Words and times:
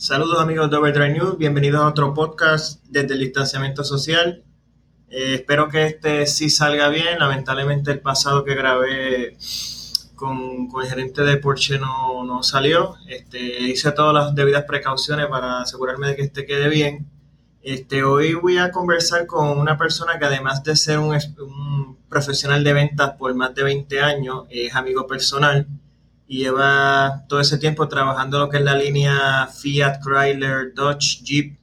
Saludos 0.00 0.38
amigos 0.38 0.70
de 0.70 0.76
Overdrive 0.76 1.10
News, 1.10 1.38
bienvenidos 1.38 1.80
a 1.80 1.88
otro 1.88 2.14
podcast 2.14 2.80
desde 2.84 3.14
el 3.14 3.18
distanciamiento 3.18 3.82
social. 3.82 4.44
Eh, 5.10 5.34
espero 5.34 5.68
que 5.68 5.86
este 5.86 6.24
sí 6.28 6.50
salga 6.50 6.88
bien. 6.88 7.18
Lamentablemente 7.18 7.90
el 7.90 7.98
pasado 7.98 8.44
que 8.44 8.54
grabé 8.54 9.36
con, 10.14 10.68
el 10.80 10.88
gerente 10.88 11.22
de 11.22 11.36
Porsche 11.38 11.80
no, 11.80 12.22
no 12.22 12.44
salió. 12.44 12.94
Este, 13.08 13.38
hice 13.62 13.90
todas 13.90 14.14
las 14.14 14.34
debidas 14.36 14.62
precauciones 14.66 15.26
para 15.26 15.62
asegurarme 15.62 16.06
de 16.06 16.14
que 16.14 16.22
este 16.22 16.46
quede 16.46 16.68
bien. 16.68 17.10
Este, 17.60 18.04
hoy 18.04 18.34
voy 18.34 18.58
a 18.58 18.70
conversar 18.70 19.26
con 19.26 19.58
una 19.58 19.76
persona 19.76 20.16
que 20.16 20.26
además 20.26 20.62
de 20.62 20.76
ser 20.76 21.00
un, 21.00 21.18
un 21.40 21.98
profesional 22.08 22.62
de 22.62 22.72
ventas 22.72 23.16
por 23.18 23.34
más 23.34 23.52
de 23.52 23.64
20 23.64 24.00
años, 24.00 24.44
es 24.48 24.76
amigo 24.76 25.08
personal 25.08 25.66
y 26.28 26.40
lleva 26.40 27.24
todo 27.26 27.40
ese 27.40 27.56
tiempo 27.56 27.88
trabajando 27.88 28.38
lo 28.38 28.50
que 28.50 28.58
es 28.58 28.62
la 28.62 28.76
línea 28.76 29.46
Fiat, 29.46 30.00
Chrysler, 30.02 30.74
Dodge, 30.74 31.22
Jeep, 31.24 31.58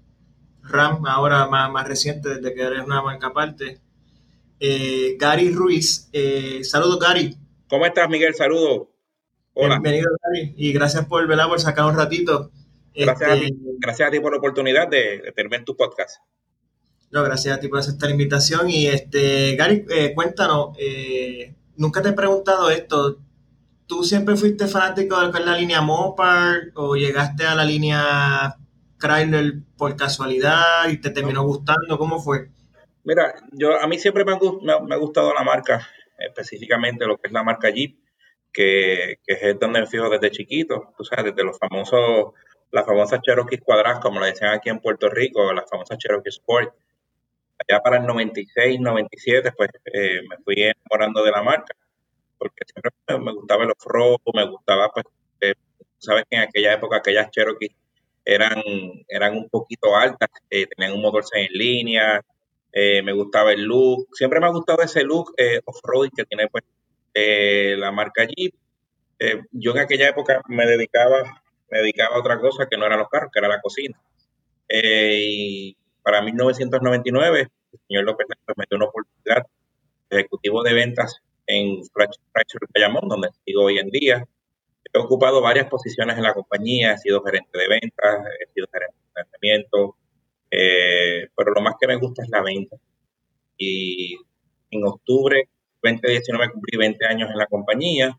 Ram, 0.63 1.05
ahora 1.05 1.47
más, 1.47 1.71
más 1.71 1.87
reciente 1.87 2.29
desde 2.29 2.53
que 2.55 2.61
eres 2.63 2.83
una 2.83 3.03
marca 3.03 3.27
aparte. 3.27 3.79
Eh, 4.59 5.17
Gary 5.19 5.51
Ruiz, 5.51 6.09
eh, 6.11 6.63
saludos 6.63 6.99
Gary. 6.99 7.37
¿Cómo 7.69 7.85
estás 7.85 8.09
Miguel? 8.09 8.33
Saludos. 8.33 8.87
Hola. 9.53 9.75
Bienvenido 9.75 10.09
Gary 10.23 10.55
y 10.57 10.73
gracias 10.73 11.05
por, 11.05 11.27
velar 11.27 11.47
por 11.47 11.59
sacar 11.59 11.85
un 11.85 11.95
ratito. 11.95 12.51
Gracias, 12.95 13.29
a 13.29 13.33
ti, 13.35 13.43
este, 13.43 13.55
gracias 13.77 14.07
a 14.07 14.11
ti 14.11 14.19
por 14.19 14.31
la 14.31 14.39
oportunidad 14.39 14.87
de, 14.87 15.19
de 15.19 15.31
tenerme 15.31 15.57
en 15.57 15.65
tu 15.65 15.77
podcast. 15.77 16.21
No, 17.11 17.21
gracias 17.23 17.55
a 17.55 17.59
ti 17.59 17.67
por 17.67 17.79
aceptar 17.79 18.09
la 18.09 18.15
invitación. 18.15 18.67
Y 18.67 18.87
este, 18.87 19.55
Gary, 19.55 19.85
eh, 19.91 20.13
cuéntanos, 20.15 20.75
nunca 21.77 22.01
te 22.01 22.09
he 22.09 22.13
preguntado 22.13 22.71
esto, 22.71 23.19
¿Tú 23.87 24.03
siempre 24.03 24.35
fuiste 24.35 24.67
fanático 24.67 25.15
de 25.31 25.39
la 25.41 25.55
línea 25.55 25.79
Mopar 25.79 26.71
o 26.73 26.95
llegaste 26.95 27.45
a 27.45 27.53
la 27.53 27.63
línea 27.63 28.55
Chrysler 28.97 29.53
por 29.77 29.95
casualidad 29.95 30.89
y 30.89 30.97
te 30.97 31.11
terminó 31.11 31.43
gustando? 31.43 31.99
¿Cómo 31.99 32.19
fue? 32.19 32.49
Mira, 33.03 33.35
yo 33.51 33.79
a 33.79 33.85
mí 33.85 33.99
siempre 33.99 34.25
me 34.25 34.31
ha, 34.31 34.97
gustado 34.97 35.35
la 35.35 35.43
marca, 35.43 35.87
específicamente 36.17 37.05
lo 37.05 37.17
que 37.17 37.27
es 37.27 37.31
la 37.31 37.43
marca 37.43 37.69
Jeep, 37.69 37.99
que, 38.51 39.19
es 39.27 39.59
donde 39.59 39.81
me 39.81 39.87
fijo 39.87 40.09
desde 40.09 40.31
chiquito, 40.31 40.93
tú 40.97 41.03
sabes, 41.03 41.25
desde 41.25 41.43
los 41.43 41.59
famosos, 41.59 42.33
las 42.71 42.85
famosas 42.87 43.21
Cherokee 43.21 43.59
cuadradas, 43.59 43.99
como 43.99 44.19
le 44.19 44.27
decían 44.27 44.53
aquí 44.55 44.69
en 44.69 44.79
Puerto 44.79 45.09
Rico, 45.09 45.53
las 45.53 45.69
famosas 45.69 45.99
Cherokee 45.99 46.29
Sport. 46.29 46.73
Allá 47.67 47.81
para 47.81 47.97
el 47.97 48.07
96, 48.07 48.79
97, 48.79 49.51
pues 49.55 49.69
eh, 49.93 50.21
me 50.27 50.37
fui 50.43 50.55
enamorando 50.63 51.23
de 51.23 51.31
la 51.31 51.43
marca 51.43 51.75
porque 52.37 52.63
siempre 52.65 52.91
me 53.19 53.33
gustaba 53.33 53.63
el 53.63 53.71
off-road, 53.71 54.17
me 54.33 54.49
gustaba, 54.49 54.91
pues, 54.91 55.05
eh, 55.41 55.53
sabes 55.97 56.25
que 56.29 56.37
en 56.37 56.43
aquella 56.43 56.73
época 56.73 56.97
aquellas 56.97 57.31
Cherokee 57.31 57.75
eran, 58.23 58.61
eran 59.07 59.37
un 59.37 59.49
poquito 59.49 59.95
altas, 59.95 60.29
eh, 60.49 60.67
tenían 60.67 60.93
un 60.95 61.01
motor 61.01 61.23
en 61.33 61.47
línea, 61.53 62.21
eh, 62.71 63.01
me 63.01 63.13
gustaba 63.13 63.53
el 63.53 63.63
look, 63.63 64.07
siempre 64.13 64.39
me 64.39 64.47
ha 64.47 64.49
gustado 64.49 64.81
ese 64.81 65.03
look 65.03 65.33
off-road 65.65 66.09
que 66.15 66.25
tiene 66.25 66.47
pues 66.49 66.63
la 67.13 67.91
marca 67.91 68.25
Jeep. 68.25 68.53
yo 69.51 69.71
en 69.71 69.79
aquella 69.79 70.09
época 70.09 70.41
me 70.49 70.65
dedicaba, 70.65 71.41
me 71.69 71.79
dedicaba 71.79 72.17
a 72.17 72.19
otra 72.19 72.39
cosa 72.39 72.67
que 72.69 72.77
no 72.77 72.85
eran 72.85 72.99
los 72.99 73.09
carros, 73.09 73.31
que 73.31 73.39
era 73.39 73.47
la 73.47 73.61
cocina. 73.61 73.97
y 74.69 75.77
para 76.03 76.21
1999, 76.21 77.41
el 77.73 77.79
señor 77.87 78.03
López 78.03 78.27
me 78.55 78.65
dio 78.69 78.77
una 78.77 78.85
oportunidad 78.87 79.47
ejecutivo 80.09 80.63
de 80.63 80.73
ventas 80.73 81.21
en 81.47 81.83
Fracture 81.85 82.67
Bayamón, 82.73 83.07
donde 83.07 83.29
sigo 83.45 83.63
hoy 83.63 83.77
en 83.79 83.89
día. 83.89 84.25
He 84.93 84.99
ocupado 84.99 85.41
varias 85.41 85.67
posiciones 85.67 86.17
en 86.17 86.23
la 86.23 86.33
compañía, 86.33 86.93
he 86.93 86.97
sido 86.97 87.21
gerente 87.23 87.57
de 87.57 87.67
ventas, 87.67 88.25
he 88.39 88.53
sido 88.53 88.67
gerente 88.71 88.95
de 88.95 89.09
financiamiento, 89.09 89.97
eh, 90.51 91.27
pero 91.35 91.51
lo 91.53 91.61
más 91.61 91.75
que 91.79 91.87
me 91.87 91.97
gusta 91.97 92.23
es 92.23 92.29
la 92.29 92.41
venta. 92.41 92.77
Y 93.57 94.17
en 94.71 94.85
octubre 94.85 95.49
2019 95.83 96.51
cumplí 96.53 96.77
20 96.77 97.05
años 97.05 97.29
en 97.29 97.37
la 97.37 97.47
compañía. 97.47 98.17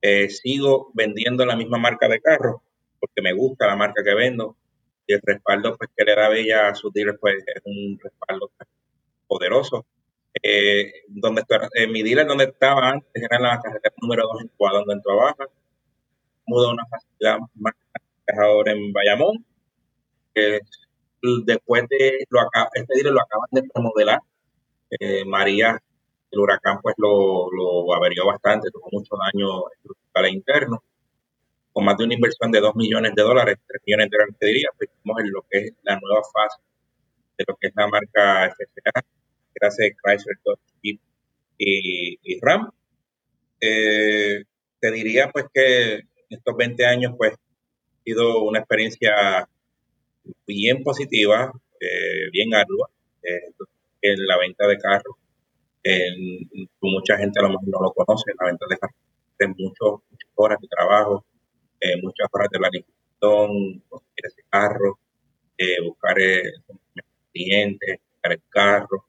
Eh, 0.00 0.28
sigo 0.28 0.90
vendiendo 0.94 1.46
la 1.46 1.56
misma 1.56 1.78
marca 1.78 2.08
de 2.08 2.20
carros 2.20 2.56
porque 2.98 3.22
me 3.22 3.32
gusta 3.32 3.68
la 3.68 3.76
marca 3.76 4.02
que 4.02 4.14
vendo 4.14 4.56
y 5.06 5.14
el 5.14 5.20
respaldo 5.22 5.76
pues, 5.76 5.90
que 5.96 6.04
le 6.04 6.14
da 6.16 6.28
Bella 6.28 6.68
a 6.68 6.74
sus 6.74 6.92
dealers 6.92 7.18
pues, 7.20 7.36
es 7.46 7.62
un 7.64 7.98
respaldo 8.02 8.50
poderoso 9.28 9.86
eh, 10.42 11.01
donde 11.14 11.42
eh, 11.74 11.86
mi 11.88 12.02
dealer 12.02 12.26
donde 12.26 12.44
estaba 12.44 12.90
antes 12.90 13.22
era 13.22 13.36
en 13.36 13.42
la 13.42 13.60
carretera 13.60 13.94
número 14.00 14.24
2 14.32 14.42
en 14.42 14.48
Cuadra, 14.56 14.82
donde 14.86 15.02
trabaja. 15.02 15.46
Mudó 16.46 16.68
a 16.68 16.72
una 16.72 16.86
facilidad 16.86 17.38
más 17.54 17.74
ahora 18.38 18.72
en 18.72 18.92
Bayamón. 18.92 19.44
después 21.44 21.84
de 21.88 22.26
lo 22.30 22.40
este 22.74 22.94
dealer 22.94 23.12
lo 23.12 23.20
acaban 23.20 23.48
de 23.52 23.62
remodelar. 23.74 24.20
Eh, 24.90 25.24
María, 25.24 25.78
el 26.30 26.38
huracán, 26.38 26.80
pues 26.82 26.94
lo, 26.98 27.50
lo 27.50 27.94
averió 27.94 28.26
bastante, 28.26 28.70
tuvo 28.70 28.88
mucho 28.92 29.14
daño 29.16 29.70
estructural 29.76 30.26
e 30.26 30.30
interno. 30.30 30.82
Con 31.72 31.84
más 31.84 31.96
de 31.96 32.04
una 32.04 32.14
inversión 32.14 32.50
de 32.52 32.60
2 32.60 32.74
millones 32.76 33.14
de 33.14 33.22
dólares, 33.22 33.56
3 33.66 33.82
millones 33.86 34.10
de 34.10 34.16
dólares, 34.16 34.36
te 34.38 34.46
diría, 34.46 34.68
pues 34.76 34.90
estamos 34.90 35.20
en 35.20 35.32
lo 35.32 35.42
que 35.48 35.58
es 35.58 35.72
la 35.82 35.98
nueva 36.00 36.22
fase 36.32 36.60
de 37.38 37.44
lo 37.48 37.56
que 37.56 37.68
es 37.68 37.72
la 37.76 37.86
marca 37.88 38.50
FCA 38.50 39.02
gracias 39.54 39.90
a 39.90 39.94
Chrysler, 40.02 40.36
Dodge, 40.44 40.60
y, 40.82 42.40
Ram. 42.40 42.70
Eh, 43.60 44.44
te 44.80 44.90
diría 44.90 45.30
pues 45.30 45.46
que 45.52 46.02
estos 46.28 46.56
20 46.56 46.84
años 46.84 47.14
pues 47.16 47.34
ha 47.34 48.02
sido 48.04 48.42
una 48.42 48.58
experiencia 48.58 49.48
bien 50.46 50.82
positiva, 50.82 51.52
eh, 51.80 52.30
bien 52.32 52.54
ardua 52.54 52.90
eh, 53.22 53.52
en 54.02 54.26
la 54.26 54.38
venta 54.38 54.66
de 54.66 54.78
carros. 54.78 55.16
mucha 56.80 57.16
gente 57.18 57.38
a 57.38 57.42
lo 57.42 57.50
mejor 57.50 57.68
no 57.68 57.80
lo 57.82 57.92
conoce, 57.92 58.32
la 58.38 58.46
venta 58.46 58.66
de 58.68 58.78
carros 58.78 58.96
de 59.38 59.48
muchas 59.48 60.30
horas 60.34 60.58
de 60.60 60.68
trabajo, 60.68 61.24
muchas 62.02 62.28
horas 62.32 62.48
de 62.50 62.58
planificación, 62.58 63.80
conseguir 63.88 64.26
ese 64.26 64.42
carro, 64.50 64.98
buscar 65.84 66.16
clientes, 67.32 68.00
buscar 68.10 68.32
el 68.32 68.42
carro, 68.48 69.06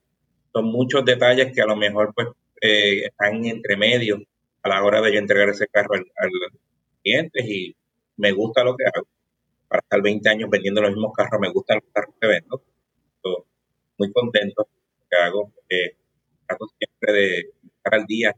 son 0.54 0.66
muchos 0.66 1.04
detalles 1.04 1.52
que 1.54 1.62
a 1.62 1.66
lo 1.66 1.76
mejor 1.76 2.14
pues 2.14 2.28
eh, 2.62 3.06
están 3.08 3.44
entre 3.46 3.76
medio 3.76 4.22
a 4.62 4.70
la 4.70 4.84
hora 4.84 5.02
de 5.02 5.14
yo 5.14 5.20
entregar 5.20 5.50
ese 5.50 5.68
carro 5.68 5.96
al, 5.96 6.32
cliente 7.02 7.44
y 7.44 7.76
me 8.18 8.32
gusta 8.32 8.64
lo 8.64 8.76
que 8.78 8.86
hago. 8.86 9.08
Para 9.68 9.82
estar 9.82 10.02
20 10.02 10.30
años 10.30 10.50
vendiendo 10.50 10.82
los 10.82 10.92
mismos 10.92 11.14
carros, 11.14 11.42
me 11.42 11.52
gustan 11.52 11.80
los 11.84 11.92
carros 11.92 12.16
que 12.22 12.28
vendo. 12.28 12.64
Estoy 13.16 13.44
muy 13.98 14.14
contento 14.14 14.68
lo 14.70 15.06
que 15.10 15.18
hago. 15.18 15.52
Eh, 15.68 15.98
trato 16.48 16.68
siempre 16.78 17.12
de 17.14 17.40
estar 17.76 17.96
al 17.96 18.06
día 18.06 18.34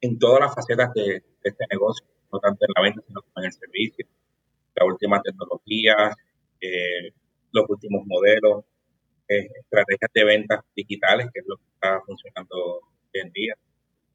en 0.00 0.18
todas 0.18 0.40
las 0.40 0.54
facetas 0.54 0.92
de, 0.94 1.22
este 1.42 1.64
negocio, 1.70 2.06
no 2.32 2.38
tanto 2.40 2.64
en 2.64 2.72
la 2.74 2.82
venta, 2.82 3.02
sino 3.06 3.22
en 3.36 3.44
el 3.44 3.52
servicio, 3.52 4.06
la 4.74 4.84
última 4.84 5.22
tecnología, 5.22 5.94
eh, 6.60 7.12
los 7.52 7.64
últimos 7.68 8.04
modelos, 8.06 8.64
estrategias 9.28 10.10
de 10.14 10.24
ventas 10.24 10.60
digitales, 10.74 11.28
que 11.32 11.40
es 11.40 11.46
lo 11.46 11.56
que 11.56 11.64
está 11.74 12.00
funcionando 12.06 12.56
hoy 12.56 13.20
en 13.20 13.32
día. 13.32 13.54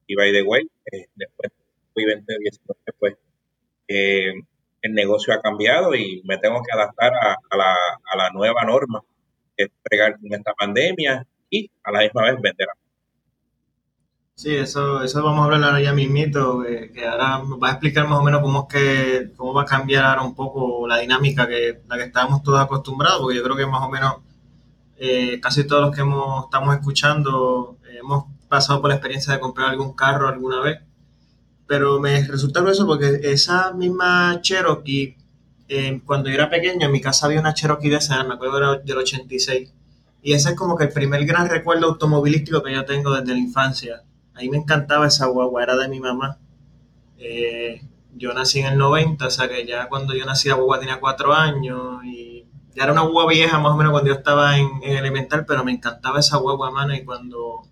Y 0.07 0.16
by 0.16 0.31
the 0.31 0.44
way, 0.44 0.63
eh, 0.91 1.05
después 1.16 1.51
fui 1.94 2.05
2019, 2.05 2.79
pues 2.99 3.16
eh, 3.88 4.33
el 4.81 4.94
negocio 4.94 5.33
ha 5.33 5.41
cambiado 5.41 5.94
y 5.95 6.21
me 6.25 6.38
tengo 6.38 6.61
que 6.63 6.71
adaptar 6.73 7.13
a, 7.13 7.38
la, 7.55 7.75
a 8.11 8.17
la, 8.17 8.29
nueva 8.31 8.63
norma, 8.63 9.01
que 9.55 9.66
es 9.66 9.69
pegar 9.83 10.19
con 10.19 10.33
esta 10.33 10.53
pandemia 10.53 11.27
y 11.50 11.69
a 11.83 11.91
la 11.91 12.00
misma 12.00 12.23
vez 12.23 12.41
vender. 12.41 12.67
Sí, 14.35 14.55
eso, 14.55 15.03
eso 15.03 15.23
vamos 15.23 15.41
a 15.41 15.44
hablar 15.45 15.63
ahora 15.63 15.81
ya 15.81 15.94
mismito, 15.94 16.63
que, 16.63 16.91
que 16.91 17.05
ahora 17.05 17.44
va 17.61 17.69
a 17.69 17.71
explicar 17.73 18.07
más 18.07 18.19
o 18.19 18.23
menos 18.23 18.41
cómo 18.41 18.67
es 18.67 18.73
que, 18.73 19.31
cómo 19.35 19.53
va 19.53 19.63
a 19.63 19.66
cambiar 19.66 20.03
ahora 20.03 20.23
un 20.23 20.33
poco 20.33 20.88
la 20.88 20.97
dinámica 20.97 21.47
que 21.47 21.81
la 21.88 21.97
que 21.97 22.06
estábamos 22.06 22.41
todos 22.41 22.59
acostumbrados, 22.59 23.21
porque 23.21 23.38
yo 23.38 23.44
creo 23.44 23.56
que 23.56 23.68
más 23.68 23.83
o 23.83 23.89
menos 23.89 24.15
eh, 25.03 25.39
casi 25.42 25.63
todos 25.63 25.81
los 25.81 25.95
que 25.95 26.01
hemos, 26.01 26.45
estamos 26.45 26.75
escuchando 26.75 27.80
eh, 27.89 27.98
hemos 28.01 28.25
pasado 28.48 28.81
por 28.81 28.89
la 28.92 28.98
experiencia 28.98 29.33
de 29.33 29.39
comprar 29.39 29.71
algún 29.71 29.95
carro 29.95 30.27
alguna 30.27 30.62
vez. 30.62 30.81
Pero 31.65 32.00
me 32.00 32.24
resulta 32.27 32.59
curioso 32.59 32.86
porque 32.86 33.19
esa 33.24 33.74
misma 33.74 34.39
Cherokee, 34.42 35.18
eh, 35.68 36.01
cuando 36.06 36.30
yo 36.30 36.36
era 36.36 36.51
pequeño, 36.51 36.86
en 36.86 36.92
mi 36.92 37.01
casa 37.01 37.25
había 37.25 37.39
una 37.39 37.56
Cherokee 37.56 37.89
de 37.89 37.95
esa, 37.95 38.24
me 38.24 38.36
acuerdo 38.36 38.77
del 38.77 38.98
86. 38.98 39.74
Y 40.21 40.33
ese 40.33 40.50
es 40.50 40.56
como 40.56 40.77
que 40.77 40.83
el 40.83 40.92
primer 40.94 41.25
gran 41.25 41.50
recuerdo 41.50 41.88
automovilístico 41.88 42.62
que 42.62 42.71
yo 42.71 42.86
tengo 42.86 43.12
desde 43.15 43.33
la 43.33 43.39
infancia. 43.39 44.03
Ahí 44.36 44.50
me 44.50 44.57
encantaba 44.57 45.07
esa 45.07 45.25
guagua, 45.25 45.63
era 45.63 45.75
de 45.77 45.89
mi 45.89 46.00
mamá. 46.00 46.38
yo 48.15 48.33
nací 48.36 48.59
en 48.59 48.68
el 48.68 48.77
90, 48.77 49.25
o 49.25 49.31
sea 49.31 49.50
que 49.50 49.65
ya 49.65 49.88
cuando 49.89 50.13
yo 50.13 50.25
nací 50.25 50.48
la 50.50 50.56
guagua 50.56 50.80
tenía 50.80 51.00
cuatro 51.00 51.33
años 51.33 52.03
y 52.06 52.31
ya 52.75 52.83
era 52.83 52.94
una 52.94 53.01
guagua 53.01 53.27
vieja 53.31 53.59
más 53.59 53.73
o 53.73 53.77
menos 53.77 53.91
cuando 53.91 54.09
yo 54.09 54.15
estaba 54.15 54.57
en, 54.57 54.69
elemental, 54.83 55.45
pero 55.45 55.63
me 55.63 55.71
encantaba 55.71 56.19
esa 56.19 56.38
guagua, 56.38 56.71
mano, 56.71 56.94
y 56.94 57.03
cuando 57.03 57.63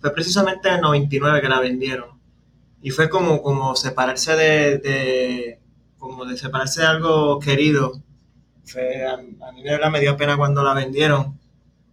fue 0.00 0.12
precisamente 0.12 0.68
en 0.68 0.76
el 0.76 0.80
99 0.80 1.40
que 1.40 1.48
la 1.48 1.60
vendieron. 1.60 2.20
Y 2.82 2.90
fue 2.90 3.08
como, 3.08 3.42
como 3.42 3.76
separarse 3.76 4.34
de, 4.36 5.60
como 5.98 6.24
de 6.24 6.36
separarse 6.36 6.80
de 6.80 6.86
algo 6.88 7.38
querido 7.38 8.02
a, 9.10 9.52
mí 9.52 9.62
me 9.90 10.00
dio 10.00 10.16
pena 10.16 10.36
cuando 10.36 10.62
la 10.62 10.74
vendieron. 10.74 11.38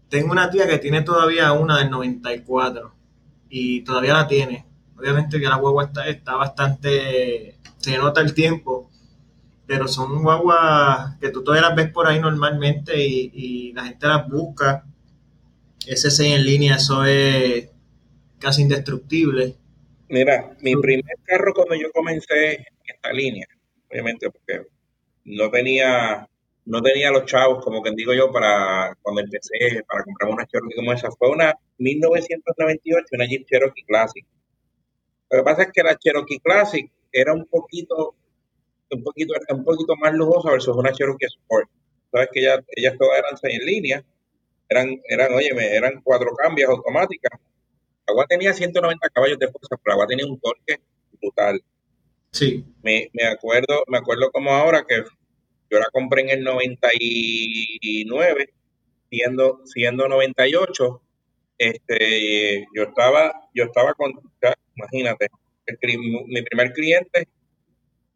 Tengo 0.10 0.32
una 0.32 0.50
tía 0.50 0.68
que 0.68 0.80
tiene 0.80 1.02
todavía 1.02 1.52
una 1.52 1.78
del 1.78 1.90
94 1.90 2.94
y 3.50 3.82
todavía 3.82 4.14
la 4.14 4.28
tiene. 4.28 4.66
Obviamente 4.98 5.40
que 5.40 5.48
la 5.48 5.56
guagua 5.56 5.86
está, 5.86 6.08
está 6.08 6.36
bastante, 6.36 7.58
se 7.78 7.98
nota 7.98 8.22
el 8.22 8.34
tiempo, 8.34 8.89
pero 9.70 9.88
son 9.88 10.24
guaguas 10.24 11.16
que 11.22 11.30
tú 11.30 11.44
todavía 11.44 11.68
las 11.70 11.76
ves 11.76 11.92
por 11.92 12.08
ahí 12.08 12.20
normalmente 12.20 12.92
y, 12.98 13.72
la 13.74 13.86
gente 13.86 14.08
las 14.08 14.28
busca. 14.28 14.84
Ese 15.86 16.10
6 16.10 16.38
en 16.38 16.44
línea, 16.44 16.76
eso 16.78 17.06
es 17.06 17.70
casi 18.40 18.64
indestructible. 18.64 19.54
Mira, 20.08 20.58
mi 20.62 20.76
primer 20.76 21.16
carro 21.24 21.54
cuando 21.54 21.76
yo 21.76 21.92
comencé 21.92 22.56
en 22.56 22.66
esta 22.84 23.14
línea, 23.14 23.46
obviamente 23.92 24.32
porque 24.32 24.66
no 25.26 25.52
tenía, 25.52 26.28
no 26.66 26.82
tenía 26.82 27.12
los 27.12 27.26
chavos, 27.26 27.64
como 27.64 27.84
que 27.84 27.92
digo 27.92 28.16
yo, 28.16 28.32
para 28.32 28.98
cuando 29.04 29.22
empecé, 29.22 29.84
para 29.88 30.04
comprar 30.04 30.32
una 30.32 30.48
Cherokee 30.48 30.76
como 30.78 30.94
esa, 30.94 31.12
fue 31.12 31.30
una 31.30 31.54
1998, 31.78 33.06
una 33.12 33.28
Jeep 33.28 33.46
Cherokee 33.46 33.84
Classic. 33.84 34.26
Lo 35.30 35.38
que 35.38 35.44
pasa 35.44 35.62
es 35.62 35.70
que 35.72 35.84
la 35.84 35.96
Cherokee 35.96 36.40
Classic 36.40 36.92
era 37.12 37.34
un 37.34 37.46
poquito 37.46 38.16
un 38.92 39.04
poquito, 39.04 39.34
un 39.50 39.64
poquito 39.64 39.96
más 39.98 40.14
lujosa 40.14 40.52
versus 40.52 40.76
una 40.76 40.92
Cherokee 40.92 41.26
Sport. 41.26 41.70
Sabes 42.12 42.30
que 42.32 42.40
ellas, 42.42 42.60
ellas 42.76 42.96
todas 42.98 43.20
eran 43.20 43.38
seis 43.38 43.60
en 43.60 43.66
línea, 43.66 44.04
eran, 44.68 45.00
eran, 45.08 45.34
oye, 45.34 45.50
eran 45.76 46.02
cuatro 46.04 46.32
cambios 46.36 46.70
automáticas. 46.70 47.40
La 48.08 48.12
agua 48.12 48.26
tenía 48.28 48.54
190 48.54 49.10
caballos 49.10 49.40
de 49.40 49.48
fuerza, 49.48 49.78
pero 49.78 49.82
la 49.86 49.94
agua 49.94 50.08
tenía 50.08 50.26
un 50.26 50.40
torque 50.40 50.80
brutal. 51.22 51.64
Sí. 52.32 52.66
Me, 52.84 53.10
me 53.14 53.26
acuerdo, 53.26 53.84
me 53.88 53.98
acuerdo 53.98 54.32
como 54.32 54.52
ahora 54.52 54.86
que 54.88 55.04
yo 55.70 55.80
la 55.80 55.88
compré 55.92 56.24
en 56.24 56.30
el 56.30 56.44
99, 56.44 58.54
siendo, 59.10 59.62
siendo 59.66 60.08
98, 60.08 61.02
este, 61.60 62.66
yo 62.76 62.84
estaba, 62.84 63.34
yo 63.54 63.66
estaba 63.66 63.94
con, 63.94 64.14
imagínate, 64.76 65.28
mi 66.28 66.42
primer 66.42 66.74
cliente 66.74 67.28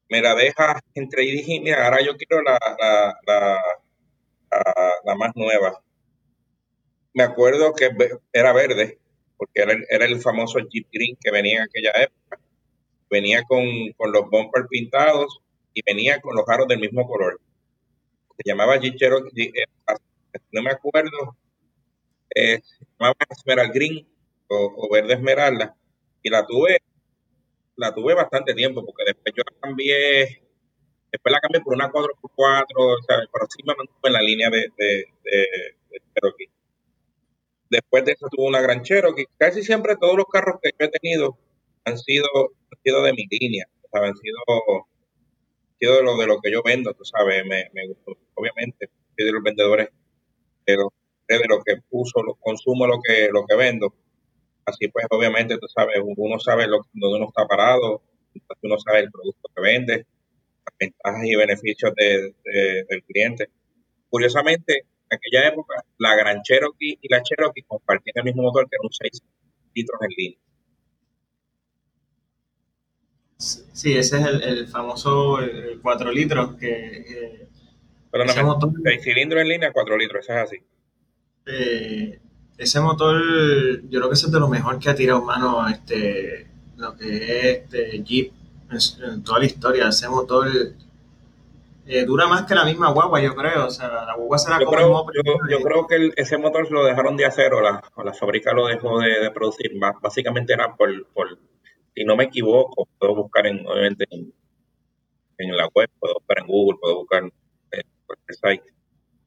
me 0.09 0.21
la 0.21 0.35
deja 0.35 0.81
entre 0.93 1.23
y 1.25 1.31
dije, 1.31 1.73
ahora 1.73 2.01
yo 2.01 2.15
quiero 2.17 2.41
la, 2.43 2.59
la, 3.27 3.59
la, 5.05 5.15
más 5.15 5.31
nueva. 5.35 5.81
Me 7.13 7.23
acuerdo 7.23 7.73
que 7.73 7.89
era 8.31 8.53
verde, 8.53 8.99
porque 9.37 9.61
era 9.61 9.73
el, 9.73 9.85
era 9.89 10.05
el 10.05 10.21
famoso 10.21 10.59
Jeep 10.59 10.87
Green 10.91 11.17
que 11.19 11.31
venía 11.31 11.57
en 11.57 11.63
aquella 11.63 11.91
época. 12.03 12.39
Venía 13.09 13.43
con, 13.43 13.63
los 14.11 14.29
bumpers 14.29 14.67
pintados 14.69 15.41
y 15.73 15.81
venía 15.85 16.19
con 16.21 16.35
los 16.35 16.47
aros 16.47 16.67
del 16.67 16.79
mismo 16.79 17.07
color. 17.07 17.39
Se 18.37 18.49
llamaba 18.49 18.77
Jeep 18.77 18.95
eh, 19.01 19.65
no 20.51 20.63
me 20.63 20.71
acuerdo, 20.71 21.37
eh, 22.33 22.59
se 22.63 22.85
llamaba 22.99 23.15
Esmeralda 23.29 23.73
Green 23.73 24.07
o 24.47 24.89
Verde 24.91 25.13
Esmeralda, 25.13 25.75
y 26.23 26.29
la 26.29 26.45
tuve 26.45 26.79
la 27.75 27.93
tuve 27.93 28.13
bastante 28.13 28.53
tiempo, 28.53 28.85
porque 28.85 29.03
después 29.05 29.33
yo 29.35 29.43
la 29.45 29.59
cambié, 29.59 30.41
después 31.11 31.31
la 31.31 31.39
cambié 31.39 31.61
por 31.61 31.73
una 31.73 31.91
4x4, 31.91 32.65
o 32.77 33.01
sea, 33.07 33.17
pero 33.31 33.47
sí 33.49 33.63
mantuve 33.65 33.87
en 34.03 34.13
la 34.13 34.21
línea 34.21 34.49
de, 34.49 34.69
de, 34.77 35.05
Cherokee. 36.13 36.49
Después 37.69 38.05
de 38.05 38.11
eso 38.11 38.27
tuve 38.29 38.47
una 38.47 38.61
gran 38.61 38.83
Cherokee. 38.83 39.25
Casi 39.37 39.63
siempre 39.63 39.95
todos 39.99 40.15
los 40.15 40.27
carros 40.27 40.59
que 40.61 40.71
yo 40.77 40.85
he 40.85 40.89
tenido 40.89 41.37
han 41.85 41.97
sido, 41.97 42.27
han 42.71 42.79
sido 42.83 43.03
de 43.03 43.13
mi 43.13 43.25
línea, 43.29 43.67
han 43.91 44.15
sido, 44.15 44.37
sido 45.79 45.95
de 45.97 46.03
lo, 46.03 46.17
de 46.17 46.27
lo 46.27 46.39
que 46.39 46.51
yo 46.51 46.61
vendo, 46.63 46.93
tú 46.93 47.03
sabes, 47.05 47.43
me, 47.45 47.69
me 47.73 47.87
gustó. 47.87 48.17
Obviamente, 48.35 48.89
soy 49.15 49.25
de 49.25 49.31
los 49.31 49.43
vendedores 49.43 49.89
de 50.65 50.75
lo, 50.77 50.93
de 51.27 51.47
lo 51.47 51.63
que 51.63 51.75
uso, 51.89 52.21
lo 52.23 52.35
consumo 52.35 52.87
lo 52.87 52.99
que, 53.01 53.29
lo 53.31 53.45
que 53.45 53.55
vendo 53.55 53.93
Así 54.65 54.87
pues, 54.87 55.05
obviamente, 55.09 55.57
tú 55.57 55.67
sabes, 55.67 55.99
uno 56.03 56.39
sabe 56.39 56.67
lo, 56.67 56.85
dónde 56.93 57.17
uno 57.17 57.27
está 57.27 57.45
parado, 57.45 58.01
uno 58.61 58.77
sabe 58.79 59.01
el 59.01 59.11
producto 59.11 59.49
que 59.53 59.61
vende, 59.61 60.05
las 60.65 60.77
ventajas 60.79 61.25
y 61.25 61.35
beneficios 61.35 61.93
del 61.95 63.03
cliente. 63.07 63.49
Curiosamente, 64.09 64.85
en 65.09 65.17
aquella 65.17 65.47
época, 65.49 65.83
la 65.97 66.15
Gran 66.15 66.41
Cherokee 66.43 66.97
y 67.01 67.07
la 67.09 67.21
Cherokee 67.21 67.63
compartían 67.63 68.13
el 68.15 68.23
mismo 68.23 68.43
motor 68.43 68.69
que 68.69 68.75
era 68.75 68.83
un 68.83 68.91
6 68.91 69.21
litros 69.73 69.99
en 70.01 70.09
línea. 70.15 70.39
Sí, 73.37 73.97
ese 73.97 74.19
es 74.19 74.25
el, 74.25 74.67
famoso 74.67 75.39
4 75.81 76.11
litros 76.11 76.55
que... 76.55 77.47
Pero 78.09 78.25
no, 78.25 78.31
6 78.31 79.03
cilindros 79.03 79.41
en 79.41 79.47
línea, 79.49 79.73
4 79.73 79.97
litros, 79.97 80.23
eso 80.23 80.33
es 80.33 80.39
así. 80.39 80.57
Eh, 81.47 82.19
ese 82.57 82.79
motor, 82.79 83.21
yo 83.89 83.99
creo 83.99 84.09
que 84.09 84.15
ese 84.15 84.27
es 84.27 84.31
de 84.31 84.39
lo 84.39 84.47
mejor 84.47 84.79
que 84.79 84.89
ha 84.89 84.95
tirado 84.95 85.23
mano 85.23 85.67
este, 85.67 86.47
lo 86.77 86.95
que 86.95 87.15
es 87.15 87.45
este 87.63 88.03
Jeep 88.03 88.33
en, 88.71 89.23
toda 89.23 89.39
la 89.39 89.45
historia. 89.45 89.87
Ese 89.87 90.07
motor 90.09 90.47
eh, 91.85 92.05
dura 92.05 92.27
más 92.27 92.43
que 92.43 92.55
la 92.55 92.65
misma 92.65 92.91
guagua, 92.91 93.21
yo 93.21 93.35
creo. 93.35 93.67
O 93.67 93.69
sea, 93.69 93.87
la 94.05 94.15
guagua 94.15 94.37
se 94.37 94.49
la 94.49 94.59
yo 94.59 94.67
creo, 94.67 95.05
yo, 95.49 95.59
creo 95.59 95.87
que 95.87 96.11
ese 96.15 96.37
motor 96.37 96.71
lo 96.71 96.83
dejaron 96.85 97.17
de 97.17 97.25
hacer 97.25 97.53
o 97.53 97.61
la, 97.61 97.83
la 98.03 98.13
fábrica 98.13 98.53
lo 98.53 98.67
dejó 98.67 98.99
de, 98.99 99.31
producir. 99.31 99.71
Básicamente 100.01 100.53
era 100.53 100.75
por, 100.75 100.89
por, 101.07 101.37
si 101.95 102.03
no 102.05 102.15
me 102.15 102.25
equivoco, 102.25 102.87
puedo 102.97 103.15
buscar 103.15 103.47
en, 103.47 103.65
obviamente 103.67 104.05
en, 104.09 104.33
la 105.57 105.67
web, 105.73 105.89
puedo 105.99 106.13
buscar 106.15 106.39
en 106.39 106.47
Google, 106.47 106.79
puedo 106.79 106.95
buscar 106.99 107.23
en 107.23 107.31
cualquier 108.05 108.35
site. 108.35 108.72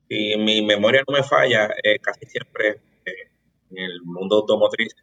Y 0.08 0.36
mi 0.36 0.62
memoria 0.62 1.02
no 1.06 1.14
me 1.14 1.22
falla, 1.22 1.68
eh, 1.82 1.98
casi 1.98 2.26
siempre 2.26 2.80
en 3.70 3.78
el 3.78 4.02
mundo 4.02 4.36
automotriz, 4.36 4.94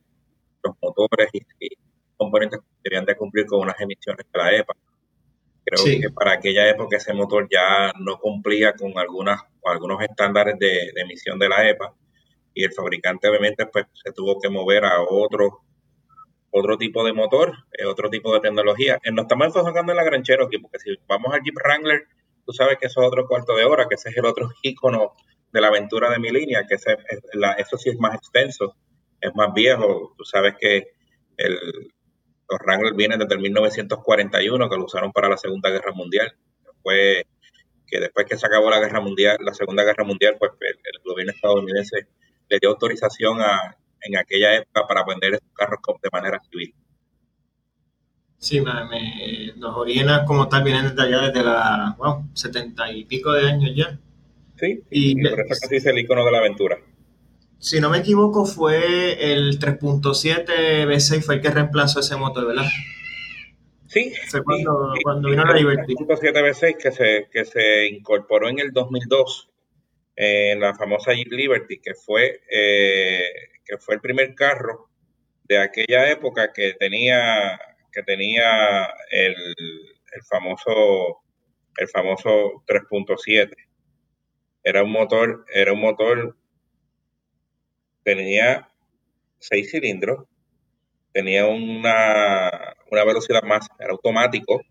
los 0.64 0.76
motores 0.82 1.30
y, 1.34 1.68
componentes 2.16 2.62
deberían 2.84 3.06
de 3.06 3.18
cumplir 3.18 3.46
con 3.46 3.62
unas 3.62 3.80
emisiones 3.82 4.26
de 4.32 4.40
la 4.40 4.56
EPA. 4.56 4.74
Creo 5.66 6.02
que 6.02 6.10
para 6.10 6.34
aquella 6.34 6.70
época 6.70 6.98
ese 6.98 7.14
motor 7.14 7.48
ya 7.52 7.94
no 8.00 8.20
cumplía 8.20 8.74
con 8.74 8.98
algunas 8.98 9.42
algunos 9.66 10.02
estándares 10.02 10.60
de, 10.60 10.92
emisión 10.96 11.40
de 11.40 11.50
la 11.50 11.68
EPA 11.70 11.94
y 12.54 12.66
el 12.66 12.74
fabricante 12.74 13.30
obviamente 13.30 13.66
pues 13.66 13.86
se 13.94 14.12
tuvo 14.12 14.40
que 14.40 14.50
mover 14.50 14.84
a 14.86 15.02
otro 15.02 15.62
otro 16.52 16.78
tipo 16.78 17.04
de 17.04 17.14
motor, 17.14 17.52
eh, 17.72 17.86
otro 17.86 18.12
tipo 18.12 18.32
de 18.34 18.42
tecnología. 18.42 19.00
Eh, 19.04 19.12
nos 19.12 19.24
estamos 19.24 19.48
enfocando 19.48 19.92
en 19.92 19.98
la 19.98 20.04
Gran 20.04 20.22
Cherokee, 20.22 20.60
porque 20.60 20.78
si 20.78 20.96
vamos 21.08 21.34
al 21.34 21.42
Jeep 21.42 21.56
Wrangler, 21.56 22.06
tú 22.46 22.54
sabes 22.54 22.78
que 22.80 22.88
eso 22.88 23.02
es 23.02 23.08
otro 23.08 23.28
cuarto 23.28 23.56
de 23.56 23.66
hora, 23.66 23.88
que 23.88 23.96
ese 23.96 24.10
es 24.10 24.18
el 24.18 24.26
otro 24.26 24.50
icono 24.62 25.14
de 25.52 25.62
la 25.62 25.68
aventura 25.68 26.10
de 26.10 26.20
mi 26.20 26.30
línea, 26.30 26.66
que 26.68 26.76
eso 26.76 27.78
sí 27.78 27.90
es 27.90 28.00
más 28.00 28.16
extenso, 28.16 28.76
es 29.22 29.34
más 29.36 29.54
viejo. 29.54 30.14
Tú 30.18 30.26
sabes 30.26 30.56
que 30.60 30.94
el, 31.38 31.92
los 32.50 32.60
Wrangler 32.60 32.94
vienen 32.94 33.20
desde 33.20 33.36
el 33.36 33.42
1941, 33.42 34.70
que 34.70 34.78
lo 34.78 34.86
usaron 34.86 35.12
para 35.12 35.30
la 35.30 35.38
Segunda 35.38 35.70
Guerra 35.70 35.92
Mundial. 35.94 36.34
Fue 36.82 37.26
que 37.88 38.00
después 38.00 38.26
que 38.26 38.38
se 38.38 38.46
acabó 38.46 38.70
la 38.70 38.80
Guerra 38.80 39.00
Mundial, 39.00 39.38
la 39.42 39.54
Segunda 39.54 39.84
Guerra 39.84 40.04
Mundial, 40.04 40.36
pues 40.40 40.52
el, 40.60 41.02
gobierno 41.04 41.34
estadounidense 41.34 42.08
le 42.50 42.60
dio 42.60 42.70
autorización 42.70 43.42
a, 43.42 43.78
en 44.02 44.18
aquella 44.18 44.56
época 44.56 44.88
para 44.88 45.04
vender 45.06 45.36
esos 45.36 45.54
carros 45.54 45.80
de 46.02 46.10
manera 46.12 46.40
civil. 46.50 46.74
Sí, 48.44 48.62
los 49.56 49.78
orígenes 49.78 50.20
como 50.28 50.50
tal 50.50 50.66
vienen 50.66 50.90
desde 50.90 51.02
allá, 51.04 51.28
desde 51.30 51.46
la, 51.46 51.96
wow, 51.98 52.26
setenta 52.34 52.92
y 52.92 53.06
pico 53.06 53.32
de 53.32 53.48
años 53.50 53.72
ya. 53.74 53.98
Sí, 54.60 54.82
y, 54.90 55.24
por 55.24 55.40
eso 55.40 55.60
casi 55.62 55.78
es 55.78 55.86
el 55.86 56.00
icono 56.00 56.26
de 56.26 56.32
la 56.34 56.40
aventura. 56.40 56.78
Si 57.58 57.80
no 57.80 57.90
me 57.90 58.00
equivoco, 58.00 58.46
fue 58.46 59.32
el 59.32 59.58
3.7 59.60 60.86
V6 60.86 61.22
fue 61.24 61.36
el 61.36 61.42
que 61.42 61.52
reemplazó 61.52 62.02
ese 62.02 62.18
motor, 62.18 62.48
¿verdad? 62.48 62.66
Sí. 63.88 64.12
Fue 64.28 64.44
cuando, 64.44 64.94
cuando 65.02 65.30
vino 65.30 65.46
la 65.46 65.54
Liberty. 65.54 65.94
El 65.98 66.06
3.7 66.06 66.34
V6 66.34 66.78
que 66.78 66.92
se, 66.92 67.30
que 67.32 67.46
se 67.46 67.88
incorporó 67.88 68.50
en 68.50 68.60
el 68.60 68.74
2002 68.74 69.50
en 70.18 70.60
la 70.60 70.76
famosa 70.76 71.14
Jeep 71.14 71.32
Liberty, 71.32 71.80
que 71.80 71.94
fue, 71.94 72.42
eh, 72.52 73.24
que 73.64 73.78
fue 73.78 73.96
el 73.96 74.02
primer 74.02 74.36
carro 74.36 74.90
de 75.46 75.60
aquella 75.60 76.12
época 76.12 76.52
que 76.52 76.74
tenía, 76.74 77.58
que 77.94 78.04
tenía 78.04 78.86
el, 79.12 79.36
el 79.36 80.24
famoso 80.30 81.24
el 81.78 81.88
famoso 81.90 82.64
3.7 82.68 83.56
era 84.64 84.84
un 84.84 84.92
motor, 84.92 85.46
era 85.54 85.74
un 85.74 85.82
motor, 85.82 86.38
tenía 88.04 88.70
seis 89.40 89.72
cilindros, 89.72 90.26
tenía 91.12 91.46
una, 91.46 92.50
una 92.90 93.04
velocidad 93.04 93.44
más, 93.44 93.68
era 93.78 93.92
automático, 93.92 94.62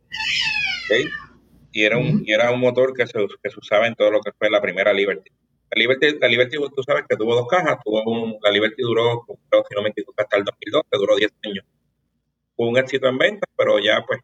y, 1.72 1.84
era 1.84 1.98
un, 1.98 2.22
y 2.24 2.32
era 2.32 2.50
un 2.50 2.60
motor 2.60 2.94
que 2.94 3.06
se, 3.06 3.18
que 3.42 3.50
se 3.50 3.58
usaba 3.58 3.86
en 3.86 3.94
todo 3.94 4.10
lo 4.10 4.20
que 4.20 4.32
fue 4.32 4.50
la 4.50 4.62
primera 4.62 4.92
Liberty. 4.92 5.30
La 5.70 5.80
Liberty, 5.80 6.18
la 6.18 6.28
Liberty, 6.28 6.56
tú 6.74 6.82
sabes 6.82 7.04
que 7.08 7.16
tuvo 7.16 7.34
dos 7.34 7.46
cajas, 7.48 7.76
tuvo 7.84 8.02
un, 8.04 8.36
la 8.42 8.50
Liberty 8.50 8.82
duró, 8.82 9.24
si 9.26 9.74
no 9.74 9.82
me 9.82 9.90
equivoco, 9.90 10.14
hasta 10.22 10.38
el 10.38 10.44
2002, 10.44 10.82
que 10.90 10.98
duró 10.98 11.16
10 11.16 11.32
años. 11.44 11.64
Un 12.64 12.78
éxito 12.78 13.08
en 13.08 13.18
ventas, 13.18 13.50
pero 13.56 13.78
ya 13.80 14.04
pues, 14.06 14.20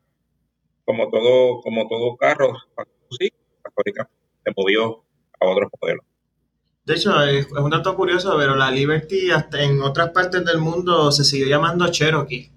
como 0.85 1.11
todo, 1.11 1.61
como 1.61 1.89
todo 1.89 2.17
carro, 2.17 2.55
sí, 3.19 3.31
la 3.65 3.71
fábrica 3.73 4.09
se 4.45 4.53
movió 4.57 5.03
a 5.41 5.47
otros 5.47 5.71
modelos. 5.81 6.05
De 6.85 6.95
hecho, 6.95 7.21
es, 7.25 7.51
un 7.51 7.71
dato 7.71 7.97
curioso, 7.97 8.37
pero 8.39 8.55
la 8.55 8.71
Liberty 8.71 9.31
hasta 9.33 9.63
en 9.63 9.83
otras 9.83 10.11
partes 10.11 10.45
del 10.45 10.59
mundo 10.59 11.11
se 11.11 11.25
siguió 11.25 11.49
llamando 11.49 11.89
Cherokee. 11.89 12.53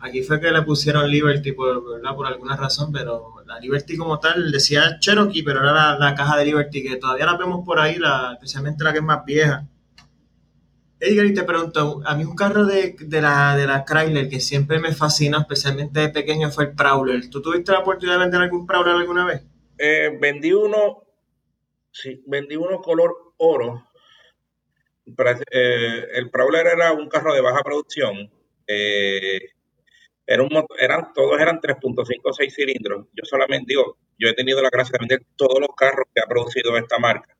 Aquí 0.00 0.22
fue 0.22 0.40
que 0.40 0.50
le 0.50 0.62
pusieron 0.62 1.08
Liberty 1.08 1.52
por, 1.52 2.02
alguna 2.26 2.56
razón, 2.56 2.90
pero 2.92 3.36
la 3.46 3.60
Liberty 3.60 3.96
como 3.96 4.18
tal 4.18 4.50
decía 4.50 4.98
Cherokee, 4.98 5.44
pero 5.44 5.60
era 5.60 5.96
la, 5.96 6.14
caja 6.16 6.36
de 6.36 6.46
Liberty 6.46 6.82
que 6.82 6.96
todavía 6.96 7.26
la 7.26 7.36
vemos 7.36 7.64
por 7.64 7.78
ahí, 7.78 7.96
la, 7.96 8.32
especialmente 8.32 8.82
la 8.82 8.92
que 8.92 8.98
es 8.98 9.04
más 9.04 9.24
vieja. 9.24 9.68
Edgar, 11.04 11.26
y 11.26 11.34
te 11.34 11.42
pregunto, 11.42 12.00
a 12.04 12.14
mí 12.14 12.22
un 12.22 12.36
carro 12.36 12.64
de, 12.64 12.94
la, 13.10 13.56
de 13.56 13.66
la 13.66 13.84
Chrysler 13.84 14.28
que 14.28 14.38
siempre 14.38 14.78
me 14.78 14.92
fascina, 14.92 15.38
especialmente 15.40 15.98
de 15.98 16.10
pequeño, 16.10 16.48
fue 16.52 16.66
el 16.66 16.74
Prowler. 16.76 17.28
¿Tú 17.28 17.42
tuviste 17.42 17.72
la 17.72 17.80
oportunidad 17.80 18.18
de 18.18 18.24
vender 18.24 18.40
algún 18.40 18.64
Prowler 18.64 18.94
alguna 18.94 19.26
vez? 19.26 19.42
Eh, 19.78 20.16
vendí 20.20 20.52
uno, 20.52 21.02
sí, 21.90 22.22
vendí 22.28 22.54
uno 22.54 22.80
color 22.80 23.34
oro. 23.38 23.88
Eh, 25.04 26.06
el 26.14 26.30
Prowler 26.30 26.68
era 26.68 26.92
un 26.92 27.08
carro 27.08 27.34
de 27.34 27.40
baja 27.40 27.64
producción. 27.64 28.30
Eh, 28.68 29.40
era 30.24 30.44
un, 30.44 30.50
eran, 30.78 31.12
todos 31.12 31.40
eran 31.40 31.60
3.5 31.60 32.20
o 32.22 32.32
6 32.32 32.54
cilindros. 32.54 33.08
Yo 33.12 33.24
solamente 33.24 33.70
digo, 33.70 33.98
yo 34.16 34.28
he 34.28 34.34
tenido 34.34 34.62
la 34.62 34.70
gracia 34.70 34.92
de 34.92 34.98
vender 35.00 35.26
todos 35.34 35.58
los 35.58 35.74
carros 35.76 36.06
que 36.14 36.20
ha 36.22 36.28
producido 36.28 36.76
esta 36.76 37.00
marca. 37.00 37.36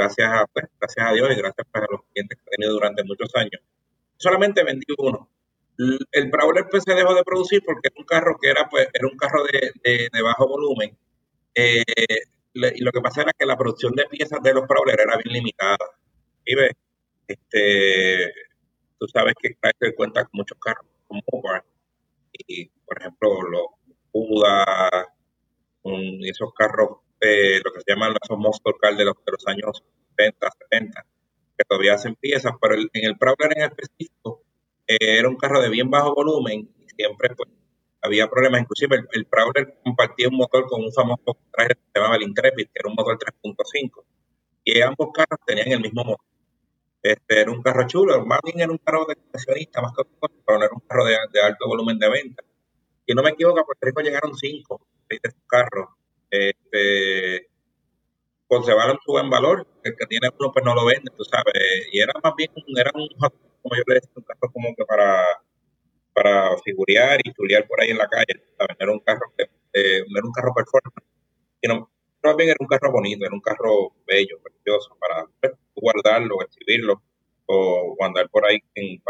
Gracias 0.00 0.32
a, 0.32 0.46
pues, 0.46 0.64
gracias 0.80 1.06
a 1.06 1.12
Dios 1.12 1.28
y 1.30 1.34
gracias 1.34 1.66
pues, 1.70 1.84
a 1.84 1.86
los 1.92 2.00
clientes 2.10 2.38
que 2.38 2.44
he 2.46 2.56
tenido 2.56 2.72
durante 2.72 3.04
muchos 3.04 3.30
años. 3.34 3.60
Solamente 4.16 4.64
vendí 4.64 4.86
uno. 4.96 5.28
El 6.12 6.30
Prowler 6.30 6.66
pues, 6.70 6.84
se 6.84 6.94
dejó 6.94 7.14
de 7.14 7.22
producir 7.22 7.62
porque 7.64 7.88
era 7.88 7.94
un 7.98 8.06
carro 8.06 8.38
que 8.40 8.48
era, 8.48 8.66
pues, 8.70 8.88
era 8.94 9.06
un 9.06 9.16
carro 9.18 9.44
de, 9.44 10.08
de, 10.10 10.22
bajo 10.22 10.48
volumen. 10.48 10.96
Eh, 11.54 11.82
y 12.54 12.82
lo 12.82 12.92
que 12.92 13.00
pasa 13.02 13.22
era 13.22 13.32
que 13.38 13.44
la 13.44 13.58
producción 13.58 13.92
de 13.94 14.06
piezas 14.06 14.42
de 14.42 14.54
los 14.54 14.66
Prowler 14.66 14.98
era 14.98 15.18
bien 15.18 15.34
limitada. 15.34 15.76
Y 16.46 16.54
ve, 16.54 16.70
este, 17.28 18.32
tú 18.98 19.06
sabes 19.06 19.34
que 19.38 19.54
Chrysler 19.54 19.94
cuenta 19.94 20.22
con 20.24 20.30
muchos 20.32 20.58
carros 20.58 20.86
como 21.06 21.22
Mopar 21.30 21.62
y, 22.32 22.68
por 22.86 22.98
ejemplo, 22.98 23.42
los 23.42 23.66
Buda, 24.12 25.06
esos 26.22 26.52
carros, 26.54 26.98
eh, 27.20 27.60
lo 27.64 27.72
que 27.72 27.80
se 27.80 27.92
llaman 27.92 28.12
los 28.12 28.38
monster 28.38 28.74
cars 28.80 28.96
de 28.96 29.04
los, 29.04 29.14
de 29.24 29.32
los 29.32 29.46
años 29.46 29.84
70, 30.16 30.48
70, 30.70 31.06
que 31.56 31.64
todavía 31.68 31.94
hacen 31.94 32.14
piezas, 32.16 32.52
pero 32.60 32.74
en 32.74 32.88
el 32.92 33.18
Prowler 33.18 33.56
en 33.56 33.64
específico 33.64 34.42
eh, 34.86 35.18
era 35.18 35.28
un 35.28 35.36
carro 35.36 35.60
de 35.60 35.68
bien 35.68 35.90
bajo 35.90 36.14
volumen 36.14 36.68
y 36.78 36.88
siempre 36.96 37.34
pues, 37.34 37.48
había 38.02 38.28
problemas. 38.28 38.62
Inclusive 38.62 38.96
el, 38.96 39.08
el, 39.12 39.26
Prowler 39.26 39.78
compartía 39.84 40.28
un 40.28 40.36
motor 40.36 40.66
con 40.66 40.82
un 40.82 40.92
famoso 40.92 41.38
traje 41.52 41.74
que 41.74 41.80
se 41.92 41.98
llamaba 41.98 42.16
el 42.16 42.22
Intrepid, 42.22 42.66
que 42.66 42.80
era 42.80 42.88
un 42.88 42.94
motor 42.94 43.18
3.5. 43.18 44.04
Y 44.64 44.80
ambos 44.80 45.08
carros 45.12 45.40
tenían 45.46 45.72
el 45.72 45.80
mismo 45.80 46.04
motor. 46.04 46.30
Este, 47.02 47.40
era 47.40 47.50
un 47.50 47.62
carro 47.62 47.86
chulo, 47.86 48.26
más 48.26 48.40
bien 48.44 48.60
era 48.60 48.70
un 48.70 48.78
carro 48.78 49.06
de 49.06 49.16
coleccionista, 49.16 49.80
más 49.80 49.92
que 49.96 50.02
pero 50.20 50.58
no 50.58 50.64
era 50.64 50.74
un 50.74 50.80
carro 50.80 51.04
de, 51.06 51.16
alto 51.40 51.66
volumen 51.66 51.98
de 51.98 52.10
venta. 52.10 52.44
Y 53.06 53.14
no 53.14 53.22
me 53.22 53.30
equivoco, 53.30 53.60
a 53.60 53.64
Puerto 53.64 53.86
Rico 53.86 54.02
llegaron 54.02 54.36
cinco 54.36 54.86
de 55.08 55.16
estos 55.16 55.42
carros. 55.46 55.88
Este, 56.30 57.48
conservaron 58.48 58.98
su 59.04 59.12
buen 59.12 59.30
valor, 59.30 59.66
el 59.84 59.96
que 59.96 60.06
tiene 60.06 60.28
uno 60.38 60.52
pues 60.52 60.64
no 60.64 60.74
lo 60.74 60.84
vende, 60.86 61.10
tú 61.16 61.24
sabes. 61.24 61.54
Y 61.92 62.00
era 62.00 62.12
más 62.22 62.34
bien, 62.36 62.50
era 62.78 62.90
un, 62.94 63.08
como 63.62 63.76
yo 63.76 63.82
le 63.86 63.94
decía, 63.94 64.10
un 64.16 64.24
carro 64.24 64.52
como 64.52 64.74
que 64.76 64.84
para 64.84 65.24
para 66.12 66.56
figurear 66.64 67.20
y 67.24 67.32
chulear 67.32 67.66
por 67.66 67.80
ahí 67.80 67.90
en 67.90 67.98
la 67.98 68.08
calle. 68.08 68.42
¿sabes? 68.58 68.76
Era 68.78 68.92
un 68.92 69.00
carro, 69.00 69.32
eh, 69.38 70.04
no 70.08 70.18
era 70.18 70.26
un 70.26 70.32
carro 70.32 70.52
performance, 70.54 71.06
sino 71.62 71.90
más 72.22 72.36
bien 72.36 72.50
era 72.50 72.56
un 72.60 72.66
carro 72.66 72.92
bonito, 72.92 73.24
era 73.24 73.34
un 73.34 73.40
carro 73.40 73.92
bello, 74.06 74.38
precioso, 74.42 74.96
para 75.00 75.26
pues, 75.40 75.52
guardarlo, 75.74 76.42
exhibirlo 76.42 77.02
o 77.46 77.96
andar 78.00 78.28
por 78.30 78.44
ahí 78.46 78.58
en 78.74 79.00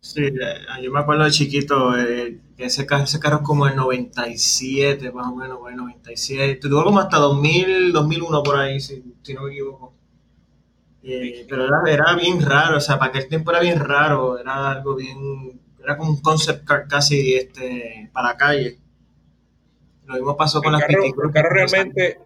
Sí, 0.00 0.24
eh, 0.24 0.82
yo 0.82 0.90
me 0.90 1.00
acuerdo 1.00 1.24
de 1.24 1.30
chiquito, 1.30 1.96
eh, 1.96 2.40
que 2.56 2.64
ese 2.64 2.86
carro, 2.86 3.04
ese 3.04 3.20
carro 3.20 3.38
es 3.38 3.42
como 3.42 3.66
el 3.66 3.76
97, 3.76 5.12
más 5.12 5.28
o 5.28 5.36
menos, 5.36 5.58
el 5.68 5.76
97. 5.76 6.68
Tuvo 6.68 6.84
como 6.84 7.00
hasta 7.00 7.18
2000, 7.18 7.92
2001 7.92 8.42
por 8.42 8.56
ahí, 8.56 8.80
si, 8.80 9.02
si 9.22 9.34
no 9.34 9.42
me 9.42 9.52
equivoco. 9.52 9.94
pero 11.02 11.64
era, 11.64 11.82
era, 11.86 12.14
bien 12.16 12.40
raro, 12.40 12.76
o 12.76 12.80
sea, 12.80 12.98
para 12.98 13.10
aquel 13.10 13.28
tiempo 13.28 13.50
era 13.50 13.60
bien 13.60 13.80
raro, 13.80 14.38
era 14.38 14.70
algo 14.70 14.94
bien 14.94 15.62
era 15.82 15.96
como 15.96 16.10
un 16.10 16.20
concept 16.20 16.64
car 16.64 16.86
casi 16.88 17.34
este, 17.34 18.10
para 18.12 18.36
calle. 18.36 18.78
Lo 20.06 20.14
mismo 20.14 20.36
pasó 20.36 20.60
con 20.60 20.74
el 20.74 20.80
las 20.80 20.88
carro, 20.88 21.04
El 21.04 21.32
carro 21.32 21.50
realmente, 21.50 22.18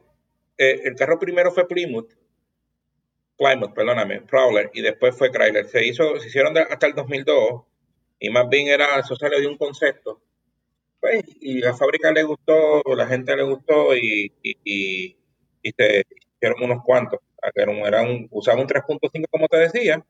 eh, 0.58 0.80
el 0.84 0.94
carro 0.96 1.18
primero 1.18 1.50
fue 1.52 1.66
Plymouth, 1.66 2.12
Plymouth, 3.36 3.74
perdóname, 3.74 4.22
Prowler, 4.22 4.70
y 4.74 4.82
después 4.82 5.16
fue 5.16 5.30
Chrysler. 5.30 5.66
Se 5.66 5.86
hizo, 5.86 6.18
se 6.18 6.28
hicieron 6.28 6.56
hasta 6.56 6.86
el 6.86 6.94
2002, 6.94 7.62
y 8.18 8.30
más 8.30 8.48
bien 8.48 8.68
era, 8.68 8.98
eso 8.98 9.16
salió 9.16 9.40
de 9.40 9.46
un 9.46 9.58
concepto. 9.58 10.22
Pues, 11.00 11.24
y 11.40 11.60
la 11.60 11.74
fábrica 11.74 12.10
le 12.12 12.22
gustó, 12.24 12.82
la 12.96 13.06
gente 13.06 13.36
le 13.36 13.42
gustó, 13.42 13.94
y, 13.96 14.32
y, 14.42 15.16
se 15.76 16.04
hicieron 16.36 16.62
unos 16.62 16.82
cuantos. 16.84 17.20
Era 17.54 18.02
un, 18.02 18.28
usaban 18.30 18.60
un 18.60 18.66
3.5, 18.66 19.26
como 19.30 19.48
te 19.48 19.58
decía, 19.58 20.04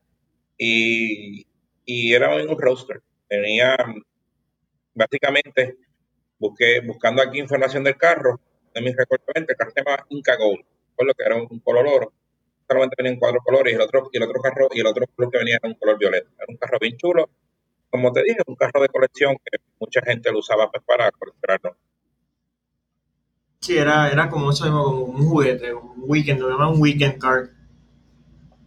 y, 0.57 1.45
era 2.13 2.35
un 2.35 2.59
roadster 2.59 3.01
tenía, 3.27 3.77
básicamente, 4.93 5.77
busqué, 6.39 6.81
buscando 6.81 7.21
aquí 7.21 7.39
información 7.39 7.83
del 7.83 7.97
carro, 7.97 8.39
de 8.73 8.81
mis 8.81 8.95
recuerdos, 8.95 9.27
el 9.35 9.45
carro 9.45 9.71
se 9.71 9.83
llama 9.83 10.05
Inca 10.09 10.35
Gold, 10.37 10.63
por 10.95 11.07
lo 11.07 11.13
que 11.13 11.23
era 11.23 11.35
un, 11.35 11.59
color 11.59 11.87
oro, 11.87 12.13
solamente 12.67 12.95
venía 12.97 13.13
en 13.13 13.19
cuatro 13.19 13.39
colores, 13.43 13.73
y 13.73 13.75
el 13.75 13.81
otro, 13.81 14.09
y 14.11 14.17
el 14.17 14.23
otro 14.23 14.41
carro, 14.41 14.67
y 14.71 14.79
el 14.79 14.87
otro 14.87 15.05
color 15.15 15.31
que 15.31 15.37
venía 15.39 15.57
era 15.61 15.69
un 15.69 15.75
color 15.75 15.97
violeta. 15.97 16.29
Era 16.37 16.45
un 16.49 16.57
carro 16.57 16.77
bien 16.79 16.97
chulo, 16.97 17.29
como 17.89 18.11
te 18.11 18.23
dije, 18.23 18.39
un 18.47 18.55
carro 18.55 18.81
de 18.81 18.89
colección 18.89 19.35
que 19.43 19.59
mucha 19.79 20.01
gente 20.01 20.31
lo 20.31 20.39
usaba 20.39 20.69
pues, 20.69 20.83
para 20.85 21.11
coleccionarlo. 21.11 21.77
Sí, 23.59 23.77
era, 23.77 24.09
era 24.11 24.29
como 24.29 24.51
eso 24.51 24.65
mismo, 24.65 24.83
como 24.83 25.05
un 25.05 25.29
juguete, 25.29 25.73
un 25.73 25.95
weekend, 25.97 26.39
lo 26.39 26.49
llamaban 26.49 26.79
weekend 26.79 27.17
car. 27.17 27.49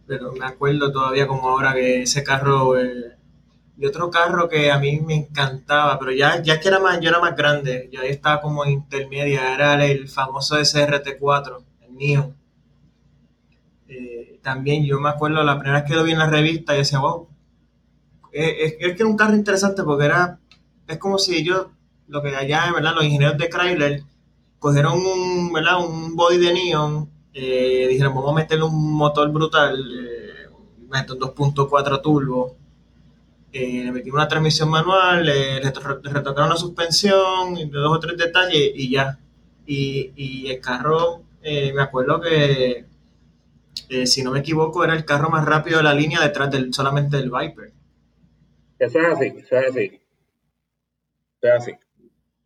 Pero 0.05 0.33
me 0.33 0.45
acuerdo 0.45 0.91
todavía 0.91 1.27
como 1.27 1.47
ahora 1.47 1.73
que 1.73 2.01
ese 2.01 2.23
carro 2.23 2.77
eh, 2.77 3.15
y 3.77 3.85
otro 3.85 4.11
carro 4.11 4.49
que 4.49 4.69
a 4.69 4.77
mí 4.77 4.99
me 4.99 5.15
encantaba, 5.15 5.97
pero 5.97 6.11
ya, 6.11 6.41
ya 6.43 6.59
que 6.59 6.67
era 6.67 6.79
más, 6.79 6.99
yo 6.99 7.09
era 7.09 7.19
más 7.19 7.35
grande, 7.35 7.89
ya 7.91 8.01
estaba 8.03 8.41
como 8.41 8.65
intermedia, 8.65 9.55
era 9.55 9.83
el 9.83 10.07
famoso 10.07 10.59
SRT4, 10.59 11.63
el 11.81 11.91
mío. 11.91 12.35
Eh, 14.41 14.43
también 14.43 14.85
yo 14.85 14.99
me 14.99 15.09
acuerdo 15.09 15.43
la 15.43 15.59
primera 15.59 15.81
vez 15.81 15.89
que 15.89 15.95
lo 15.95 16.03
vi 16.03 16.11
en 16.11 16.19
la 16.19 16.29
revista 16.29 16.73
y 16.73 16.79
decía, 16.79 16.99
wow, 16.99 17.27
es, 18.31 18.73
que 18.77 18.85
era 18.85 19.07
un 19.07 19.17
carro 19.17 19.35
interesante 19.35 19.83
porque 19.83 20.05
era, 20.05 20.39
es 20.87 20.97
como 20.97 21.17
si 21.17 21.43
yo, 21.43 21.71
lo 22.07 22.21
que 22.21 22.35
allá, 22.35 22.71
¿verdad? 22.73 22.95
Los 22.95 23.05
ingenieros 23.05 23.37
de 23.37 23.49
Chrysler 23.49 24.03
cogieron 24.59 24.93
un, 24.93 25.53
¿verdad? 25.53 25.85
Un 25.85 26.15
body 26.15 26.37
de 26.37 26.53
neon, 26.53 27.09
eh, 27.33 27.87
dijeron, 27.89 28.13
vamos 28.13 28.31
a 28.31 28.35
meterle 28.35 28.65
un 28.65 28.93
motor 28.93 29.31
brutal, 29.31 29.77
eh, 29.77 30.49
un 30.81 30.89
2.4 30.89 32.01
turbo, 32.01 32.55
eh, 33.53 33.83
le 33.83 33.91
metimos 33.91 34.17
una 34.17 34.27
transmisión 34.27 34.69
manual, 34.69 35.25
le, 35.25 35.59
retocaron 35.59 36.49
la 36.49 36.55
suspensión, 36.55 37.55
dos 37.69 37.97
o 37.97 37.99
tres 37.99 38.17
detalles 38.17 38.71
y 38.75 38.89
ya. 38.89 39.19
Y, 39.65 40.49
el 40.49 40.59
carro, 40.59 41.23
eh, 41.41 41.71
me 41.73 41.81
acuerdo 41.81 42.19
que, 42.21 42.85
eh, 43.91 44.07
si 44.07 44.23
no 44.23 44.31
me 44.31 44.39
equivoco, 44.39 44.83
era 44.83 44.95
el 44.95 45.05
carro 45.05 45.29
más 45.29 45.45
rápido 45.45 45.77
de 45.77 45.83
la 45.83 45.93
línea 45.93 46.21
detrás 46.21 46.49
del 46.49 46.73
solamente 46.73 47.17
del 47.17 47.29
Viper. 47.29 47.73
Eso 48.79 48.99
es 48.99 49.07
así, 49.07 49.25
eso 49.25 49.57
es 49.57 49.69
así. 49.69 50.01
Eso 51.41 51.47
es 51.47 51.51
así. 51.53 51.71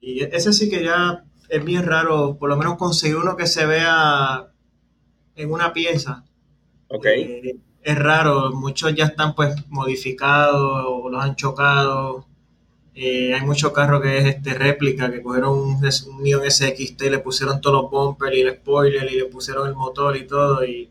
Y 0.01 0.23
ese 0.23 0.51
sí 0.51 0.69
que 0.69 0.83
ya 0.83 1.23
es 1.49 1.63
bien 1.63 1.85
raro, 1.85 2.37
por 2.37 2.49
lo 2.49 2.57
menos 2.57 2.77
conseguir 2.77 3.15
uno 3.15 3.37
que 3.37 3.47
se 3.47 3.65
vea 3.65 4.51
en 5.35 5.51
una 5.51 5.71
pieza. 5.71 6.25
Ok 6.89 7.07
es 7.85 7.99
raro, 7.99 8.51
muchos 8.51 8.95
ya 8.95 9.05
están 9.05 9.35
pues 9.35 9.55
modificados 9.69 10.85
o 10.87 11.07
los 11.07 11.23
han 11.23 11.35
chocado. 11.35 12.25
Eh, 12.95 13.33
hay 13.35 13.41
muchos 13.45 13.71
carros 13.73 14.01
que 14.01 14.17
es 14.17 14.25
este 14.25 14.55
réplica, 14.55 15.11
que 15.11 15.21
cogieron 15.21 15.59
un, 15.59 15.75
un 15.75 16.23
Neon 16.23 16.49
SXT 16.49 17.03
y 17.03 17.09
le 17.11 17.19
pusieron 17.19 17.61
todos 17.61 17.83
los 17.83 17.91
bumpers 17.91 18.35
y 18.35 18.41
el 18.41 18.55
spoiler 18.55 19.11
y 19.11 19.17
le 19.17 19.25
pusieron 19.25 19.67
el 19.67 19.75
motor 19.75 20.17
y 20.17 20.25
todo 20.25 20.65
y 20.65 20.89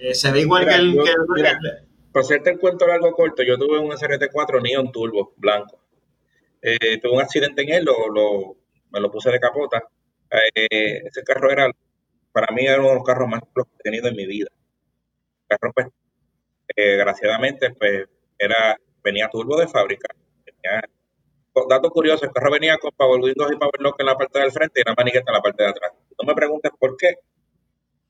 eh, 0.00 0.14
se 0.14 0.32
ve 0.32 0.40
igual 0.40 0.66
que 0.66 0.74
el... 0.74 0.92
que 0.92 1.14
mira, 1.34 1.58
para 2.12 2.24
hacerte 2.24 2.50
el 2.50 2.58
cuento 2.58 2.86
largo 2.86 3.12
corto, 3.12 3.42
yo 3.42 3.56
tuve 3.58 3.78
un 3.78 3.90
SRT4 3.90 4.62
Neon 4.62 4.90
Turbo 4.90 5.34
blanco. 5.36 5.80
Eh, 6.62 6.98
tuve 7.00 7.12
un 7.12 7.20
accidente 7.20 7.62
en 7.62 7.70
él, 7.70 7.84
lo, 7.84 8.56
me 8.90 9.00
lo 9.00 9.10
puse 9.10 9.30
de 9.30 9.38
capota. 9.38 9.82
ese 10.30 11.22
carro 11.24 11.50
era, 11.50 11.70
para 12.32 12.52
mí, 12.54 12.66
era 12.66 12.80
uno 12.80 12.88
de 12.88 12.94
los 12.96 13.04
carros 13.04 13.28
más 13.28 13.40
que 13.40 13.62
he 13.62 13.82
tenido 13.82 14.08
en 14.08 14.16
mi 14.16 14.26
vida. 14.26 14.48
El 15.48 15.58
carro 15.58 15.72
pues, 15.72 15.86
desgraciadamente, 16.76 17.70
pues 17.74 18.08
era, 18.38 18.76
venía 19.02 19.28
turbo 19.28 19.58
de 19.58 19.68
fábrica. 19.68 20.08
dato 21.68 21.90
curioso, 21.90 22.24
el 22.24 22.32
carro 22.32 22.50
venía 22.50 22.78
con 22.78 22.90
Power 22.96 23.20
Windows 23.20 23.52
y 23.52 23.56
Power 23.56 23.80
Lock 23.80 24.00
en 24.00 24.06
la 24.06 24.16
parte 24.16 24.40
del 24.40 24.52
frente 24.52 24.80
y 24.80 24.82
una 24.86 24.94
manigueta 24.96 25.30
en 25.30 25.34
la 25.34 25.42
parte 25.42 25.62
de 25.62 25.68
atrás. 25.68 25.92
No 26.20 26.26
me 26.26 26.34
preguntes 26.34 26.72
por 26.78 26.96
qué, 26.96 27.16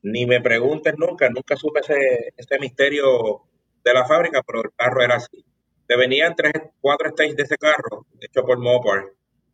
Ni 0.03 0.25
me 0.25 0.41
preguntes 0.41 0.95
nunca, 0.97 1.29
nunca 1.29 1.55
supe 1.55 1.81
ese, 1.81 2.33
ese 2.35 2.59
misterio 2.59 3.43
de 3.83 3.93
la 3.93 4.05
fábrica, 4.05 4.41
pero 4.45 4.63
el 4.63 4.71
carro 4.75 5.03
era 5.03 5.15
así. 5.15 5.45
Te 5.87 5.95
venían 5.97 6.35
tres, 6.35 6.53
cuatro 6.79 7.09
stages 7.09 7.35
de 7.35 7.43
ese 7.43 7.57
carro, 7.57 8.05
hecho 8.19 8.43
por 8.45 8.57
Mopar. 8.59 9.05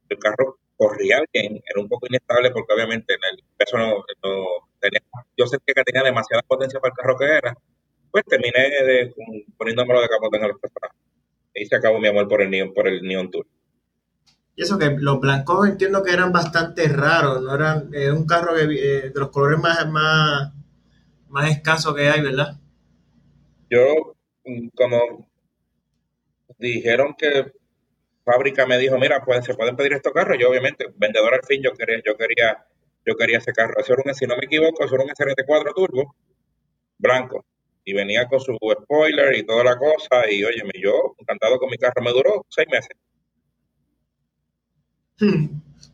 El 0.10 0.20
carro 0.20 0.58
corría 0.78 1.22
bien, 1.34 1.62
era 1.66 1.82
un 1.82 1.90
poco 1.90 2.08
inestable 2.08 2.52
porque 2.52 2.74
obviamente 2.74 3.14
el 3.14 3.44
peso 3.58 3.78
no, 3.78 4.04
tenía, 4.80 5.02
yo 5.36 5.48
sentía 5.48 5.74
que 5.74 5.84
tenía 5.84 6.04
demasiada 6.04 6.44
potencia 6.44 6.80
para 6.80 6.92
el 6.92 6.98
carro 6.98 7.18
que 7.18 7.26
era. 7.26 7.58
Pues 8.12 8.24
terminé 8.26 8.70
de, 8.70 9.14
poniéndomelo 9.58 10.02
de 10.02 10.10
capote 10.10 10.38
en 10.38 10.48
los. 10.48 10.58
Y 11.56 11.66
se 11.66 11.76
acabó 11.76 12.00
mi 12.00 12.08
amor 12.08 12.28
por 12.28 12.42
el 12.42 12.50
Neon, 12.52 12.74
por 12.74 12.88
el 12.88 13.02
Neon 13.02 13.32
Tour. 13.32 13.48
Y 14.58 14.64
eso 14.64 14.80
que 14.80 14.90
los 14.98 15.20
blancos 15.20 15.70
entiendo 15.70 16.02
que 16.02 16.12
eran 16.12 16.32
bastante 16.32 16.88
raros, 16.88 17.44
no 17.44 17.54
eran, 17.54 17.92
un 18.12 18.26
carro 18.26 18.56
que, 18.56 18.64
eh, 18.64 19.12
de 19.12 19.20
los 19.20 19.30
colores 19.30 19.60
más, 19.60 19.88
más, 19.88 20.52
más 21.30 21.52
escasos 21.52 21.94
que 21.96 22.10
hay, 22.10 22.22
¿verdad? 22.22 22.58
Yo, 23.70 24.16
mm, 24.46 24.70
como 24.70 25.30
dijeron 26.58 27.14
que 27.16 27.52
fábrica 28.26 28.66
me 28.66 28.80
dijo, 28.80 28.98
mira, 28.98 29.24
pues 29.24 29.46
se 29.46 29.54
pueden 29.54 29.76
pedir 29.76 29.94
estos 29.94 30.12
carros, 30.12 30.38
yo 30.40 30.50
obviamente, 30.50 30.88
vendedor 30.96 31.36
al 31.36 31.46
fin, 31.46 31.62
yo 31.64 31.74
quería, 31.74 32.02
yo 32.04 32.18
quería, 32.18 32.66
yo 33.06 33.16
quería 33.16 33.38
ese 33.38 33.54
carro. 33.54 33.76
Eso 33.78 33.94
era 33.94 34.02
un, 34.08 34.16
si 34.16 34.26
no 34.26 34.38
me 34.38 34.46
equivoco, 34.46 34.84
eso 34.84 34.96
era 34.96 35.04
un 35.04 35.12
SRT4 35.12 35.74
turbo, 35.76 36.16
blanco. 36.98 37.46
Y 37.86 37.94
venía 37.94 38.28
con 38.28 38.40
su 38.40 38.58
spoiler 38.82 39.36
y 39.36 39.46
toda 39.46 39.64
la 39.64 39.78
cosa, 39.78 40.32
y 40.32 40.44
oye, 40.44 40.64
yo 40.82 41.16
encantado 41.20 41.60
con 41.60 41.70
mi 41.70 41.78
carro, 41.78 42.02
me 42.02 42.12
duró 42.12 42.44
seis 42.50 42.68
meses. 42.72 42.98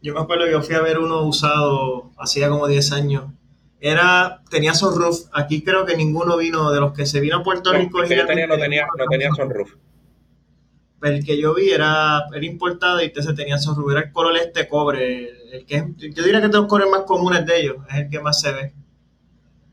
Yo 0.02 0.14
me 0.14 0.20
acuerdo 0.20 0.46
que 0.46 0.52
yo 0.52 0.62
fui 0.62 0.76
a 0.76 0.82
ver 0.82 1.00
uno 1.00 1.22
usado 1.24 2.12
hacía 2.18 2.50
como 2.50 2.68
10 2.68 2.92
años. 2.92 3.32
Era, 3.80 4.42
tenía 4.50 4.74
sunroof. 4.74 5.28
Aquí 5.32 5.64
creo 5.64 5.86
que 5.86 5.96
ninguno 5.96 6.38
vino 6.38 6.72
de 6.72 6.80
los 6.80 6.94
que 6.94 7.06
se 7.06 7.22
vino 7.22 7.38
a 7.38 7.44
Puerto 7.44 7.72
Rico. 7.72 8.02
no 8.02 8.08
tenía, 8.08 8.48
no 8.48 8.58
tenía, 8.58 8.88
no 8.98 9.06
tenía 9.10 9.30
sunroof. 9.34 9.76
El 11.02 11.26
que 11.26 11.38
yo 11.38 11.54
vi 11.54 11.70
era, 11.70 12.24
era 12.34 12.46
importado 12.46 13.02
y 13.02 13.06
entonces 13.06 13.36
tenía 13.36 13.58
sunroof. 13.58 13.92
Era 13.92 14.02
el 14.02 14.12
color 14.12 14.36
este 14.38 14.68
cobre. 14.68 15.30
El 15.52 15.66
que 15.66 16.12
yo 16.14 16.24
diría 16.24 16.40
que 16.40 16.48
es 16.48 16.52
de 16.52 16.58
los 16.58 16.68
colores 16.68 16.92
más 16.92 17.04
comunes 17.04 17.46
de 17.46 17.62
ellos. 17.62 17.78
Es 17.90 17.96
el 17.96 18.10
que 18.10 18.20
más 18.20 18.42
se 18.42 18.52
ve. 18.52 18.74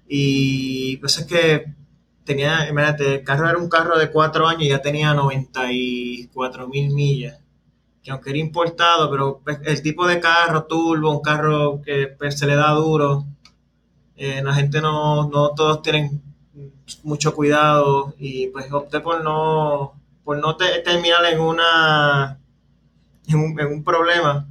Y 0.08 0.96
pues 0.98 1.18
es 1.18 1.26
que 1.26 1.74
tenía, 2.24 2.68
imagínate, 2.68 3.14
el 3.16 3.24
carro 3.24 3.48
era 3.48 3.58
un 3.58 3.68
carro 3.68 3.98
de 3.98 4.10
4 4.10 4.46
años 4.46 4.62
y 4.62 4.68
ya 4.68 4.82
tenía 4.82 5.14
94 5.14 6.68
mil 6.68 6.94
millas 6.94 7.40
que 8.02 8.10
aunque 8.10 8.30
era 8.30 8.38
importado, 8.38 9.10
pero 9.10 9.40
pues, 9.44 9.60
el 9.64 9.82
tipo 9.82 10.06
de 10.06 10.20
carro 10.20 10.64
turbo, 10.64 11.10
un 11.10 11.22
carro 11.22 11.82
que 11.82 12.08
pues, 12.18 12.38
se 12.38 12.46
le 12.46 12.56
da 12.56 12.70
duro, 12.72 13.26
eh, 14.16 14.42
la 14.42 14.54
gente 14.54 14.80
no, 14.80 15.28
no 15.28 15.54
todos 15.54 15.82
tienen 15.82 16.22
mucho 17.04 17.34
cuidado 17.34 18.14
y 18.18 18.48
pues 18.48 18.72
opté 18.72 19.00
por 19.00 19.22
no, 19.22 19.94
por 20.24 20.38
no 20.38 20.56
terminar 20.56 21.24
en 21.26 21.40
una 21.40 22.38
en 23.28 23.38
un, 23.38 23.84
problema. 23.84 24.46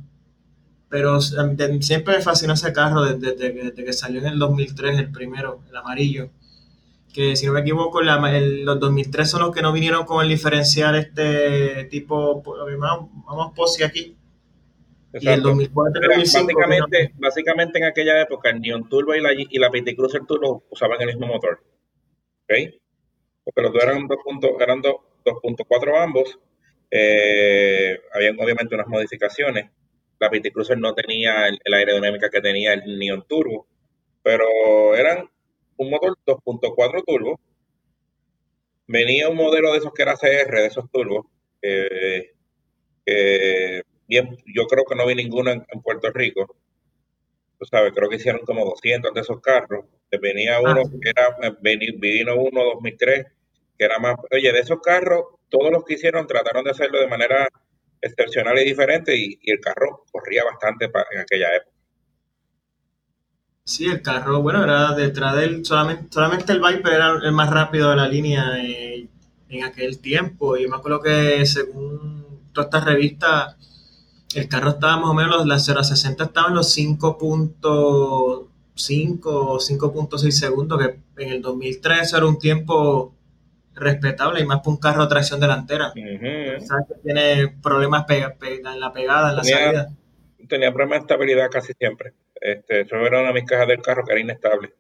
Pero 0.90 1.22
siempre 1.22 2.18
me 2.18 2.22
fascinó 2.22 2.54
ese 2.54 2.74
carro 2.74 3.04
desde, 3.04 3.36
desde 3.36 3.86
que 3.86 3.94
salió 3.94 4.22
en 4.22 4.28
el 4.28 4.40
2003, 4.40 4.98
el 4.98 5.12
primero, 5.12 5.62
el 5.70 5.76
amarillo 5.76 6.30
que 7.14 7.36
si 7.36 7.46
no 7.46 7.54
me 7.54 7.62
equivoco, 7.62 8.02
los 8.02 8.80
2003 8.80 9.30
son 9.30 9.42
los 9.42 9.52
que 9.52 9.62
no 9.62 9.72
vinieron 9.74 10.06
con 10.06 10.24
el 10.24 10.30
diferencial 10.30 10.96
este 10.96 11.86
tipo, 11.86 12.44
vamos 12.44 13.54
posi 13.56 13.84
aquí. 13.84 14.16
Y 15.14 15.28
el 15.28 15.42
2004 15.42 16.02
básicamente, 16.18 17.14
básicamente 17.16 17.80
en 17.80 17.86
aquella 17.86 18.22
época 18.22 18.52
el 18.52 18.62
Neon 18.62 18.88
Turbo 18.88 19.16
y 19.16 19.22
la, 19.22 19.34
y 19.34 19.58
la 19.58 19.72
PT 19.72 19.96
Cruiser 19.96 20.26
Turbo 20.26 20.66
usaban 20.70 21.02
el 21.02 21.08
mismo 21.08 21.26
motor. 21.26 21.64
¿Ok? 22.44 22.76
Porque 23.44 23.62
los 23.62 23.74
dos 23.74 23.84
eran 23.84 24.08
2.4 24.08 26.04
ambos. 26.04 26.38
Eh, 26.92 28.00
habían 28.14 28.40
obviamente 28.40 28.76
unas 28.76 28.88
modificaciones. 28.88 29.72
La 30.20 30.30
PT 30.30 30.52
Cruiser 30.52 30.78
no 30.78 30.94
tenía 30.94 31.48
el, 31.48 31.60
el 31.64 31.74
aerodinámica 31.74 32.30
que 32.30 32.42
tenía 32.42 32.74
el 32.74 33.00
Neon 33.00 33.26
Turbo, 33.28 33.66
pero 34.22 34.96
eran 34.96 35.28
un 35.80 35.90
motor 35.90 36.18
2.4 36.26 37.04
turbo. 37.06 37.40
Venía 38.88 39.30
un 39.30 39.38
modelo 39.38 39.72
de 39.72 39.80
esos 39.80 39.94
que 39.94 40.02
era 40.02 40.16
CR, 40.16 40.52
de 40.52 40.66
esos 40.66 40.90
turbos, 40.92 41.26
que 41.62 42.34
bien, 44.08 44.38
yo 44.46 44.66
creo 44.68 44.84
que 44.86 44.96
no 44.96 45.06
vi 45.06 45.16
ninguno 45.16 45.52
en, 45.52 45.82
Puerto 45.82 46.12
Rico. 46.12 46.56
Tú 47.58 47.66
sabes, 47.66 47.94
creo 47.94 48.10
que 48.10 48.18
hicieron 48.18 48.42
como 48.46 48.66
200 48.66 49.14
de 49.14 49.22
esos 49.22 49.40
carros. 49.42 49.86
Venía 50.22 50.58
ah, 50.58 50.62
uno 50.62 50.84
que 50.84 51.10
era, 51.10 51.38
vino 51.62 52.36
uno 52.36 52.64
2003, 52.76 53.28
que 53.78 53.86
era 53.86 54.00
más, 54.00 54.16
oye, 54.32 54.52
de 54.52 54.60
esos 54.60 54.82
carros, 54.82 55.26
todos 55.50 55.72
los 55.72 55.84
que 55.86 55.94
hicieron 55.94 56.28
trataron 56.28 56.64
de 56.64 56.72
hacerlo 56.72 57.00
de 57.00 57.08
manera 57.08 57.48
excepcional 58.02 58.58
y 58.60 58.66
diferente 58.66 59.16
y, 59.16 59.38
y 59.42 59.52
el 59.52 59.60
carro 59.60 60.06
corría 60.12 60.44
bastante 60.44 60.86
en 60.86 61.20
aquella 61.20 61.56
época. 61.56 61.79
Sí, 63.70 63.86
el 63.86 64.02
carro, 64.02 64.42
bueno, 64.42 64.64
era 64.64 64.96
detrás 64.96 65.36
de 65.36 65.44
él, 65.44 65.64
solamente, 65.64 66.08
solamente 66.10 66.54
el 66.54 66.60
Viper 66.60 66.92
era 66.92 67.20
el 67.24 67.32
más 67.34 67.52
rápido 67.52 67.92
de 67.92 67.98
la 67.98 68.08
línea 68.08 68.58
eh, 68.58 69.08
en 69.48 69.64
aquel 69.64 70.00
tiempo. 70.00 70.58
Y 70.58 70.68
me 70.68 70.78
acuerdo 70.78 71.00
que 71.04 71.46
según 71.46 72.26
todas 72.52 72.66
estas 72.66 72.86
revistas, 72.86 73.58
el 74.34 74.48
carro 74.48 74.72
estaba 74.72 74.98
más 74.98 75.12
o 75.12 75.14
menos, 75.14 75.46
la 75.46 75.60
0 75.60 75.82
a 75.82 75.84
60 75.84 76.24
estaba 76.24 76.48
en 76.48 76.56
los 76.56 76.76
5.5 76.76 77.60
o 77.62 78.50
5.6 78.76 80.32
segundos, 80.32 80.80
que 80.80 81.24
en 81.24 81.34
el 81.34 81.42
2003 81.44 82.12
era 82.12 82.26
un 82.26 82.40
tiempo 82.40 83.14
respetable 83.76 84.42
y 84.42 84.46
más 84.48 84.62
para 84.62 84.72
un 84.72 84.78
carro 84.78 85.04
de 85.04 85.10
tracción 85.10 85.40
delantera. 85.40 85.94
tiene 87.04 87.50
problemas 87.62 88.04
en 88.10 88.80
la 88.80 88.92
pegada, 88.92 89.30
en 89.30 89.36
la 89.36 89.44
salida. 89.44 89.90
Tenía 90.50 90.72
problemas 90.74 91.00
de 91.00 91.04
estabilidad 91.04 91.50
casi 91.52 91.74
siempre. 91.74 92.14
Este, 92.36 92.82
eso 92.82 92.96
era 92.98 93.20
una 93.20 93.30
de 93.30 93.34
mis 93.36 93.46
cajas 93.46 93.68
del 93.68 93.82
carro 93.82 94.04
que 94.04 94.12
era 94.14 94.22
inestable. 94.22 94.74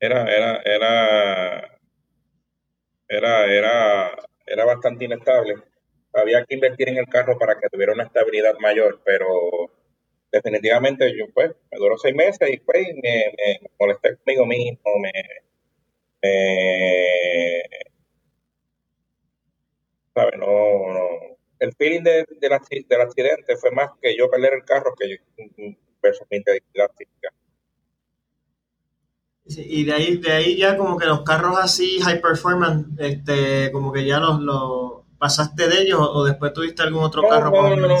Era, 0.00 0.22
era, 0.24 0.60
era, 0.64 1.78
era, 3.08 3.46
era, 3.46 4.10
era 4.46 4.64
bastante 4.64 5.04
inestable. 5.04 5.54
Había 6.12 6.44
que 6.44 6.54
invertir 6.56 6.88
en 6.88 6.98
el 6.98 7.06
carro 7.06 7.38
para 7.38 7.58
que 7.58 7.68
tuviera 7.68 7.92
una 7.92 8.04
estabilidad 8.04 8.54
mayor, 8.60 9.00
pero 9.04 9.28
definitivamente 10.32 11.16
yo 11.16 11.26
pues 11.32 11.50
me 11.70 11.78
duró 11.78 11.96
seis 11.98 12.14
meses 12.14 12.50
y 12.50 12.58
pues 12.58 12.88
me, 13.02 13.60
molesté 13.78 14.16
conmigo 14.16 14.46
mismo, 14.46 14.98
me, 15.00 15.10
¿sabe? 20.14 20.36
No, 20.36 20.92
no. 20.92 21.37
El 21.58 21.72
feeling 21.74 22.02
de, 22.02 22.26
del 22.40 22.52
accidente 22.52 23.56
fue 23.56 23.70
más 23.72 23.90
que 24.00 24.16
yo 24.16 24.30
perder 24.30 24.54
el 24.54 24.64
carro 24.64 24.94
que 24.98 25.20
versus 26.02 26.26
mi 26.30 26.38
integridad 26.38 26.90
física. 26.96 27.32
y 29.44 29.84
de 29.84 29.92
ahí, 29.92 30.16
de 30.18 30.32
ahí 30.32 30.56
ya 30.56 30.76
como 30.76 30.98
que 30.98 31.06
los 31.06 31.22
carros 31.22 31.58
así, 31.58 32.00
high 32.00 32.20
performance, 32.20 32.86
este, 32.98 33.72
como 33.72 33.92
que 33.92 34.04
ya 34.04 34.18
los, 34.20 34.40
los 34.40 34.98
pasaste 35.18 35.68
de 35.68 35.82
ellos 35.82 36.00
o 36.00 36.24
después 36.24 36.52
tuviste 36.52 36.82
algún 36.82 37.02
otro 37.02 37.22
carro. 37.28 37.50
No, 37.50 37.76
no, 37.76 37.88
no, 37.88 37.96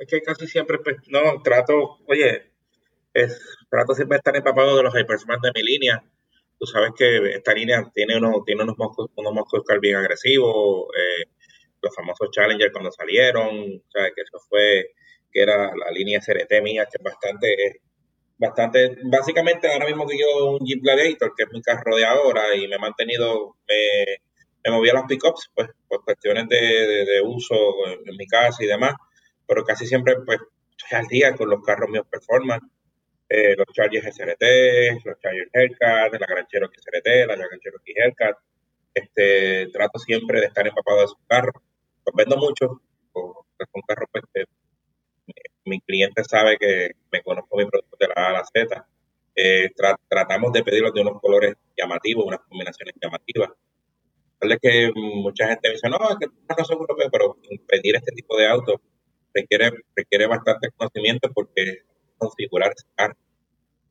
es 0.00 0.08
que 0.08 0.20
casi 0.22 0.46
siempre, 0.46 0.78
pues, 0.78 0.96
no, 1.08 1.40
trato, 1.42 1.98
oye, 2.08 2.52
es, 3.14 3.40
trato 3.70 3.94
siempre 3.94 4.16
de 4.16 4.18
estar 4.18 4.36
empapado 4.36 4.76
de 4.76 4.82
los 4.82 4.92
high 4.92 5.06
performance 5.06 5.42
de 5.42 5.52
mi 5.54 5.62
línea. 5.62 6.04
Tú 6.58 6.66
sabes 6.66 6.92
que 6.96 7.34
esta 7.34 7.54
línea 7.54 7.90
tiene 7.92 8.16
unos, 8.16 8.44
tiene 8.44 8.62
unos 8.62 8.76
moscos, 8.78 9.10
unos 9.16 9.32
moscos 9.32 9.62
bien 9.80 9.96
agresivos, 9.96 10.86
eh, 10.96 11.28
los 11.82 11.94
famosos 11.94 12.30
Challenger 12.30 12.72
cuando 12.72 12.90
salieron, 12.92 13.48
o 13.48 13.90
sea, 13.90 14.10
que 14.14 14.22
eso 14.22 14.38
fue 14.48 14.86
que 15.32 15.42
era 15.42 15.74
la 15.74 15.90
línea 15.92 16.20
SRT 16.20 16.62
mía, 16.62 16.86
que 16.90 16.98
es 16.98 17.02
bastante, 17.02 17.80
bastante, 18.36 18.96
básicamente 19.04 19.72
ahora 19.72 19.86
mismo 19.86 20.06
que 20.06 20.18
yo 20.18 20.56
un 20.56 20.66
Jeep 20.66 20.82
Gladiator, 20.82 21.32
que 21.36 21.44
es 21.44 21.50
mi 21.50 21.62
carro 21.62 21.96
de 21.96 22.04
ahora, 22.04 22.54
y 22.54 22.68
me 22.68 22.76
he 22.76 22.78
mantenido, 22.78 23.56
me, 23.66 24.16
me 24.64 24.76
moví 24.76 24.90
a 24.90 24.94
las 24.94 25.04
pickups, 25.04 25.50
pues, 25.54 25.70
por 25.88 26.04
cuestiones 26.04 26.48
de, 26.48 27.20
uso 27.24 27.54
en, 27.86 28.16
mi 28.16 28.26
casa 28.26 28.62
y 28.62 28.66
demás, 28.66 28.94
pero 29.46 29.64
casi 29.64 29.86
siempre, 29.86 30.16
pues, 30.26 30.38
estoy 30.76 30.98
al 30.98 31.06
día 31.06 31.34
con 31.34 31.48
los 31.48 31.62
carros 31.62 31.88
míos 31.88 32.06
performance, 32.10 32.64
eh, 33.28 33.54
los 33.56 33.66
Chargers 33.72 34.06
SRT, 34.14 35.04
los 35.04 35.18
Chargers 35.18 35.50
Hellcat, 35.52 36.12
la 36.12 36.26
Gran 36.26 36.46
Cherokee 36.46 36.78
SRT, 36.78 37.26
la 37.26 37.36
Gran 37.36 37.60
Cherokee 37.60 37.94
Hellcat, 37.96 38.36
este, 38.94 39.68
trato 39.72 39.98
siempre 39.98 40.40
de 40.40 40.46
estar 40.46 40.66
empapado 40.66 40.98
de 40.98 41.04
esos 41.04 41.18
carros, 41.26 41.54
vendo 42.14 42.36
mucho, 42.36 42.80
con 43.12 43.82
carros 43.86 44.08
pues, 44.12 44.46
mi 45.64 45.80
cliente 45.80 46.24
sabe 46.24 46.56
que 46.58 46.90
me 47.10 47.22
conozco 47.22 47.56
mi 47.56 47.66
producto 47.66 47.96
de 47.98 48.08
la 48.08 48.14
A 48.16 48.28
a 48.30 48.32
la 48.32 48.44
Z. 48.44 48.86
Eh, 49.34 49.70
tratamos 50.08 50.52
de 50.52 50.62
pedirlos 50.62 50.92
de 50.92 51.00
unos 51.00 51.20
colores 51.20 51.54
llamativos, 51.76 52.26
unas 52.26 52.40
combinaciones 52.40 52.94
llamativas. 53.00 53.50
Tal 54.38 54.58
que 54.60 54.90
mucha 54.94 55.46
gente 55.48 55.68
me 55.68 55.74
dice, 55.74 55.88
no, 55.88 55.98
es 56.10 56.16
que 56.18 56.26
no 56.26 56.64
soy 56.64 56.76
europeo, 56.76 57.08
pero 57.10 57.36
pedir 57.68 57.96
este 57.96 58.12
tipo 58.12 58.36
de 58.36 58.48
autos 58.48 58.76
requiere, 59.32 59.70
requiere 59.94 60.26
bastante 60.26 60.70
conocimiento 60.76 61.30
porque 61.32 61.82
configurar 62.18 62.72
ese 62.76 62.86
carro. 62.94 63.16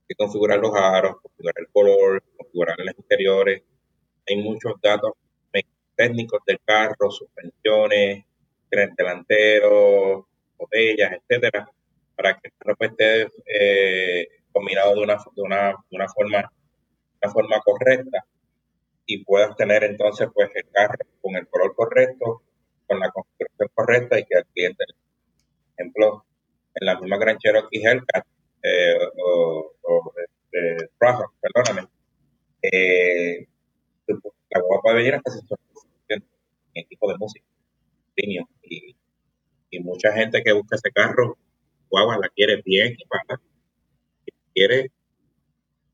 que 0.08 0.16
configurar 0.16 0.60
los 0.60 0.74
aros, 0.76 1.22
configurar 1.22 1.56
el 1.58 1.68
color, 1.72 2.24
configurar 2.38 2.76
los 2.80 2.96
interiores. 2.98 3.64
Hay 4.28 4.36
muchos 4.38 4.74
datos 4.82 5.14
técnicos 6.02 6.42
del 6.48 6.60
carro, 6.66 7.12
suspensiones, 7.12 8.26
tren 8.70 8.94
delantero, 8.98 10.28
botellas, 10.58 11.12
etcétera, 11.14 11.70
para 12.16 12.34
que 12.40 12.48
el 12.48 12.54
carro 12.58 12.76
esté 12.80 13.28
eh, 13.46 14.28
combinado 14.52 14.96
de 14.96 15.02
una, 15.02 15.16
de 15.36 15.42
una, 15.44 15.68
de 15.90 15.96
una 15.96 16.08
forma 16.08 16.52
una 17.24 17.32
forma 17.32 17.60
correcta 17.62 18.26
y 19.06 19.24
puedas 19.24 19.56
tener 19.56 19.84
entonces 19.84 20.28
pues 20.34 20.50
el 20.56 20.68
carro 20.72 20.98
con 21.22 21.36
el 21.36 21.48
color 21.48 21.76
correcto, 21.76 22.42
con 22.88 23.00
la 23.00 23.12
configuración 23.12 23.70
correcta 23.76 24.20
y 24.20 24.26
que 24.26 24.38
el 24.40 24.46
cliente, 24.46 24.86
por 24.88 25.74
ejemplo, 25.78 26.26
en 26.74 26.86
la 26.88 27.00
misma 27.00 27.18
Gran 27.18 27.38
Cherokee 27.38 27.86
Hellcat 27.86 28.26
eh, 28.64 28.98
o, 29.24 29.74
o 29.84 30.14
este, 30.18 30.90
perdóname, 31.42 31.88
eh, 32.64 33.48
la 34.08 34.62
guapa 34.62 34.82
puede 34.82 34.96
venir 34.98 35.16
hasta 35.16 35.32
en 36.74 36.84
equipo 36.84 37.12
de 37.12 37.18
música, 37.18 37.46
y, 38.16 38.96
y 39.72 39.80
mucha 39.80 40.12
gente 40.14 40.44
que 40.44 40.54
busca 40.54 40.76
ese 40.76 40.92
carro, 40.92 41.38
guagua 41.90 42.18
la 42.18 42.30
quiere 42.30 42.62
bien 42.64 42.94
equipada, 42.94 43.42
quiere 44.54 44.92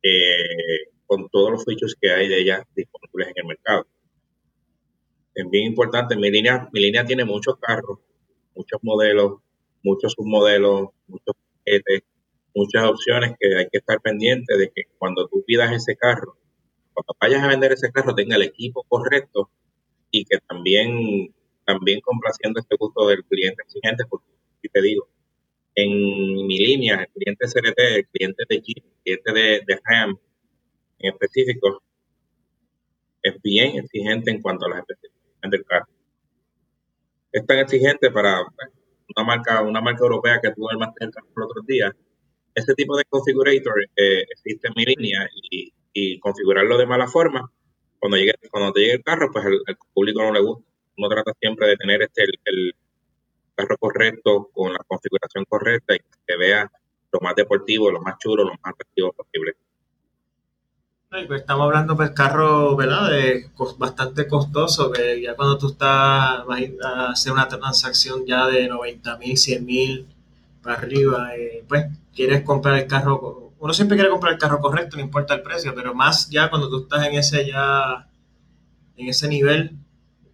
eh, 0.04 0.92
con 1.06 1.30
todos 1.30 1.52
los 1.52 1.66
features 1.66 1.96
que 2.00 2.12
hay 2.12 2.28
de 2.28 2.40
ella 2.40 2.68
disponibles 2.76 3.30
en 3.30 3.34
el 3.38 3.46
mercado. 3.46 3.88
Es 5.34 5.50
bien 5.50 5.68
importante, 5.68 6.16
mi 6.16 6.32
línea, 6.32 6.68
mi 6.74 6.82
línea 6.82 7.06
tiene 7.06 7.24
muchos 7.24 7.58
carros, 7.60 8.00
muchos 8.56 8.80
modelos, 8.84 9.40
muchos 9.84 10.14
submodelos, 10.14 10.90
muchos 11.08 11.36
paquetes, 11.36 12.02
muchas 12.56 12.86
opciones 12.86 13.36
que 13.40 13.56
hay 13.56 13.68
que 13.72 13.78
estar 13.78 14.02
pendiente 14.02 14.58
de 14.58 14.72
que 14.74 14.84
cuando 14.98 15.28
tú 15.28 15.44
pidas 15.46 15.72
ese 15.72 15.96
carro, 15.96 16.38
cuando 16.94 17.16
vayas 17.22 17.44
a 17.44 17.48
vender 17.48 17.74
ese 17.74 17.92
carro 17.92 18.16
tenga 18.16 18.36
el 18.36 18.42
equipo 18.42 18.84
correcto 18.88 19.52
y 20.20 20.26
que 20.26 20.38
también, 20.48 21.34
también 21.66 22.00
complaciendo 22.02 22.60
este 22.60 22.76
gusto 22.80 23.08
del 23.08 23.24
cliente 23.26 23.64
exigente, 23.64 24.04
porque 24.10 24.28
si 24.62 24.70
te 24.70 24.82
digo, 24.82 25.08
en 25.76 25.90
mi 26.48 26.58
línea, 26.58 27.02
el 27.02 27.08
cliente 27.10 27.46
CRT, 27.46 27.80
el 27.80 28.08
cliente 28.08 28.44
de 28.50 28.62
Jeep, 28.62 28.84
el 28.84 29.02
cliente 29.04 29.34
de, 29.34 29.62
de 29.66 29.80
Ram, 29.84 30.18
en 31.00 31.14
específico 31.14 31.84
es 33.22 33.42
bien 33.42 33.78
exigente 33.78 34.32
en 34.32 34.42
cuanto 34.42 34.66
a 34.66 34.70
las 34.70 34.80
especificaciones 34.80 35.52
del 35.52 35.66
carro. 35.66 35.88
Es 37.32 37.46
tan 37.46 37.60
exigente 37.60 38.10
para 38.12 38.42
una 39.16 39.26
marca, 39.26 39.62
una 39.62 39.82
marca 39.82 40.04
europea 40.04 40.40
que 40.42 40.52
tuvo 40.52 40.72
el 40.72 40.78
más 40.78 40.90
el 41.00 41.12
carro 41.12 41.28
el 41.36 41.44
otro 41.44 41.62
día. 41.68 41.92
Ese 42.56 42.74
tipo 42.74 42.98
de 42.98 43.04
configurator 43.06 43.84
eh, 43.96 44.24
existe 44.32 44.68
en 44.68 44.74
mi 44.76 44.86
línea 44.86 45.28
y, 45.52 45.74
configurarlo 46.20 46.78
de 46.78 46.86
mala 46.86 47.08
forma, 47.08 47.52
cuando 48.00 48.18
llegue, 48.18 48.34
cuando 48.52 48.72
te 48.72 48.82
llegue 48.82 48.94
el 48.94 49.04
carro, 49.04 49.32
pues 49.32 49.46
al, 49.46 49.78
público 49.94 50.22
no 50.22 50.34
le 50.34 50.42
gusta. 50.42 50.64
Uno 50.98 51.10
trata 51.10 51.34
siempre 51.40 51.68
de 51.68 51.78
tener 51.78 52.02
este 52.02 52.24
el, 52.46 52.76
carro 53.56 53.78
correcto, 53.80 54.50
con 54.54 54.72
la 54.72 54.80
configuración 54.88 55.46
correcta 55.46 55.96
y 55.96 56.00
que 56.28 56.38
vea 56.38 56.72
lo 57.12 57.20
más 57.22 57.36
deportivo, 57.36 57.90
lo 57.90 58.02
más 58.02 58.18
chulo, 58.20 58.44
lo 58.44 58.52
más 58.52 58.74
atractivo 58.74 59.12
posible. 59.14 59.56
Pues, 61.10 61.42
estamos 61.42 61.66
hablando 61.66 61.96
del 61.96 62.14
carro, 62.14 62.76
¿verdad? 62.76 63.10
De 63.10 63.50
bastante 63.78 64.28
costoso, 64.28 64.92
que 64.92 65.22
ya 65.22 65.36
cuando 65.36 65.58
tú 65.58 65.70
estás 65.70 65.90
a 65.90 67.10
hacer 67.12 67.32
una 67.32 67.48
transacción 67.48 68.26
ya 68.26 68.46
de 68.48 68.68
90 68.68 69.18
mil, 69.18 69.38
100 69.38 69.66
mil 69.66 70.06
para 70.62 70.78
arriba, 70.78 71.36
eh, 71.36 71.64
pues 71.68 71.86
quieres 72.14 72.44
comprar 72.44 72.78
el 72.78 72.88
carro, 72.88 73.47
uno 73.60 73.74
siempre 73.74 73.98
quiere 73.98 74.10
comprar 74.10 74.34
el 74.34 74.40
carro 74.40 74.60
correcto, 74.60 74.98
no 74.98 75.04
importa 75.04 75.34
el 75.34 75.42
precio, 75.42 75.74
pero 75.76 75.94
más 75.94 76.30
ya 76.30 76.50
cuando 76.50 76.70
tú 76.70 76.84
estás 76.84 77.06
en 77.06 77.16
ese 77.16 77.46
ya, 77.46 78.08
en 78.96 79.08
ese 79.08 79.28
nivel. 79.28 79.78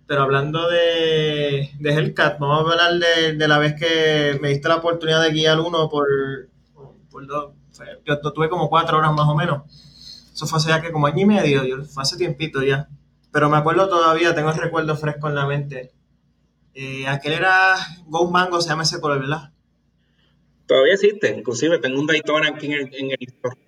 Pero 0.05 0.23
hablando 0.23 0.69
de, 0.69 1.71
de 1.79 1.93
Hellcat, 1.93 2.37
vamos 2.37 2.57
a 2.57 2.71
hablar 2.73 2.99
de, 2.99 3.47
la 3.47 3.57
vez 3.57 3.75
que 3.75 4.37
me 4.41 4.49
diste 4.49 4.67
la 4.67 4.75
oportunidad 4.75 5.21
de 5.23 5.31
guiar 5.31 5.59
uno 5.59 5.89
por, 5.89 6.07
por 7.09 7.25
dos, 7.25 7.53
yo 8.05 8.19
tuve 8.19 8.49
como 8.49 8.69
cuatro 8.69 8.97
horas 8.97 9.13
más 9.13 9.27
o 9.27 9.35
menos 9.35 9.63
eso 10.33 10.47
fue 10.47 10.57
hace 10.57 10.69
ya 10.69 10.81
que 10.81 10.91
como 10.91 11.07
año 11.07 11.21
y 11.21 11.25
medio, 11.25 11.63
yo, 11.63 11.83
fue 11.85 12.03
hace 12.03 12.17
tiempito 12.17 12.63
ya. 12.63 12.89
Pero 13.31 13.49
me 13.49 13.57
acuerdo 13.57 13.87
todavía, 13.87 14.33
tengo 14.33 14.49
el 14.49 14.57
recuerdo 14.57 14.95
fresco 14.95 15.29
en 15.29 15.35
la 15.35 15.45
mente. 15.45 15.93
Eh, 16.73 17.07
aquel 17.07 17.33
era 17.33 17.75
Go 18.07 18.29
Mango, 18.29 18.59
se 18.59 18.69
llama 18.69 18.83
ese 18.83 18.99
color, 18.99 19.19
¿verdad? 19.19 19.52
Todavía 20.73 20.95
existe, 20.95 21.29
inclusive 21.29 21.77
tengo 21.77 21.99
un 21.99 22.07
Daytona 22.07 22.47
aquí 22.47 22.65
en 22.65 22.73
el, 22.73 22.95
en 22.95 23.11
el 23.11 23.17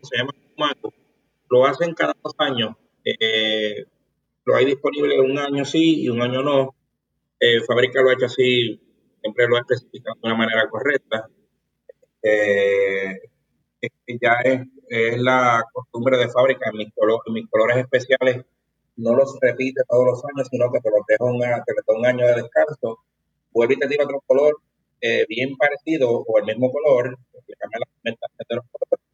se 0.01 0.17
llama 0.17 0.31
Mango. 0.57 0.91
Lo 1.51 1.67
hacen 1.67 1.93
cada 1.93 2.15
dos 2.23 2.33
años. 2.39 2.75
Eh, 3.03 3.85
lo 4.43 4.55
hay 4.55 4.65
disponible 4.65 5.19
un 5.19 5.37
año 5.37 5.65
sí 5.65 6.01
y 6.01 6.09
un 6.09 6.19
año 6.23 6.41
no. 6.41 6.73
Eh, 7.39 7.61
fábrica 7.61 8.01
lo 8.01 8.09
ha 8.09 8.13
hecho 8.13 8.25
así, 8.25 8.81
siempre 9.21 9.47
lo 9.47 9.55
ha 9.55 9.59
especificado 9.59 10.15
de 10.15 10.27
una 10.29 10.35
manera 10.35 10.67
correcta. 10.67 11.27
Eh, 12.23 13.19
ya 14.19 14.37
es 14.43 14.61
es 14.89 15.21
la 15.21 15.63
costumbre 15.73 16.17
de 16.17 16.29
fábrica 16.29 16.71
mis, 16.71 16.87
mis 17.27 17.49
colores 17.51 17.77
especiales 17.77 18.45
no 18.95 19.15
los 19.15 19.37
repite 19.41 19.83
todos 19.87 20.05
los 20.07 20.25
años, 20.25 20.47
sino 20.49 20.71
que 20.71 20.79
te 20.79 20.89
los 20.89 21.05
deja 21.07 21.23
un, 21.23 21.99
un 21.99 22.05
año 22.07 22.25
de 22.25 22.41
descanso, 22.41 22.97
vuelve 23.51 23.75
y 23.75 23.77
te 23.77 23.87
tira 23.89 24.05
otro 24.05 24.23
color 24.25 24.55
eh, 25.05 25.25
bien 25.29 25.55
parecido 25.55 26.09
o 26.09 26.39
el 26.39 26.45
mismo 26.45 26.71
color, 26.71 27.17
cambia 27.59 27.79
la 27.79 27.85
pigmentación 27.85 28.45
de 28.49 28.55
los 28.55 28.65
colores, 28.71 29.05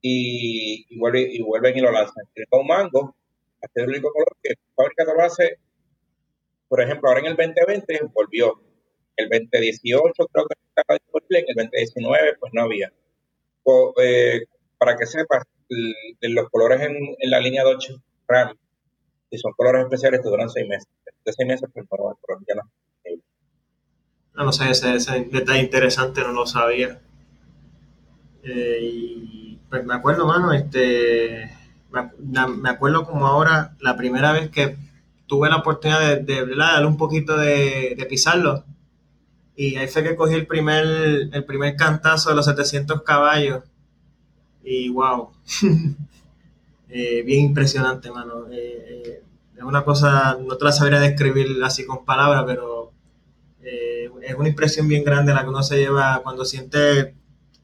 y, 0.00 0.86
y, 0.88 0.98
vuelve, 0.98 1.22
y 1.22 1.42
vuelven 1.42 1.76
y 1.76 1.80
lo 1.80 1.90
lanzan. 1.90 2.24
con 2.48 2.60
un 2.60 2.66
mango, 2.68 3.16
este 3.60 3.80
es 3.80 3.84
el 3.84 3.90
único 3.90 4.12
color 4.12 4.36
que 4.42 4.50
la 4.50 4.74
fábrica 4.76 5.04
te 5.04 5.14
lo 5.14 5.22
hace, 5.22 5.58
por 6.68 6.80
ejemplo, 6.80 7.08
ahora 7.08 7.20
en 7.20 7.26
el 7.26 7.36
2020 7.36 8.00
volvió, 8.12 8.60
el 9.16 9.28
2018 9.28 10.26
creo 10.32 10.46
que 10.46 10.54
estaba 10.68 10.98
disponible, 10.98 11.38
en 11.40 11.46
el 11.48 11.54
2019 11.56 12.36
pues 12.40 12.52
no 12.54 12.62
había. 12.62 12.92
eh, 14.02 14.40
para 14.78 14.96
que 14.96 15.06
sepas, 15.06 15.44
los 16.20 16.50
colores 16.50 16.80
en, 16.82 16.96
la 17.30 17.40
línea 17.40 17.64
8 17.66 17.94
RAM, 18.28 18.56
si 19.30 19.38
son 19.38 19.52
colores 19.52 19.84
especiales, 19.84 20.22
te 20.22 20.28
duran 20.28 20.50
seis 20.50 20.68
meses. 20.68 20.88
De 21.24 21.32
seis 21.32 21.48
meses, 21.48 21.68
pues 21.72 21.86
no, 21.90 22.10
el 22.10 22.16
color 22.20 22.44
ya 22.46 22.54
no. 22.54 22.62
No, 24.34 24.52
sé, 24.52 24.70
ese, 24.70 24.96
ese, 24.96 25.28
detalle 25.30 25.60
interesante 25.60 26.22
no 26.22 26.32
lo 26.32 26.46
sabía. 26.46 27.00
Eh, 28.42 28.78
y 28.82 29.58
pues 29.70 29.84
me 29.84 29.94
acuerdo, 29.94 30.26
mano, 30.26 30.52
este, 30.52 31.50
me, 31.90 32.70
acuerdo 32.70 33.06
como 33.06 33.26
ahora, 33.26 33.76
la 33.80 33.96
primera 33.96 34.32
vez 34.32 34.50
que 34.50 34.76
tuve 35.26 35.48
la 35.48 35.56
oportunidad 35.56 36.20
de, 36.20 36.46
darle 36.56 36.86
un 36.86 36.96
poquito 36.96 37.36
de, 37.36 38.06
pisarlo. 38.08 38.64
Y 39.56 39.76
ahí 39.76 39.86
fue 39.88 40.02
que 40.02 40.16
cogí 40.16 40.34
el 40.34 40.46
primer, 40.46 40.84
el 41.32 41.44
primer 41.44 41.76
cantazo 41.76 42.30
de 42.30 42.36
los 42.36 42.46
700 42.46 43.02
caballos 43.02 43.62
y 44.64 44.88
wow, 44.88 45.30
eh, 46.88 47.22
bien 47.22 47.44
impresionante, 47.46 48.10
mano. 48.10 48.46
Eh, 48.50 49.22
es 49.56 49.62
una 49.62 49.84
cosa, 49.84 50.38
no 50.40 50.56
te 50.56 50.64
la 50.64 50.72
sabría 50.72 51.00
describir 51.00 51.62
así 51.62 51.84
con 51.86 52.04
palabras, 52.04 52.44
pero 52.46 52.83
es 54.26 54.34
una 54.34 54.48
impresión 54.48 54.88
bien 54.88 55.04
grande 55.04 55.34
la 55.34 55.42
que 55.42 55.48
uno 55.48 55.62
se 55.62 55.78
lleva 55.78 56.20
cuando 56.22 56.44
siente 56.44 57.14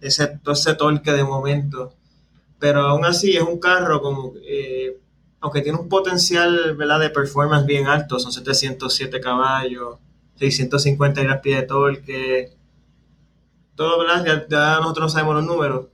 ese, 0.00 0.26
todo 0.42 0.54
ese 0.54 0.74
torque 0.74 1.12
de 1.12 1.24
momento. 1.24 1.94
Pero 2.58 2.82
aún 2.82 3.04
así 3.04 3.36
es 3.36 3.42
un 3.42 3.58
carro 3.58 4.02
como, 4.02 4.34
aunque 5.40 5.62
tiene 5.62 5.78
un 5.78 5.88
potencial 5.88 6.76
¿verdad? 6.76 7.00
de 7.00 7.10
performance 7.10 7.66
bien 7.66 7.86
alto, 7.86 8.18
son 8.18 8.32
707 8.32 9.20
caballos, 9.20 9.98
650 10.36 11.24
las 11.24 11.40
pie 11.40 11.56
de 11.56 11.62
torque, 11.62 12.52
todo, 13.74 13.98
¿verdad? 13.98 14.24
Ya, 14.26 14.46
ya 14.48 14.80
nosotros 14.80 15.12
sabemos 15.12 15.36
los 15.36 15.46
números 15.46 15.86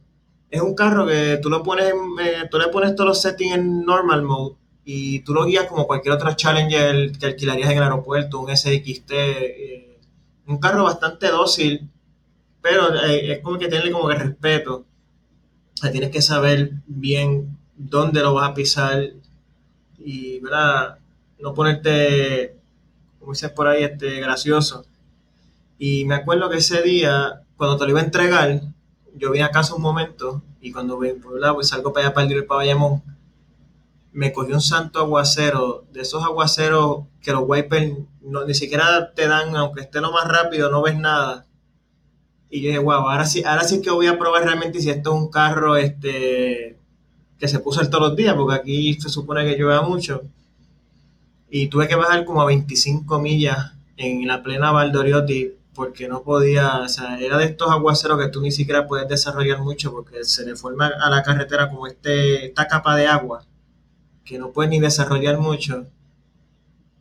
es 0.51 0.61
un 0.61 0.75
carro 0.75 1.07
que 1.07 1.39
tú 1.43 1.51
lo 1.51 1.63
pones, 1.63 1.93
eh, 2.21 2.49
tú 2.51 2.59
le 2.59 2.69
pones 2.69 2.95
todos 2.95 3.09
los 3.09 3.23
settings 3.23 3.55
en 3.55 3.85
normal 3.85 4.23
mode 4.23 4.57
y 4.85 5.21
tú 5.21 5.35
lo 5.35 5.45
guías 5.45 5.67
como 5.67 5.87
cualquier 5.87 6.15
otro 6.15 6.33
Challenger 6.35 7.13
que 7.19 7.27
alquilarías 7.27 7.71
en 7.71 7.79
el 7.79 7.83
aeropuerto, 7.83 8.41
un 8.41 8.57
SXT, 8.57 9.11
eh, 9.11 9.86
un 10.47 10.59
carro 10.59 10.85
bastante 10.85 11.29
dócil, 11.29 11.89
pero 12.63 12.95
eh, 12.95 13.33
es 13.33 13.41
como 13.41 13.59
que 13.59 13.69
tiene 13.69 13.91
como 13.91 14.09
que 14.09 14.15
respeto. 14.15 14.85
tienes 15.93 16.11
que 16.11 16.23
saber 16.23 16.73
bien 16.87 17.59
dónde 17.77 18.21
lo 18.21 18.35
vas 18.35 18.51
a 18.51 18.55
pisar 18.55 19.11
y, 19.99 20.41
¿verdad? 20.41 20.99
No 21.41 21.55
ponerte, 21.55 22.57
como 23.19 23.33
dices 23.33 23.51
por 23.51 23.69
ahí, 23.69 23.85
este, 23.85 24.21
gracioso. 24.21 24.85
Y 25.79 26.05
me 26.05 26.15
acuerdo 26.15 26.49
que 26.49 26.59
ese 26.59 26.83
día, 26.83 27.43
cuando 27.57 27.77
te 27.77 27.85
lo 27.85 27.91
iba 27.91 28.01
a 28.01 28.05
entregar, 28.05 28.61
yo 29.15 29.31
vine 29.31 29.45
a 29.45 29.51
casa 29.51 29.75
un 29.75 29.83
momento 29.83 30.43
y 30.61 30.73
cuando 30.73 30.99
pues 30.99 31.69
salgo 31.69 31.93
para 31.93 32.07
allá 32.07 32.15
para 32.15 32.27
el 32.27 32.45
para 32.45 32.65
me 34.17 34.33
cogió 34.33 34.55
un 34.55 34.63
santo 34.63 34.99
aguacero, 35.01 35.85
de 35.93 36.01
esos 36.01 36.25
aguaceros 36.25 37.05
que 37.21 37.33
los 37.33 37.43
wipers 37.47 37.93
ni 38.47 38.55
siquiera 38.55 39.13
te 39.13 39.29
dan, 39.29 39.55
aunque 39.55 39.83
esté 39.83 40.01
lo 40.01 40.11
más 40.11 40.27
rápido, 40.27 40.71
no 40.71 40.81
ves 40.81 40.97
nada. 40.97 41.45
Y 42.49 42.63
yo 42.63 42.69
dije, 42.69 42.79
wow, 42.79 43.11
ahora 43.11 43.27
sí, 43.27 43.45
ahora 43.45 43.65
sí 43.65 43.83
que 43.83 43.91
voy 43.91 44.07
a 44.07 44.19
probar 44.19 44.45
realmente 44.45 44.81
si 44.81 44.89
esto 44.89 45.15
es 45.15 45.21
un 45.21 45.31
carro 45.31 45.77
este, 45.77 46.79
que 47.39 47.47
se 47.47 47.59
puso 47.59 47.83
el 47.83 47.91
todos 47.91 48.09
los 48.09 48.17
días, 48.17 48.35
porque 48.35 48.55
aquí 48.55 48.95
se 48.95 49.11
supone 49.11 49.45
que 49.45 49.59
llueve 49.59 49.83
mucho. 49.87 50.23
Y 51.51 51.67
tuve 51.67 51.87
que 51.87 51.95
bajar 51.95 52.25
como 52.25 52.41
a 52.41 52.47
25 52.47 53.19
millas 53.21 53.75
en 53.99 54.27
la 54.27 54.43
plena 54.43 54.73
Valdoriotti 54.73 55.53
porque 55.75 56.09
no 56.09 56.23
podía, 56.23 56.79
o 56.79 56.89
sea, 56.89 57.21
era 57.21 57.37
de 57.37 57.45
estos 57.45 57.71
aguaceros 57.71 58.19
que 58.19 58.29
tú 58.29 58.41
ni 58.41 58.51
siquiera 58.51 58.87
puedes 58.87 59.09
desarrollar 59.09 59.61
mucho 59.61 59.93
porque 59.93 60.25
se 60.25 60.47
le 60.47 60.57
forma 60.57 60.87
a 60.87 61.11
la 61.11 61.23
carretera 61.23 61.69
como 61.69 61.87
este, 61.87 62.47
esta 62.47 62.67
capa 62.67 62.97
de 62.97 63.09
agua 63.09 63.45
que 64.27 64.39
no 64.39 64.53
puedes 64.53 64.71
ni 64.71 64.81
desarrollar 64.81 65.39
mucho. 65.39 65.87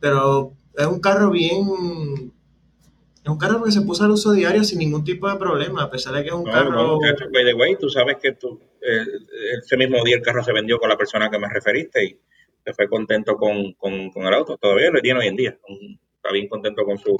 Pero 0.00 0.54
es 0.74 0.86
un 0.86 1.00
carro 1.00 1.30
bien, 1.30 1.62
es 3.22 3.28
un 3.28 3.38
carro 3.38 3.62
que 3.64 3.72
se 3.72 3.82
puso 3.82 4.04
al 4.04 4.12
uso 4.12 4.32
diario 4.32 4.62
sin 4.64 4.78
ningún 4.78 5.04
tipo 5.04 5.28
de 5.28 5.36
problema, 5.36 5.82
a 5.82 5.90
pesar 5.90 6.14
de 6.14 6.22
que 6.22 6.28
es 6.28 6.34
un 6.34 6.44
carro... 6.44 6.70
No, 6.70 6.98
by 6.98 7.44
the 7.44 7.54
way, 7.54 7.76
tú 7.76 7.90
sabes 7.90 8.16
que 8.22 8.32
tú, 8.32 8.60
ese 8.80 9.76
mismo 9.76 10.02
día 10.04 10.16
el 10.16 10.22
carro 10.22 10.44
se 10.44 10.52
vendió 10.52 10.78
con 10.78 10.88
la 10.88 10.96
persona 10.96 11.28
que 11.30 11.38
me 11.38 11.48
referiste 11.48 12.04
y 12.04 12.18
se 12.64 12.72
fue 12.72 12.88
contento 12.88 13.36
con, 13.36 13.72
con, 13.72 14.10
con 14.10 14.26
el 14.26 14.34
auto. 14.34 14.56
Todavía 14.56 14.90
lo 14.90 15.00
tiene 15.00 15.20
hoy 15.20 15.26
en 15.26 15.36
día. 15.36 15.58
Está 16.16 16.32
bien 16.32 16.48
contento 16.48 16.84
con 16.84 16.98
su, 16.98 17.16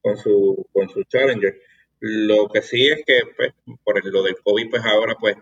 con 0.00 0.16
su, 0.16 0.66
con 0.72 0.88
su 0.88 1.02
Challenger. 1.04 1.60
Lo 2.00 2.48
que 2.48 2.60
sí 2.60 2.86
es 2.86 3.02
que, 3.06 3.20
pues, 3.36 3.54
por 3.82 4.04
lo 4.04 4.22
del 4.22 4.36
COVID, 4.42 4.70
pues 4.70 4.82
ahora, 4.84 5.16
pues, 5.18 5.36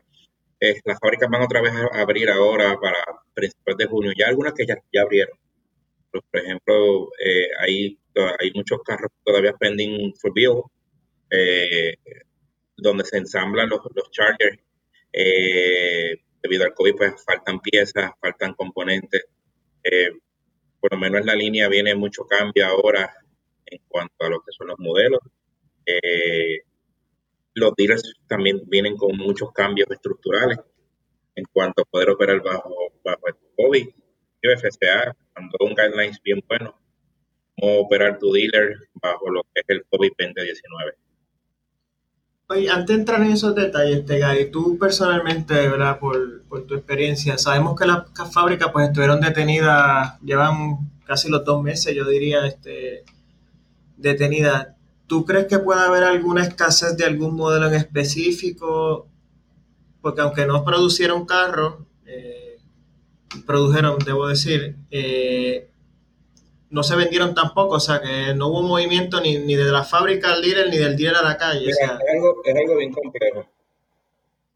las 0.85 0.99
fábricas 1.01 1.29
van 1.31 1.43
otra 1.43 1.61
vez 1.61 1.73
a 1.73 2.01
abrir 2.01 2.31
ahora 2.31 2.79
para 2.81 2.99
principios 3.35 3.77
de 3.77 3.87
junio. 3.87 4.13
Ya 4.17 4.29
algunas 4.29 4.55
que 4.55 4.67
ya, 4.67 4.77
ya 4.93 5.03
abrieron. 5.03 5.37
Por 6.11 6.23
ejemplo, 6.33 7.11
eh, 7.25 7.49
hay, 7.59 7.99
muchos 8.55 8.81
carros 8.83 9.11
todavía 9.25 9.55
pending 9.55 10.15
for 10.15 10.33
build, 10.35 10.63
eh, 11.31 11.97
donde 12.77 13.05
se 13.05 13.17
ensamblan 13.19 13.69
los, 13.69 13.81
los 13.95 14.11
Chargers. 14.11 14.59
Eh, 15.13 16.17
debido 16.43 16.65
al 16.65 16.75
COVID, 16.75 16.97
pues 16.97 17.25
faltan 17.25 17.61
piezas, 17.61 18.13
faltan 18.21 18.55
componentes. 18.55 19.25
por 20.81 20.93
lo 20.93 20.99
menos 20.99 21.21
en 21.21 21.27
la 21.27 21.35
línea 21.35 21.69
viene 21.69 21.95
mucho 21.95 22.25
cambio 22.27 22.67
ahora 22.67 23.11
en 23.67 23.81
cuanto 23.89 24.25
a 24.25 24.29
lo 24.29 24.41
que 24.41 24.53
son 24.53 24.69
los 24.69 24.79
modelos. 24.79 25.21
Eh, 25.87 26.63
los 27.55 27.73
dealers 27.77 28.15
también 28.27 28.63
vienen 28.67 28.97
con 28.97 29.17
muchos 29.17 29.53
cambios 29.53 29.91
estructurales 29.91 30.59
en 31.35 31.45
cuanto 31.53 31.83
a 31.83 31.85
poder 31.85 32.11
operar 32.11 32.43
bajo, 32.43 32.75
bajo 33.05 33.29
el 33.29 33.35
COVID. 33.57 33.89
FCA 34.43 35.17
mandó 35.37 35.57
un 35.61 35.75
guidelines 35.75 36.21
bien 36.23 36.43
bueno 36.49 36.77
cómo 37.59 37.79
operar 37.79 38.19
tu 38.19 38.33
dealer 38.33 38.77
bajo 38.95 39.31
lo 39.31 39.43
que 39.55 39.61
es 39.61 39.65
el 39.69 39.85
COVID-2019. 39.87 40.95
Oye, 42.49 42.69
antes 42.69 42.89
de 42.89 42.95
entrar 42.95 43.23
en 43.23 43.33
esos 43.33 43.55
detalles, 43.55 44.05
Gary, 44.05 44.51
tú 44.51 44.77
personalmente, 44.79 45.55
¿verdad? 45.69 45.99
Por, 45.99 46.43
por, 46.45 46.67
tu 46.67 46.75
experiencia, 46.75 47.39
sabemos 47.39 47.79
que 47.79 47.87
las 47.87 48.05
fábricas 48.33 48.71
pues 48.73 48.89
estuvieron 48.89 49.21
detenidas, 49.21 50.21
llevan 50.21 50.91
casi 51.07 51.31
los 51.31 51.45
dos 51.45 51.63
meses, 51.63 51.95
yo 51.95 52.07
diría, 52.07 52.45
este, 52.47 53.05
detenida, 53.97 54.77
¿tú 55.13 55.27
crees 55.27 55.47
que 55.47 55.59
puede 55.59 55.83
haber 55.83 56.05
alguna 56.05 56.43
escasez 56.43 56.97
de 56.97 57.05
algún 57.05 57.37
modelo 57.37 57.67
en 57.69 57.75
específico? 57.75 59.11
Porque 60.01 60.23
aunque 60.23 60.47
no 60.47 60.65
producieron 60.65 61.27
carro, 61.27 61.85
eh, 62.07 62.57
produjeron, 63.47 63.99
debo 63.99 64.27
decir, 64.27 64.75
eh, 64.91 65.69
no 66.71 66.83
se 66.83 66.97
vendieron 66.97 67.35
tampoco, 67.35 67.75
o 67.75 67.81
sea 67.81 68.01
que 68.01 68.33
no 68.35 68.47
hubo 68.47 68.63
movimiento 68.63 69.21
ni, 69.21 69.37
de 69.37 69.65
la 69.65 69.85
fábrica 69.85 70.33
al 70.33 70.41
líder 70.41 70.71
ni 70.71 70.79
del 70.79 70.97
dealer 70.97 71.17
a 71.17 71.23
la 71.23 71.37
calle. 71.37 71.69
es, 71.69 71.79
algo, 71.83 72.79
bien 72.79 72.93
complejo. 72.95 73.47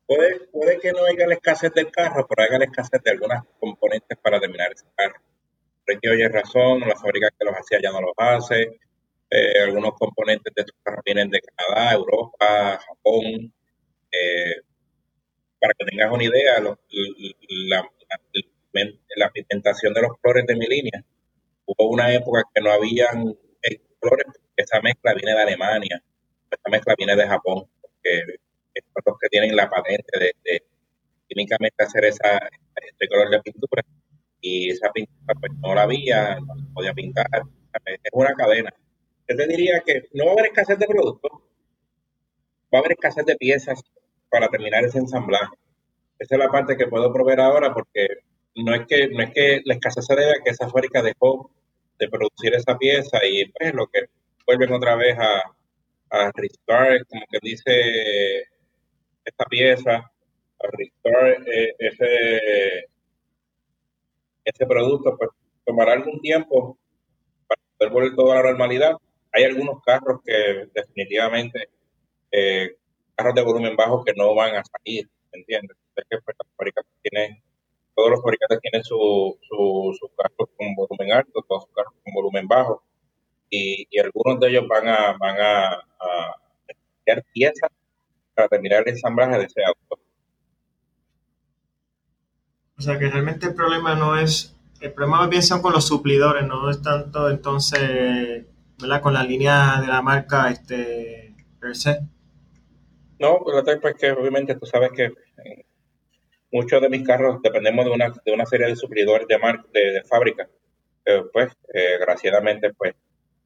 Puede, 0.06 0.78
que 0.80 0.92
no 0.92 1.04
haya 1.04 1.26
la 1.26 1.34
escasez 1.34 1.70
del 1.74 1.90
carro, 1.90 2.26
pero 2.26 2.48
haya 2.48 2.60
la 2.60 2.64
escasez 2.64 3.02
de 3.02 3.10
algunas 3.10 3.44
componentes 3.60 4.16
para 4.22 4.40
terminar 4.40 4.72
ese 4.72 4.86
carro. 4.96 5.20
que 5.84 6.08
oye 6.08 6.26
razón, 6.30 6.80
la 6.80 6.96
fábrica 6.96 7.28
que 7.38 7.44
los 7.44 7.54
hacía 7.54 7.78
ya 7.82 7.92
no 7.92 8.00
los 8.00 8.14
hace, 8.16 8.78
eh, 9.30 9.60
algunos 9.62 9.92
componentes 9.98 10.52
de 10.54 10.62
estos 10.62 10.76
carros 10.82 11.02
vienen 11.04 11.30
de 11.30 11.40
Canadá, 11.40 11.92
Europa, 11.94 12.80
Japón. 12.86 13.52
Eh, 14.12 14.62
para 15.60 15.74
que 15.78 15.84
tengas 15.86 16.12
una 16.12 16.24
idea, 16.24 16.60
la, 16.60 17.90
la, 19.16 19.30
pigmentación 19.30 19.94
de 19.94 20.02
los 20.02 20.12
flores 20.20 20.46
de 20.46 20.54
mi 20.54 20.66
línea, 20.66 21.02
hubo 21.64 21.90
una 21.90 22.12
época 22.12 22.42
que 22.54 22.60
no 22.60 22.70
habían 22.70 23.36
flores, 24.00 24.26
esa 24.56 24.80
mezcla 24.80 25.14
viene 25.14 25.32
de 25.32 25.42
Alemania, 25.42 26.02
esa 26.50 26.70
mezcla 26.70 26.94
viene 26.96 27.16
de 27.16 27.26
Japón, 27.26 27.64
porque 27.80 28.38
son 28.74 29.02
los 29.06 29.18
que 29.18 29.28
tienen 29.28 29.56
la 29.56 29.68
patente 29.68 30.18
de, 30.18 30.62
químicamente 31.28 31.82
hacer 31.82 32.04
esa, 32.04 32.38
este 32.86 33.08
color 33.08 33.30
de 33.30 33.40
pintura, 33.40 33.82
y 34.40 34.70
esa 34.70 34.92
pintura 34.92 35.34
pues 35.40 35.52
no 35.60 35.74
la 35.74 35.82
había, 35.82 36.38
no 36.40 36.54
se 36.54 36.72
podía 36.74 36.92
pintar, 36.92 37.26
es 37.86 38.10
una 38.12 38.34
cadena 38.34 38.72
yo 39.28 39.36
te 39.36 39.46
diría 39.46 39.82
que 39.84 40.08
no 40.12 40.24
va 40.24 40.30
a 40.30 40.34
haber 40.34 40.46
escasez 40.46 40.78
de 40.78 40.86
productos, 40.86 41.32
va 42.72 42.78
a 42.78 42.80
haber 42.80 42.92
escasez 42.92 43.24
de 43.26 43.36
piezas 43.36 43.82
para 44.30 44.48
terminar 44.48 44.84
ese 44.84 44.98
ensamblaje. 44.98 45.54
Esa 46.18 46.34
es 46.34 46.38
la 46.38 46.50
parte 46.50 46.76
que 46.76 46.86
puedo 46.86 47.12
proveer 47.12 47.40
ahora 47.40 47.72
porque 47.74 48.06
no 48.56 48.74
es 48.74 48.86
que, 48.86 49.08
no 49.08 49.22
es 49.22 49.32
que 49.32 49.62
la 49.64 49.74
escasez 49.74 50.06
se 50.06 50.14
debe 50.14 50.30
a 50.32 50.42
que 50.42 50.50
esa 50.50 50.68
fábrica 50.68 51.02
dejó 51.02 51.50
de 51.98 52.08
producir 52.08 52.54
esa 52.54 52.76
pieza 52.78 53.18
y 53.24 53.46
pues 53.52 53.74
lo 53.74 53.86
que 53.86 54.02
vuelven 54.46 54.72
otra 54.72 54.96
vez 54.96 55.16
a, 55.18 55.38
a 56.10 56.32
como 56.32 57.22
que 57.30 57.38
dice 57.42 57.72
esta 59.24 59.44
pieza, 59.46 59.96
a 59.96 60.66
restart 60.70 61.46
eh, 61.48 61.74
ese, 61.78 62.88
ese 64.44 64.66
producto, 64.66 65.16
pues 65.18 65.30
tomará 65.64 65.92
algún 65.94 66.20
tiempo 66.20 66.78
para 67.48 67.60
poder 67.76 67.92
volver 67.92 68.16
todo 68.16 68.32
a 68.32 68.36
la 68.36 68.42
normalidad 68.50 68.96
hay 69.36 69.44
algunos 69.44 69.82
carros 69.82 70.20
que 70.24 70.68
definitivamente, 70.74 71.68
eh, 72.32 72.76
carros 73.14 73.34
de 73.34 73.42
volumen 73.42 73.76
bajo 73.76 74.02
que 74.02 74.14
no 74.16 74.34
van 74.34 74.56
a 74.56 74.62
salir, 74.64 75.08
¿me 75.32 75.40
entiendes? 75.40 75.76
Es 75.94 76.04
que 76.08 76.18
pues, 76.22 76.36
todos 77.94 78.10
los 78.10 78.22
fabricantes 78.22 78.60
tienen 78.60 78.84
sus 78.84 79.36
su, 79.46 80.10
carros 80.16 80.48
con 80.56 80.74
volumen 80.74 81.12
alto, 81.12 81.44
todos 81.46 81.64
sus 81.64 81.74
carros 81.74 81.92
con 82.02 82.14
volumen 82.14 82.48
bajo, 82.48 82.82
y, 83.50 83.86
algunos 84.00 84.40
de 84.40 84.48
ellos 84.48 84.66
van 84.68 84.88
a, 84.88 85.16
van 85.18 85.36
a, 85.38 85.72
a 85.74 87.22
piezas 87.32 87.70
para 88.34 88.48
terminar 88.48 88.82
el 88.82 88.94
ensamblaje 88.94 89.38
de 89.38 89.44
ese 89.44 89.62
auto. 89.64 89.98
O 92.78 92.82
sea 92.82 92.98
que 92.98 93.08
realmente 93.08 93.46
el 93.46 93.54
problema 93.54 93.94
no 93.94 94.18
es, 94.18 94.54
el 94.80 94.92
problema 94.92 95.20
más 95.20 95.30
bien 95.30 95.42
son 95.42 95.62
con 95.62 95.72
los 95.72 95.86
suplidores, 95.86 96.46
no 96.46 96.70
es 96.70 96.82
tanto 96.82 97.30
entonces 97.30 98.44
¿verdad? 98.80 99.00
Con 99.00 99.14
la 99.14 99.22
línea 99.22 99.80
de 99.80 99.86
la 99.86 100.02
marca 100.02 100.50
este, 100.50 101.34
per 101.60 101.76
se. 101.76 102.00
No, 103.18 103.38
pues, 103.42 103.78
pues 103.80 103.94
que 103.96 104.10
obviamente 104.12 104.54
tú 104.56 104.66
sabes 104.66 104.90
que 104.92 105.04
eh, 105.04 105.64
muchos 106.52 106.80
de 106.80 106.88
mis 106.88 107.06
carros 107.06 107.40
dependemos 107.42 107.84
de 107.84 107.90
una, 107.90 108.12
de 108.24 108.32
una 108.32 108.46
serie 108.46 108.66
de 108.66 108.76
suplidores 108.76 109.26
de, 109.26 109.38
marca, 109.38 109.64
de, 109.72 110.02
fábrica. 110.04 110.48
pues, 111.32 111.52
eh, 111.72 111.98
graciadamente, 112.00 112.72
pues, 112.74 112.94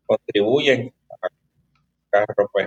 contribuyen 0.06 0.92
a 1.22 1.28
que 1.28 1.34
el 1.34 2.26
carro, 2.26 2.50
pues, 2.52 2.66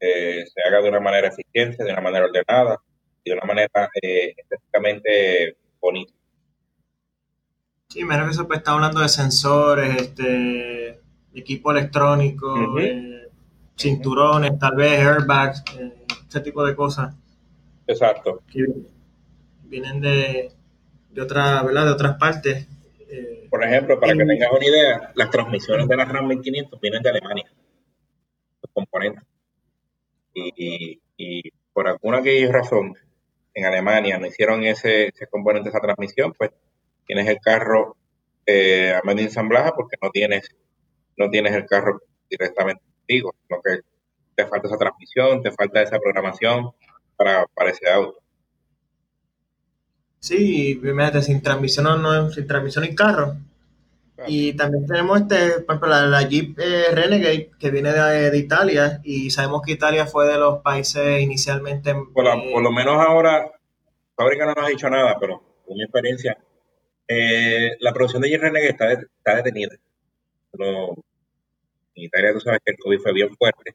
eh, 0.00 0.44
se 0.46 0.62
haga 0.68 0.82
de 0.82 0.88
una 0.88 1.00
manera 1.00 1.28
eficiente, 1.28 1.84
de 1.84 1.92
una 1.92 2.02
manera 2.02 2.26
ordenada 2.26 2.78
y 3.24 3.30
de 3.30 3.36
una 3.36 3.46
manera 3.46 3.88
estéticamente 3.94 5.56
bonita. 5.80 6.12
Sí, 7.88 8.04
menos 8.04 8.26
que 8.26 8.32
eso 8.32 8.46
pues 8.46 8.58
está 8.58 8.72
hablando 8.72 9.00
de 9.00 9.08
sensores, 9.08 10.02
este, 10.02 11.00
equipo 11.40 11.70
electrónico, 11.70 12.78
eh, 12.80 13.28
cinturones, 13.76 14.58
tal 14.58 14.76
vez 14.76 15.00
airbags, 15.00 15.62
eh, 15.78 15.92
ese 16.28 16.40
tipo 16.40 16.64
de 16.64 16.74
cosas. 16.74 17.14
Exacto. 17.86 18.42
vienen 19.64 20.00
de, 20.00 20.50
de, 21.10 21.22
otra, 21.22 21.62
¿verdad? 21.62 21.84
de 21.84 21.92
otras 21.92 22.16
partes. 22.16 22.66
Eh, 23.08 23.46
por 23.50 23.62
ejemplo, 23.62 24.00
para 24.00 24.14
que 24.14 24.24
tengas 24.24 24.50
una 24.50 24.66
idea, 24.66 25.12
las 25.14 25.30
transmisiones 25.30 25.86
de 25.86 25.96
la 25.96 26.04
RAM 26.04 26.26
1500 26.26 26.80
vienen 26.80 27.02
de 27.02 27.10
Alemania, 27.10 27.52
los 28.62 28.72
componentes. 28.72 29.24
Y, 30.34 31.00
y, 31.16 31.50
por 31.72 31.88
alguna 31.88 32.22
que 32.22 32.46
razón, 32.50 32.94
en 33.54 33.64
Alemania 33.64 34.18
no 34.18 34.26
hicieron 34.26 34.64
ese, 34.64 35.08
ese 35.08 35.26
componente, 35.28 35.68
esa 35.68 35.80
transmisión, 35.80 36.32
pues 36.36 36.50
tienes 37.06 37.28
el 37.28 37.38
carro 37.38 37.96
eh, 38.44 38.92
a 38.94 39.00
medio 39.04 39.24
ensamblaje 39.24 39.72
porque 39.74 39.96
no 40.02 40.10
tienes 40.10 40.54
no 41.16 41.30
tienes 41.30 41.54
el 41.54 41.66
carro 41.66 42.00
directamente 42.28 42.82
contigo, 42.98 43.34
sino 43.46 43.60
que 43.62 43.80
te 44.34 44.46
falta 44.46 44.68
esa 44.68 44.78
transmisión, 44.78 45.42
te 45.42 45.50
falta 45.50 45.82
esa 45.82 45.98
programación 45.98 46.70
para, 47.16 47.46
para 47.54 47.70
ese 47.70 47.88
auto. 47.90 48.18
Sí, 50.20 50.78
fíjate, 50.82 51.22
sin 51.22 51.42
transmisión 51.42 52.02
no, 52.02 52.30
sin 52.30 52.46
transmisión 52.46 52.84
y 52.84 52.94
carro. 52.94 53.36
Y 54.26 54.54
también 54.54 54.86
tenemos 54.86 55.20
este, 55.20 55.60
por 55.60 55.76
ejemplo, 55.76 55.88
la, 55.88 56.22
Jeep 56.22 56.58
eh, 56.58 56.86
Renegade 56.92 57.50
que 57.58 57.70
viene 57.70 57.92
de, 57.92 58.36
Italia 58.38 59.00
y 59.04 59.30
sabemos 59.30 59.60
que 59.64 59.72
Italia 59.72 60.06
fue 60.06 60.26
de 60.26 60.38
los 60.38 60.62
países 60.62 61.20
inicialmente. 61.20 61.94
Por, 61.94 62.24
por 62.24 62.62
lo 62.62 62.72
menos 62.72 62.96
ahora, 62.96 63.50
fábrica 64.16 64.46
no 64.46 64.54
nos 64.54 64.64
ha 64.64 64.68
dicho 64.68 64.88
nada, 64.88 65.16
pero 65.20 65.42
mi 65.68 65.82
experiencia, 65.82 66.36
eh, 67.06 67.76
la 67.80 67.92
producción 67.92 68.22
de 68.22 68.38
Renegade 68.38 68.70
está, 68.70 68.92
está 68.92 69.36
detenida. 69.36 69.76
En 70.64 72.04
Italia 72.04 72.32
tú 72.32 72.40
sabes 72.40 72.60
que 72.64 72.72
el 72.72 72.78
COVID 72.78 73.00
fue 73.00 73.12
bien 73.12 73.36
fuerte. 73.36 73.74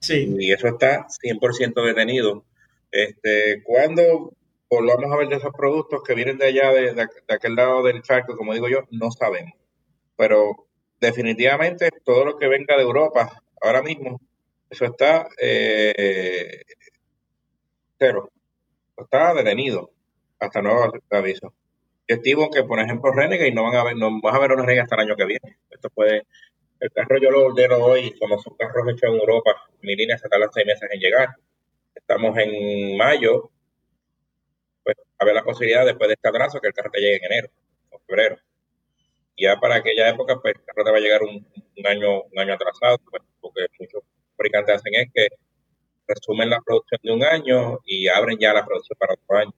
Sí. 0.00 0.34
Y 0.38 0.52
eso 0.52 0.68
está 0.68 1.06
100% 1.06 1.86
detenido. 1.86 2.44
Este, 2.90 3.62
cuando 3.64 4.32
volvamos 4.68 5.12
a 5.12 5.16
ver 5.16 5.28
de 5.28 5.36
esos 5.36 5.52
productos 5.52 6.02
que 6.02 6.14
vienen 6.14 6.38
de 6.38 6.46
allá, 6.46 6.72
de, 6.72 6.94
de, 6.94 7.08
aquel 7.28 7.54
lado 7.54 7.82
del 7.82 8.02
charco, 8.02 8.36
como 8.36 8.54
digo 8.54 8.68
yo, 8.68 8.84
no 8.90 9.10
sabemos. 9.10 9.52
Pero 10.16 10.66
definitivamente 11.00 11.90
todo 12.04 12.24
lo 12.24 12.38
que 12.38 12.48
venga 12.48 12.76
de 12.76 12.82
Europa 12.82 13.42
ahora 13.60 13.82
mismo, 13.82 14.20
eso 14.70 14.84
está 14.86 15.28
eh, 15.40 16.62
cero. 17.98 18.30
Está 18.96 19.34
detenido 19.34 19.90
hasta 20.38 20.62
nuevo 20.62 20.92
aviso. 21.10 21.54
Yo 22.12 22.16
estimo 22.16 22.50
que, 22.50 22.62
por 22.62 22.78
ejemplo, 22.78 23.10
Renegade 23.10 23.52
no 23.52 23.62
van 23.62 23.74
a 23.74 23.84
ver, 23.84 23.96
no 23.96 24.20
vas 24.20 24.34
a 24.34 24.38
ver 24.38 24.52
una 24.52 24.64
Renegade 24.64 24.82
hasta 24.82 24.96
el 24.96 25.08
año 25.08 25.16
que 25.16 25.24
viene. 25.24 25.56
Esto 25.70 25.88
puede, 25.88 26.26
el 26.78 26.90
carro 26.92 27.16
yo 27.18 27.30
lo 27.30 27.46
ordeno 27.46 27.78
hoy, 27.78 28.12
como 28.18 28.38
son 28.38 28.54
carros 28.54 28.86
hechos 28.86 29.08
en 29.08 29.18
Europa, 29.18 29.56
mi 29.80 29.96
línea 29.96 30.18
se 30.18 30.28
tarda 30.28 30.50
seis 30.52 30.66
meses 30.66 30.90
en 30.92 31.00
llegar. 31.00 31.30
Estamos 31.94 32.36
en 32.36 32.98
mayo, 32.98 33.50
pues 34.84 34.94
a 35.18 35.24
ver 35.24 35.34
la 35.34 35.42
posibilidad 35.42 35.86
después 35.86 36.06
de 36.08 36.14
este 36.14 36.28
atraso 36.28 36.60
que 36.60 36.68
el 36.68 36.74
carro 36.74 36.90
te 36.90 37.00
llegue 37.00 37.16
en 37.16 37.32
enero 37.32 37.48
o 37.88 37.98
febrero. 38.06 38.36
Ya 39.38 39.58
para 39.58 39.76
aquella 39.76 40.10
época, 40.10 40.38
pues 40.42 40.54
el 40.54 40.64
carro 40.66 40.84
te 40.84 40.90
va 40.90 40.98
a 40.98 41.00
llegar 41.00 41.22
un, 41.22 41.46
año 41.86 42.24
un 42.24 42.38
año 42.38 42.52
atrasado, 42.52 42.98
pues, 43.10 43.22
porque 43.40 43.68
muchos 43.80 44.02
fabricantes 44.36 44.76
hacen 44.76 44.94
es 44.96 45.08
que 45.14 45.28
resumen 46.06 46.50
la 46.50 46.60
producción 46.60 47.00
de 47.02 47.12
un 47.12 47.24
año 47.24 47.78
y 47.86 48.06
abren 48.08 48.36
ya 48.38 48.52
la 48.52 48.66
producción 48.66 48.98
para 48.98 49.14
otro 49.14 49.38
año. 49.38 49.54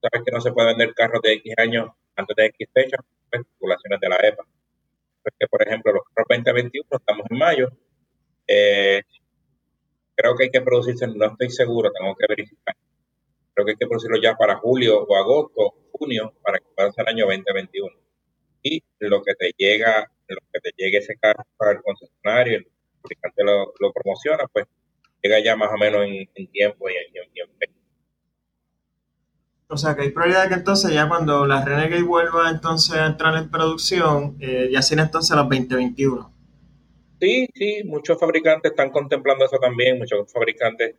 Sabes 0.00 0.24
que 0.24 0.32
no 0.32 0.40
se 0.40 0.52
puede 0.52 0.68
vender 0.68 0.94
carros 0.94 1.20
de 1.22 1.32
X 1.34 1.54
años 1.58 1.90
antes 2.16 2.36
de 2.36 2.46
X 2.46 2.68
fecha, 2.72 2.96
pues, 3.30 3.42
regulaciones 3.54 4.00
de 4.00 4.08
la 4.08 4.16
EPA. 4.22 4.44
Porque, 5.22 5.46
por 5.48 5.66
ejemplo, 5.66 5.92
los 5.92 6.02
carros 6.14 6.28
2021, 6.28 6.86
estamos 6.90 7.26
en 7.30 7.38
mayo, 7.38 7.68
eh, 8.46 9.02
creo 10.14 10.34
que 10.36 10.44
hay 10.44 10.50
que 10.50 10.60
producirse, 10.60 11.06
no 11.06 11.26
estoy 11.26 11.50
seguro, 11.50 11.90
tengo 11.92 12.14
que 12.16 12.26
verificar. 12.28 12.76
Creo 13.54 13.66
que 13.66 13.72
hay 13.72 13.76
que 13.76 13.86
producirlo 13.86 14.20
ya 14.20 14.34
para 14.36 14.56
julio 14.56 15.04
o 15.04 15.16
agosto, 15.16 15.74
junio, 15.92 16.32
para 16.42 16.58
que 16.58 16.66
pueda 16.74 16.92
ser 16.92 17.04
el 17.08 17.14
año 17.14 17.26
2021. 17.26 17.94
Y 18.62 18.82
lo 19.00 19.22
que 19.22 19.34
te 19.34 19.52
llega, 19.56 20.10
lo 20.28 20.40
que 20.52 20.60
te 20.60 20.70
llegue 20.76 20.98
ese 20.98 21.16
carro 21.18 21.44
el 21.70 21.82
concesionario, 21.82 22.58
el 22.58 22.66
fabricante 23.02 23.44
lo, 23.44 23.92
promociona, 23.92 24.44
pues 24.52 24.66
llega 25.22 25.40
ya 25.40 25.56
más 25.56 25.70
o 25.72 25.76
menos 25.76 26.04
en, 26.04 26.46
tiempo 26.50 26.88
y 26.88 26.94
en, 26.94 27.28
O 29.70 29.76
sea 29.76 29.94
que 29.94 30.02
hay 30.02 30.10
probabilidad 30.10 30.44
de 30.44 30.48
que 30.48 30.54
entonces 30.54 30.92
ya 30.92 31.06
cuando 31.08 31.46
la 31.46 31.62
Renegade 31.62 32.02
vuelva 32.02 32.48
entonces 32.48 32.96
a 32.96 33.06
entrar 33.06 33.36
en 33.36 33.50
producción, 33.50 34.38
eh, 34.40 34.70
ya 34.72 34.80
será 34.80 35.02
entonces 35.02 35.36
los 35.36 35.46
2021. 35.46 36.32
Sí, 37.20 37.48
sí, 37.54 37.82
muchos 37.84 38.18
fabricantes 38.18 38.70
están 38.70 38.90
contemplando 38.90 39.44
eso 39.44 39.58
también, 39.58 39.98
muchos 39.98 40.32
fabricantes 40.32 40.94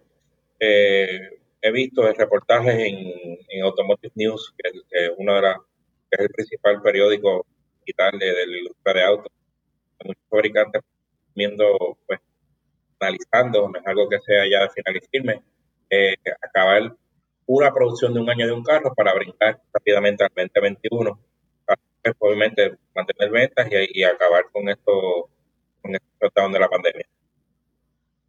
eh, 0.59 1.39
he 1.61 1.71
visto 1.71 2.03
reportajes 2.13 2.75
en, 2.75 3.63
Automotive 3.63 4.11
News, 4.15 4.53
que, 4.57 4.69
es 4.69 5.11
uno 5.17 5.35
de 5.35 5.41
que 5.41 6.15
es 6.17 6.19
el 6.19 6.29
principal 6.29 6.81
periódico 6.81 7.45
digital 7.79 8.19
de, 8.19 8.47
la 8.47 8.57
industria 8.57 8.93
de 8.93 9.03
autos. 9.03 9.31
Muchos 10.05 10.23
fabricantes 10.29 10.81
viendo, 11.35 11.97
pues, 12.05 12.19
analizando, 12.99 13.67
no 13.67 13.79
es 13.79 13.87
algo 13.87 14.07
que 14.07 14.19
sea 14.19 14.43
ya 14.49 14.61
de 14.61 14.69
final 14.69 15.43
eh, 15.89 16.15
acabar 16.41 16.95
una 17.51 17.73
producción 17.73 18.13
de 18.13 18.19
un 18.19 18.29
año 18.29 18.45
de 18.45 18.53
un 18.53 18.63
carro 18.63 18.93
para 18.93 19.13
brincar 19.15 19.59
rápidamente 19.73 20.23
al 20.23 20.29
2021, 20.35 21.19
para, 21.65 21.81
pues, 22.03 22.15
obviamente 22.19 22.77
mantener 22.93 23.31
ventas 23.31 23.67
y, 23.71 23.99
y 23.99 24.03
acabar 24.03 24.45
con 24.51 24.69
esto 24.69 25.29
en 25.83 25.95
el 25.95 26.01
shutdown 26.21 26.51
de 26.51 26.59
la 26.59 26.69
pandemia. 26.69 27.05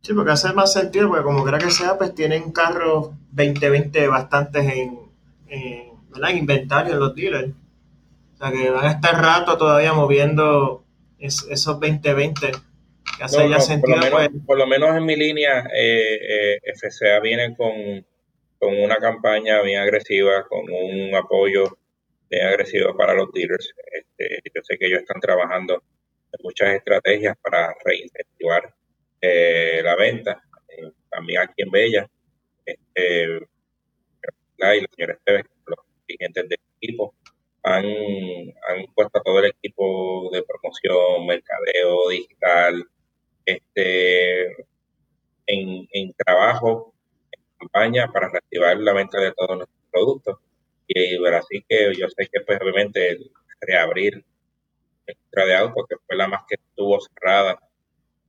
Sí, 0.00 0.14
porque 0.14 0.33
hace 0.33 0.54
más 0.54 0.72
sentido, 0.72 1.09
porque 1.09 1.24
como 1.24 1.42
quiera 1.42 1.59
que 1.59 1.70
sea, 1.70 1.98
pues 1.98 2.14
tienen 2.14 2.50
carros 2.52 3.11
2020 3.33 4.09
bastantes 4.09 4.64
en, 4.72 4.98
en, 5.48 6.37
inventario 6.37 6.94
en 6.94 7.00
los 7.00 7.14
dealers. 7.14 7.50
O 7.50 8.37
sea, 8.38 8.50
que 8.50 8.70
van 8.70 8.87
a 8.87 8.92
estar 8.92 9.20
rato 9.20 9.59
todavía 9.59 9.92
moviendo 9.92 10.83
esos 11.18 11.78
2020. 11.78 12.52
Que 13.18 13.24
hace 13.24 13.50
ya 13.50 13.61
sentido, 13.61 13.96
por 13.96 14.11
lo, 14.11 14.16
menos, 14.16 14.28
pues. 14.30 14.46
por 14.46 14.59
lo 14.59 14.66
menos 14.66 14.96
en 14.96 15.04
mi 15.04 15.16
línea, 15.16 15.68
eh, 15.76 16.56
eh, 16.64 16.72
FCA 16.74 17.20
viene 17.20 17.54
con, 17.54 18.06
con 18.60 18.78
una 18.78 18.96
campaña 18.98 19.62
bien 19.62 19.80
agresiva, 19.80 20.46
con 20.46 20.70
un 20.70 21.14
apoyo 21.14 21.64
bien 22.28 22.46
agresivo 22.46 22.94
para 22.96 23.14
los 23.14 23.32
dealers. 23.32 23.72
Este, 23.90 24.40
yo 24.54 24.60
sé 24.62 24.76
que 24.78 24.86
ellos 24.86 25.00
están 25.00 25.20
trabajando 25.20 25.82
muchas 26.42 26.74
estrategias 26.74 27.36
para 27.42 27.74
reincentivar 27.84 28.74
eh, 29.20 29.80
la 29.82 29.96
venta. 29.96 30.42
Eh, 30.68 30.92
también 31.10 31.40
aquí 31.40 31.62
en 31.62 31.70
Bella, 31.70 32.10
este, 32.66 33.48
la 34.58 34.76
y 34.76 34.84
señora 34.94 35.14
Esteves, 35.14 35.46
los 35.66 35.78
dirigentes 36.06 36.48
del 36.50 36.58
equipo, 36.76 37.14
han, 37.62 37.84
puesto 38.94 39.18
a 39.18 39.22
todo 39.22 39.38
el 39.40 39.46
equipo 39.46 40.30
de 40.32 40.42
promoción, 40.42 41.26
mercadeo 41.26 42.10
digital, 42.10 42.84
este, 43.46 44.50
en, 45.46 45.88
en 45.92 46.12
trabajo, 46.14 46.94
en 46.94 46.99
campaña 47.72 48.11
para 48.12 48.28
reactivar 48.28 48.76
la 48.78 48.92
venta 48.92 49.20
de 49.20 49.33
todos 49.33 49.56
nuestros 49.56 49.80
productos. 49.90 50.38
Y 50.87 51.24
así 51.26 51.64
que 51.68 51.92
yo 51.94 52.09
sé 52.09 52.28
que 52.33 52.40
pues 52.40 52.61
obviamente 52.61 53.18
reabrir 53.61 54.24
de 55.33 55.56
auto, 55.56 55.87
que 55.88 55.96
fue 56.06 56.16
la 56.16 56.28
más 56.28 56.42
que 56.48 56.56
estuvo 56.56 56.98
cerrada, 57.00 57.59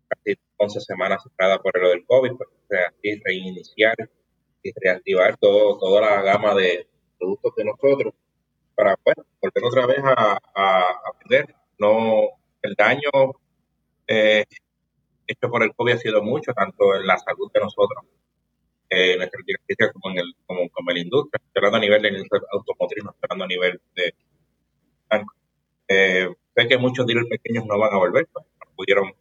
casi 0.07 0.37
11 0.57 0.79
semanas 0.81 1.23
cerrada 1.23 1.59
por 1.59 1.79
lo 1.79 1.89
del 1.89 2.05
COVID, 2.05 2.31
pues 2.37 2.49
reiniciar 3.23 3.95
y 4.63 4.71
reactivar 4.75 5.37
todo, 5.37 5.77
toda 5.79 6.01
la 6.01 6.21
gama 6.21 6.55
de 6.55 6.87
productos 7.17 7.55
de 7.55 7.65
nosotros 7.65 8.13
para 8.75 8.95
bueno, 9.03 9.25
volver 9.41 9.63
otra 9.63 9.85
vez 9.85 9.99
a, 10.03 10.39
a, 10.55 11.11
vender. 11.19 11.55
No, 11.77 12.29
el 12.61 12.75
daño 12.75 13.09
eh, 14.07 14.45
hecho 15.27 15.49
por 15.49 15.63
el 15.63 15.73
COVID 15.75 15.93
ha 15.93 15.97
sido 15.97 16.21
mucho, 16.21 16.53
tanto 16.53 16.95
en 16.95 17.07
la 17.07 17.17
salud 17.17 17.51
de 17.51 17.59
nosotros, 17.59 18.05
eh, 18.91 19.17
nuestra 19.17 19.39
industria 19.39 19.91
como 19.93 20.11
en 20.11 20.19
el, 20.19 20.35
como, 20.45 20.69
como 20.69 20.91
en 20.91 20.95
la 20.97 21.01
industria, 21.01 21.41
hablando 21.55 21.77
a 21.77 21.81
nivel 21.81 22.01
de 22.01 22.11
la 22.11 22.17
industria 22.17 22.41
automotriz, 22.51 23.03
hablando 23.21 23.45
a 23.45 23.47
nivel 23.47 23.81
de 23.95 24.13
eh, 25.87 26.29
sé 26.55 26.67
que 26.67 26.77
muchos 26.77 27.05
dealers 27.05 27.27
pequeños 27.27 27.65
no 27.65 27.77
van 27.77 27.93
a 27.93 27.97
volver, 27.97 28.25
pues, 28.31 28.45
no 28.59 28.71
pudieron 28.75 29.11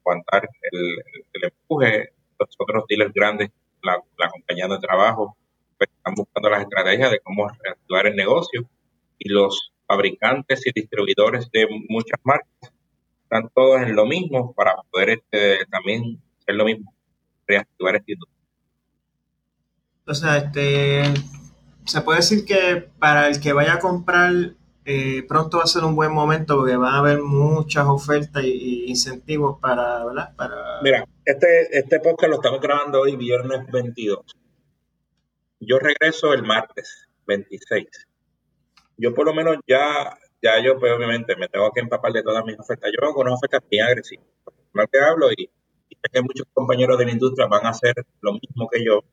aguantar 0.00 0.48
el, 0.70 1.42
empuje. 1.42 2.10
Los 2.38 2.48
otros 2.58 2.84
dealers 2.88 3.12
grandes, 3.14 3.50
la, 3.82 4.28
compañía 4.30 4.68
de 4.68 4.78
trabajo, 4.78 5.36
pues, 5.78 5.88
están 5.96 6.14
buscando 6.14 6.50
las 6.50 6.62
estrategias 6.62 7.10
de 7.10 7.20
cómo 7.20 7.48
reactivar 7.48 8.06
el 8.06 8.16
negocio 8.16 8.68
y 9.18 9.28
los 9.30 9.72
fabricantes 9.86 10.66
y 10.66 10.72
distribuidores 10.72 11.50
de 11.50 11.66
muchas 11.88 12.20
marcas 12.24 12.72
están 13.22 13.48
todos 13.54 13.80
en 13.82 13.96
lo 13.96 14.04
mismo 14.04 14.52
para 14.52 14.74
poder 14.90 15.10
este, 15.10 15.64
también 15.70 16.20
hacer 16.40 16.54
lo 16.56 16.66
mismo, 16.66 16.92
reactivar 17.46 17.96
este 17.96 18.12
industria. 18.12 18.31
Sea, 20.06 20.36
este, 20.36 21.04
se 21.84 22.00
puede 22.02 22.18
decir 22.18 22.44
que 22.44 22.88
para 22.98 23.28
el 23.28 23.40
que 23.40 23.52
vaya 23.52 23.74
a 23.74 23.78
comprar 23.78 24.54
eh, 24.84 25.22
pronto 25.28 25.58
va 25.58 25.64
a 25.64 25.68
ser 25.68 25.84
un 25.84 25.94
buen 25.94 26.12
momento 26.12 26.56
porque 26.56 26.76
van 26.76 26.94
a 26.94 26.98
haber 26.98 27.22
muchas 27.22 27.86
ofertas 27.86 28.42
y, 28.44 28.86
incentivos 28.88 29.60
para, 29.60 30.04
¿verdad? 30.04 30.34
Para... 30.36 30.82
Mira, 30.82 31.04
este, 31.24 31.78
este 31.78 32.00
podcast 32.00 32.30
lo 32.30 32.36
estamos 32.36 32.60
grabando 32.60 33.00
hoy, 33.00 33.16
viernes 33.16 33.64
22. 33.70 34.20
Yo 35.60 35.78
regreso 35.78 36.32
el 36.32 36.42
martes 36.42 37.08
26. 37.26 37.86
Yo 38.96 39.14
por 39.14 39.26
lo 39.26 39.34
menos 39.34 39.58
ya, 39.68 40.18
ya 40.42 40.60
yo 40.62 40.78
pues, 40.80 40.92
obviamente 40.92 41.36
me 41.36 41.48
tengo 41.48 41.70
que 41.70 41.80
empapar 41.80 42.12
de 42.12 42.24
todas 42.24 42.44
mis 42.44 42.58
ofertas. 42.58 42.90
Yo 42.90 43.06
hago 43.06 43.20
unas 43.20 43.34
ofertas 43.34 43.60
bien 43.70 43.86
agresivas. 43.86 44.26
Mal 44.72 44.88
que 44.90 44.98
hablo 44.98 45.30
y, 45.30 45.48
sé 45.88 46.10
que 46.12 46.22
muchos 46.22 46.46
compañeros 46.52 46.98
de 46.98 47.04
la 47.04 47.12
industria 47.12 47.46
van 47.46 47.66
a 47.66 47.70
hacer 47.70 47.94
lo 48.20 48.32
mismo 48.32 48.68
que 48.68 48.84
yo. 48.84 49.04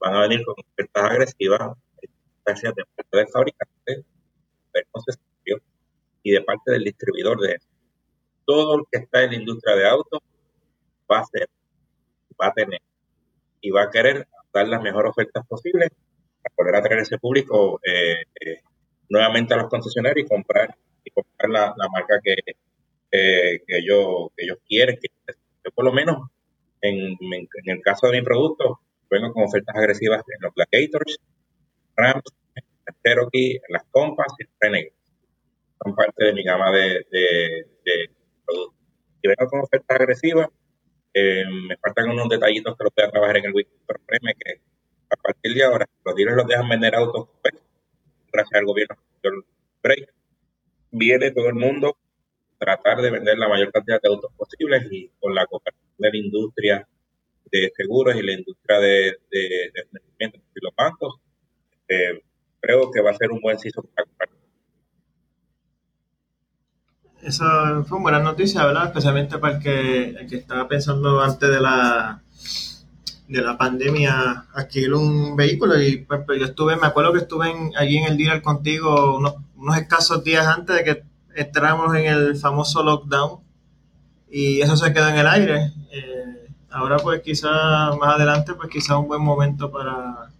Van 0.00 0.14
a 0.14 0.20
venir 0.22 0.44
con 0.44 0.54
ofertas 0.58 1.04
agresivas, 1.04 1.76
de 2.46 2.84
parte 2.94 3.16
del 3.16 3.28
fabricante 3.28 4.04
del 4.72 5.60
y 6.22 6.32
de 6.32 6.42
parte 6.42 6.72
del 6.72 6.84
distribuidor 6.84 7.40
de 7.40 7.52
eso. 7.54 7.68
Todo 8.44 8.78
el 8.78 8.84
que 8.90 8.98
está 8.98 9.22
en 9.22 9.30
la 9.30 9.36
industria 9.36 9.76
de 9.76 9.88
autos 9.88 10.20
va 11.10 11.20
a 11.20 11.24
ser, 11.24 11.48
va 12.40 12.48
a 12.48 12.52
tener 12.52 12.80
y 13.60 13.70
va 13.70 13.84
a 13.84 13.90
querer 13.90 14.26
dar 14.52 14.68
las 14.68 14.82
mejores 14.82 15.10
ofertas 15.10 15.46
posibles 15.46 15.90
para 16.42 16.54
poder 16.54 16.76
atraer 16.76 17.00
ese 17.02 17.18
público 17.18 17.80
eh, 17.84 18.22
eh, 18.40 18.60
nuevamente 19.08 19.54
a 19.54 19.58
los 19.58 19.68
concesionarios 19.68 20.26
y 20.26 20.28
comprar 20.28 20.76
y 21.04 21.10
comprar 21.10 21.50
la, 21.50 21.88
marca 21.92 22.20
que, 22.22 22.36
que, 23.10 23.60
ellos, 23.68 24.28
que 24.36 24.44
ellos 24.44 24.58
quieren. 24.68 24.98
Que, 25.00 25.08
yo 25.64 25.70
por 25.72 25.84
lo 25.84 25.92
menos 25.92 26.28
en, 26.80 27.16
en, 27.20 27.48
el 27.66 27.80
caso 27.82 28.08
de 28.08 28.18
mi 28.18 28.24
producto, 28.24 28.80
vengo 29.10 29.32
con 29.32 29.44
ofertas 29.44 29.76
agresivas 29.76 30.22
en 30.28 30.42
los 30.42 30.54
Gladiators, 30.54 31.18
Rams, 31.96 32.24
Cherokee, 33.04 33.60
las 33.68 33.84
Compass 33.90 34.34
y 34.38 34.44
Renegade. 34.60 34.92
Son 35.82 35.94
parte 35.94 36.24
de 36.24 36.32
mi 36.32 36.44
gama 36.44 36.70
de, 36.72 37.06
productos. 38.44 38.74
Y 39.22 39.28
vengo 39.28 39.50
con 39.50 39.60
ofertas 39.60 40.00
agresivas. 40.00 40.48
Eh, 41.14 41.44
me 41.68 41.76
faltan 41.78 42.10
unos 42.10 42.28
detallitos 42.28 42.76
que 42.76 42.84
los 42.84 42.92
voy 42.94 43.04
a 43.04 43.10
trabajar 43.10 43.36
en 43.38 43.44
el 43.46 43.54
weekend, 43.54 43.80
pero 43.86 44.00
que 44.38 44.60
a 45.08 45.16
partir 45.16 45.54
de 45.54 45.64
ahora, 45.64 45.86
los 46.04 46.14
dealers 46.14 46.36
los 46.36 46.46
dejan 46.46 46.68
vender 46.68 46.94
autos, 46.94 47.28
pues, 47.40 47.54
gracias 48.32 48.60
al 48.60 48.66
gobierno 48.66 48.96
break, 49.82 50.12
viene 50.90 51.30
todo 51.30 51.48
el 51.48 51.54
mundo 51.54 51.96
tratar 52.58 53.00
de 53.00 53.10
vender 53.10 53.38
la 53.38 53.48
mayor 53.48 53.70
cantidad 53.70 54.00
de 54.00 54.08
autos 54.08 54.32
posibles 54.36 54.86
y 54.90 55.10
con 55.20 55.34
la 55.34 55.46
cooperación 55.46 55.94
de 55.98 56.10
la 56.10 56.16
industria 56.16 56.88
de 57.50 57.72
seguros 57.76 58.16
y 58.16 58.22
la 58.22 58.32
industria 58.32 58.78
de, 58.78 59.18
de, 59.30 59.72
de 59.74 60.26
y 60.28 60.64
los 60.64 60.74
bancos, 60.76 61.16
eh, 61.88 62.22
creo 62.60 62.90
que 62.90 63.00
va 63.00 63.10
a 63.10 63.14
ser 63.14 63.30
un 63.30 63.40
buen 63.40 63.58
sitio 63.58 63.82
para 63.82 64.06
comprar. 64.06 64.28
Esa 67.22 67.82
fue 67.84 67.98
una 67.98 68.02
buena 68.02 68.20
noticia, 68.20 68.64
¿verdad? 68.64 68.86
Especialmente 68.86 69.38
para 69.38 69.56
el 69.56 69.62
que, 69.62 70.04
el 70.10 70.26
que 70.28 70.36
estaba 70.36 70.68
pensando 70.68 71.20
antes 71.20 71.48
de 71.48 71.60
la 71.60 72.22
de 73.28 73.42
la 73.42 73.58
pandemia 73.58 74.46
adquirir 74.54 74.94
un 74.94 75.34
vehículo 75.34 75.80
y 75.82 75.98
pues, 75.98 76.20
pues, 76.24 76.38
yo 76.38 76.46
estuve, 76.46 76.76
me 76.76 76.86
acuerdo 76.86 77.12
que 77.12 77.18
estuve 77.18 77.52
allí 77.76 77.96
en 77.96 78.04
el 78.04 78.16
dealer 78.16 78.40
contigo 78.40 79.16
unos, 79.16 79.34
unos 79.56 79.76
escasos 79.76 80.22
días 80.22 80.46
antes 80.46 80.76
de 80.76 80.84
que 80.84 81.02
entramos 81.34 81.94
en 81.96 82.06
el 82.06 82.36
famoso 82.36 82.82
lockdown 82.82 83.40
y 84.30 84.60
eso 84.60 84.76
se 84.76 84.92
quedó 84.92 85.08
en 85.08 85.16
el 85.16 85.26
aire. 85.26 85.72
Eh, 85.92 86.15
ahora 86.76 86.98
pues 86.98 87.22
quizá 87.22 87.92
más 87.96 88.16
adelante 88.16 88.54
pues 88.54 88.68
quizá 88.70 88.98
un 88.98 89.08
buen 89.08 89.22
momento 89.22 89.70
para, 89.70 90.30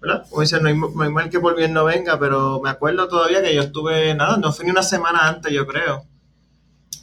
¿verdad? 0.00 0.26
Como 0.28 0.42
dicen, 0.42 0.62
no 0.62 0.68
hay, 0.68 1.10
mal 1.10 1.30
que 1.30 1.40
por 1.40 1.58
no 1.70 1.84
venga, 1.84 2.18
pero 2.18 2.60
me 2.62 2.70
acuerdo 2.70 3.08
todavía 3.08 3.42
que 3.42 3.54
yo 3.54 3.62
estuve, 3.62 4.14
nada, 4.14 4.36
no 4.36 4.52
fue 4.52 4.64
ni 4.64 4.70
una 4.70 4.82
semana 4.82 5.28
antes 5.28 5.52
yo 5.52 5.66
creo. 5.66 6.04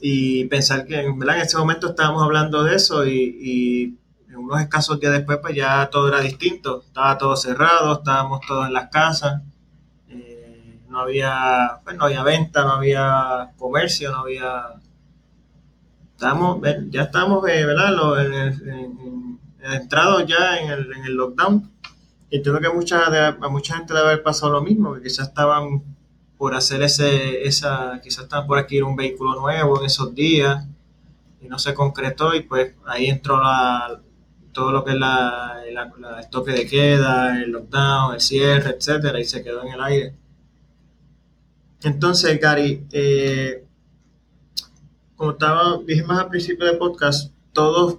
Y 0.01 0.45
pensar 0.45 0.85
que 0.85 1.11
¿verdad? 1.17 1.37
en 1.37 1.41
ese 1.41 1.57
momento 1.57 1.89
estábamos 1.89 2.23
hablando 2.23 2.63
de 2.63 2.75
eso 2.75 3.05
y, 3.05 3.37
y 3.41 3.83
en 4.29 4.37
unos 4.37 4.61
escasos 4.61 4.99
días 4.99 5.13
después 5.13 5.39
pues 5.41 5.55
ya 5.55 5.89
todo 5.89 6.07
era 6.07 6.21
distinto, 6.21 6.83
estaba 6.85 7.17
todo 7.17 7.35
cerrado, 7.35 7.93
estábamos 7.93 8.41
todos 8.47 8.67
en 8.67 8.73
las 8.73 8.89
casas 8.89 9.41
no 10.89 10.99
había, 10.99 11.79
pues, 11.83 11.95
no 11.95 12.05
había 12.05 12.23
venta, 12.23 12.63
no 12.63 12.73
había 12.73 13.51
comercio, 13.57 14.11
no 14.11 14.19
había... 14.19 14.73
Estábamos, 16.19 16.59
ya 16.89 17.03
estamos, 17.03 17.47
eh, 17.47 17.65
ya 20.27 20.57
en 20.57 20.69
el, 20.69 20.91
en 20.91 21.05
el 21.05 21.13
lockdown. 21.13 21.71
Y 22.29 22.35
entiendo 22.35 22.59
que 22.59 22.67
mucha, 22.67 23.29
a 23.29 23.47
mucha 23.47 23.77
gente 23.77 23.93
le 23.93 24.01
haber 24.01 24.21
pasado 24.21 24.51
lo 24.51 24.61
mismo, 24.61 24.95
que 24.95 25.03
quizás 25.03 25.29
estaban 25.29 25.81
por 26.37 26.55
hacer 26.55 26.81
ese, 26.81 27.47
esa, 27.47 28.01
quizás 28.03 28.25
estaban 28.25 28.47
por 28.47 28.57
adquirir 28.57 28.83
un 28.83 28.97
vehículo 28.97 29.39
nuevo 29.39 29.79
en 29.79 29.85
esos 29.85 30.13
días 30.13 30.67
y 31.39 31.47
no 31.47 31.57
se 31.57 31.73
concretó 31.73 32.35
y 32.35 32.41
pues 32.41 32.73
ahí 32.85 33.05
entró 33.05 33.41
la, 33.41 34.01
todo 34.51 34.73
lo 34.73 34.83
que 34.83 34.91
es 34.91 34.97
la, 34.97 35.61
la, 35.71 35.89
la, 35.97 36.29
toque 36.29 36.51
de 36.51 36.67
queda, 36.67 37.41
el 37.41 37.49
lockdown, 37.51 38.15
el 38.15 38.19
cierre, 38.19 38.71
etcétera, 38.71 39.21
y 39.21 39.23
se 39.23 39.41
quedó 39.41 39.63
en 39.63 39.73
el 39.73 39.81
aire. 39.81 40.15
Entonces, 41.81 42.37
Gary, 42.41 42.85
eh, 42.91 43.68
como 45.19 45.31
estaba, 45.31 45.77
dije 45.85 46.01
más 46.03 46.19
al 46.19 46.29
principio 46.29 46.65
del 46.65 46.77
podcast, 46.77 47.33
todos, 47.51 47.97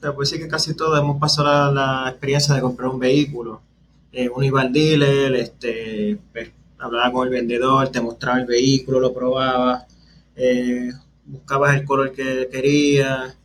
te 0.00 0.08
puedo 0.08 0.22
decir 0.22 0.40
que 0.40 0.48
casi 0.48 0.74
todos 0.74 0.98
hemos 0.98 1.20
pasado 1.20 1.72
la, 1.72 2.08
experiencia 2.08 2.56
de 2.56 2.60
comprar 2.60 2.88
un 2.88 2.98
vehículo. 2.98 3.62
Eh, 4.10 4.28
uno 4.28 4.44
iba 4.44 4.62
al 4.62 4.72
dealer, 4.72 5.32
este, 5.36 6.18
pues, 6.32 6.50
hablaba 6.76 7.12
con 7.12 7.28
el 7.28 7.32
vendedor, 7.32 7.86
te 7.90 8.00
mostraba 8.00 8.40
el 8.40 8.46
vehículo, 8.46 8.98
lo 8.98 9.14
probaba, 9.14 9.86
eh, 10.34 10.90
buscabas 11.24 11.76
el 11.76 11.84
color 11.84 12.10
que 12.10 12.48
querías, 12.50 13.38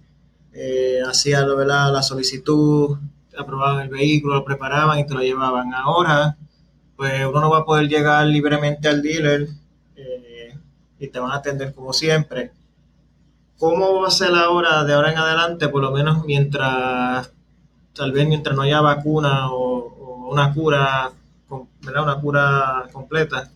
eh, 0.52 0.98
hacías 1.08 1.46
la 1.46 2.02
solicitud, 2.02 2.98
aprobaban 3.38 3.84
el 3.84 3.90
vehículo, 3.90 4.34
lo 4.34 4.46
preparaban 4.46 4.98
y 4.98 5.06
te 5.06 5.14
lo 5.14 5.22
llevaban. 5.22 5.76
Ahora 5.76 6.38
pues 6.96 7.24
uno 7.24 7.40
no 7.40 7.52
va 7.52 7.60
a 7.60 7.66
poder 7.66 7.88
llegar 7.88 8.26
libremente 8.26 8.88
al 8.88 9.04
dealer 9.04 9.48
eh, 9.96 10.58
y 10.98 11.08
te 11.08 11.20
van 11.20 11.34
a 11.34 11.36
atender 11.36 11.72
como 11.72 11.94
siempre. 11.94 12.52
¿Cómo 13.58 14.02
va 14.02 14.08
a 14.08 14.12
ser 14.12 14.34
ahora, 14.36 14.84
de 14.84 14.94
ahora 14.94 15.12
en 15.12 15.18
adelante, 15.18 15.70
por 15.70 15.82
lo 15.82 15.92
menos 15.92 16.26
mientras, 16.26 17.32
tal 17.94 18.12
vez 18.12 18.28
mientras 18.28 18.56
no 18.56 18.64
haya 18.64 18.82
vacuna 18.82 19.52
o, 19.52 20.28
una 20.30 20.54
cura, 20.54 21.12
¿verdad? 21.82 22.04
Una 22.04 22.20
cura 22.20 22.90
completa? 22.92 23.50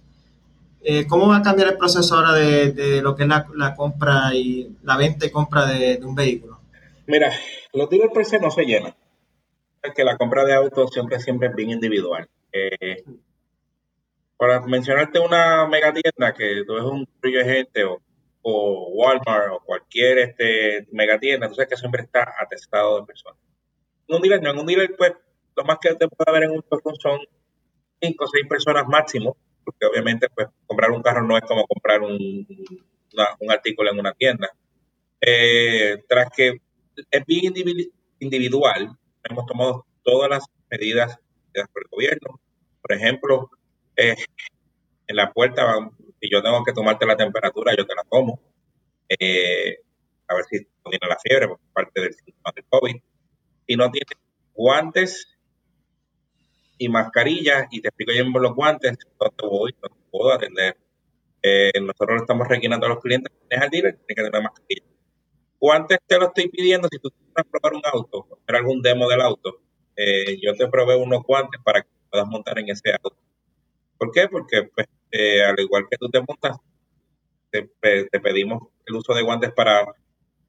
Eh, 0.82 1.06
¿Cómo 1.08 1.28
va 1.28 1.38
a 1.38 1.42
cambiar 1.42 1.70
el 1.70 1.78
proceso 1.78 2.16
ahora 2.16 2.34
de, 2.34 3.02
lo 3.02 3.16
que 3.16 3.24
es 3.24 3.30
la, 3.30 3.76
compra 3.76 4.34
y 4.34 4.78
la 4.84 4.96
venta 4.96 5.26
y 5.26 5.32
compra 5.32 5.66
de, 5.66 6.00
un 6.04 6.16
vehículo? 6.16 6.60
Mira, 7.08 7.32
los 7.74 7.90
dealers 7.90 8.14
per 8.14 8.26
se 8.26 8.40
no 8.40 8.52
se 8.52 8.64
llenan. 8.64 8.96
Es 9.82 9.94
que 9.94 10.04
la 10.04 10.18
compra 10.18 10.46
de 10.46 10.54
autos 10.54 10.92
siempre, 10.92 11.20
siempre 11.20 11.50
es 11.50 11.56
bien 11.56 11.72
individual. 11.72 12.30
Eh, 12.54 13.04
para 14.38 14.62
mencionarte 14.62 15.20
una 15.20 15.68
megatienda 15.68 16.34
que 16.34 16.64
tú 16.66 16.76
ves 16.76 16.84
un 16.84 17.06
brillo 17.22 17.40
de 17.40 17.54
gente 17.54 17.84
o, 17.84 18.00
Walmart 18.44 19.52
o 19.52 19.60
cualquier 19.64 20.20
este, 20.20 20.88
megatienda, 20.92 21.50
sabes 21.50 21.68
que 21.70 21.78
siempre 21.78 22.04
está 22.04 22.34
atestado 22.40 23.00
de 23.00 23.06
personas. 23.06 23.40
En 24.08 24.16
un 24.16 24.22
dealer, 24.22 24.42
no, 24.42 24.52
en 24.52 24.60
un 24.60 24.66
dealer, 24.66 24.96
pues, 24.98 25.14
lo 25.56 25.64
más 25.66 25.78
que 25.80 25.94
te 25.96 26.08
puede 26.08 26.32
ver 26.32 26.44
en 26.44 26.52
un 26.52 26.64
showroom 26.70 26.96
son 26.96 27.20
cinco 28.02 28.26
o 28.26 28.28
seis 28.28 28.46
personas 28.48 28.88
máximo, 28.88 29.38
porque 29.64 29.86
obviamente, 29.86 30.28
pues, 30.34 30.48
comprar 30.66 30.92
un 30.92 31.02
carro 31.02 31.24
no 31.24 31.38
es 31.38 31.44
como 31.44 31.66
comprar 31.68 32.02
un, 32.02 32.18
un 33.40 33.52
artículo 33.52 33.92
en 33.92 34.00
una 34.00 34.14
tienda. 34.14 34.50
Eh, 35.22 36.04
tras 36.08 36.30
que 36.36 36.62
es 37.12 37.26
bien 37.26 37.54
individual, 38.20 38.98
hemos 39.24 39.46
tomado 39.46 39.86
todas 40.04 40.30
las 40.30 40.46
medidas 40.70 41.18
por 41.74 41.84
el 41.84 41.90
gobierno. 41.90 42.40
Por 42.82 42.94
ejemplo, 42.94 43.50
eh, 43.96 44.16
en 45.08 45.16
la 45.16 45.32
puerta, 45.32 45.76
si 46.20 46.30
yo 46.30 46.42
tengo 46.42 46.64
que 46.64 46.74
tomarte 46.74 47.06
la 47.06 47.16
temperatura, 47.16 47.76
yo 47.78 47.86
te 47.86 47.96
la 47.96 48.04
tomo. 48.04 48.40
Eh, 49.08 49.80
a 50.28 50.36
ver 50.36 50.46
si 50.46 50.60
no 50.60 50.92
tiene 50.92 51.08
la 51.08 51.18
fiebre, 51.18 51.48
por 51.48 51.60
parte 51.74 52.02
del 52.02 52.14
síntoma 52.14 52.54
del 52.56 52.66
COVID. 52.70 52.96
Si 53.68 53.76
no 53.76 53.92
tiene 53.92 54.12
guantes 54.54 55.38
y 56.78 56.90
mascarillas, 56.90 57.68
y 57.72 57.82
te 57.82 57.90
explico 57.90 58.12
yo 58.14 58.24
en 58.24 58.32
los 58.32 58.56
guantes, 58.56 58.98
no 59.20 59.30
te 59.30 59.46
voy, 59.46 59.76
no 59.82 59.90
te 59.90 59.96
puedo 60.12 60.34
atender. 60.34 60.78
Eh, 61.42 61.72
nosotros 61.80 62.10
le 62.12 62.18
estamos 62.18 62.48
requiriendo 62.48 62.86
a 62.86 62.90
los 62.90 63.00
clientes 63.00 63.32
que 63.50 63.56
al 63.56 63.70
dealer, 63.70 63.98
tiene 64.06 64.16
que 64.16 64.30
tener 64.30 64.44
mascarilla. 64.44 64.86
Guantes 65.60 66.00
te 66.06 66.18
lo 66.18 66.28
estoy 66.28 66.50
pidiendo 66.50 66.88
si 66.92 67.00
tú 67.00 67.12
quieres 67.12 67.52
probar 67.52 67.74
un 67.74 67.82
auto, 67.84 68.28
hacer 68.44 68.56
algún 68.56 68.82
demo 68.82 69.10
del 69.10 69.22
auto. 69.22 69.62
yo 70.42 70.54
te 70.56 70.68
proveo 70.68 71.00
unos 71.00 71.24
guantes 71.24 71.60
para 71.64 71.82
que 71.82 71.90
puedas 72.10 72.28
montar 72.28 72.58
en 72.60 72.70
ese 72.70 72.92
auto 72.92 73.18
¿Por 74.00 74.12
qué? 74.12 74.28
Porque 74.30 74.64
pues, 74.74 74.88
eh, 75.12 75.44
al 75.44 75.60
igual 75.60 75.88
que 75.90 75.98
tú 75.98 76.10
te 76.10 76.20
montas, 76.20 76.58
te, 77.52 77.70
pedimos 78.20 78.70
el 78.86 78.96
uso 78.96 79.14
de 79.14 79.24
guantes 79.24 79.52
para, 79.52 79.86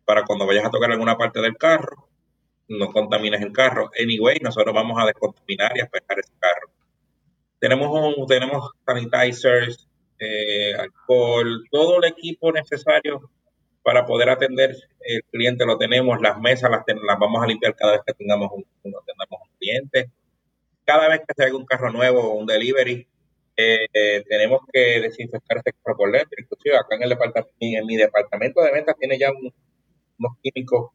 para 0.04 0.24
cuando 0.24 0.46
vayas 0.46 0.66
a 0.66 0.70
tocar 0.70 0.90
alguna 0.90 1.16
parte 1.16 1.40
del 1.40 1.56
carro, 1.56 2.08
no 2.68 2.92
contamines 2.92 3.40
el 3.40 3.52
carro. 3.52 3.90
Anyway, 4.00 4.38
nosotros 4.40 4.74
vamos 4.74 5.00
a 5.00 5.06
descontaminar 5.06 5.72
y 5.76 5.80
a 5.80 5.86
pescar 5.86 6.18
ese 6.18 6.32
carro. 6.38 6.70
Tenemos, 7.58 7.88
un, 7.90 8.26
tenemos 8.26 8.70
sanitizers, 8.86 9.88
eh, 10.18 10.74
alcohol, 10.74 11.64
todo 11.70 11.98
el 11.98 12.04
equipo 12.04 12.52
necesario 12.52 13.30
para 13.82 14.04
poder 14.06 14.28
atender 14.28 14.76
el 15.00 15.22
cliente 15.30 15.64
lo 15.64 15.78
tenemos, 15.78 16.20
las 16.20 16.38
mesas 16.38 16.70
las, 16.70 16.84
las 16.86 17.18
vamos 17.18 17.42
a 17.42 17.46
limpiar 17.46 17.74
cada 17.74 17.92
vez 17.92 18.02
que 18.06 18.12
tengamos 18.14 18.50
un, 18.52 18.64
tengamos 18.82 19.40
un 19.42 19.56
cliente. 19.58 20.11
Cada 20.84 21.08
vez 21.08 21.20
que 21.20 21.34
se 21.36 21.44
haga 21.44 21.56
un 21.56 21.64
carro 21.64 21.90
nuevo 21.90 22.20
o 22.20 22.34
un 22.34 22.46
delivery, 22.46 23.06
eh, 23.92 24.24
tenemos 24.28 24.61
que 24.72 25.00
desinfectar 25.00 25.58
este 25.58 25.72
carro 25.72 25.96
por 25.96 26.12
dentro. 26.12 26.36
Inclusive 26.38 26.76
acá 26.76 26.96
en 26.96 27.02
el 27.02 27.11
departamento, 27.11 27.56
en 27.61 27.86
mi 27.86 27.96
departamento 27.96 28.62
de 28.62 28.72
ventas 28.72 28.96
tiene 28.98 29.18
ya 29.18 29.30
unos 29.30 30.36
químicos 30.42 30.90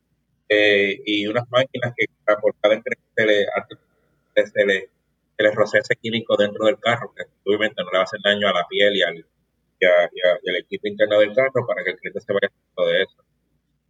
eh, 0.50 1.02
y 1.06 1.28
unas 1.28 1.50
máquinas 1.50 1.94
que 1.98 2.06
por 2.42 2.56
cada 2.62 2.76
vez 2.76 2.84
se 3.16 3.26
le, 3.26 3.46
se 4.46 4.66
le, 4.66 4.90
se 5.38 5.44
le 5.44 5.52
rocea 5.52 5.82
ese 5.82 5.96
químico 5.96 6.38
dentro 6.38 6.66
del 6.66 6.80
carro, 6.80 7.14
que 7.16 7.24
obviamente 7.46 7.84
no 7.84 7.92
le 7.92 7.98
va 7.98 8.02
a 8.02 8.04
hacer 8.04 8.20
daño 8.24 8.48
a 8.48 8.54
la 8.54 8.68
piel 8.68 8.96
y 8.96 9.02
al, 9.02 9.26
y, 9.80 9.86
al 9.86 10.56
equipo 10.58 10.88
interno 10.88 11.20
del 11.20 11.34
carro 11.34 11.66
para 11.68 11.84
que 11.84 11.92
el 11.92 11.98
cliente 11.98 12.22
se 12.22 12.34
vaya 12.34 12.50
de 12.78 13.04
eso. 13.04 13.24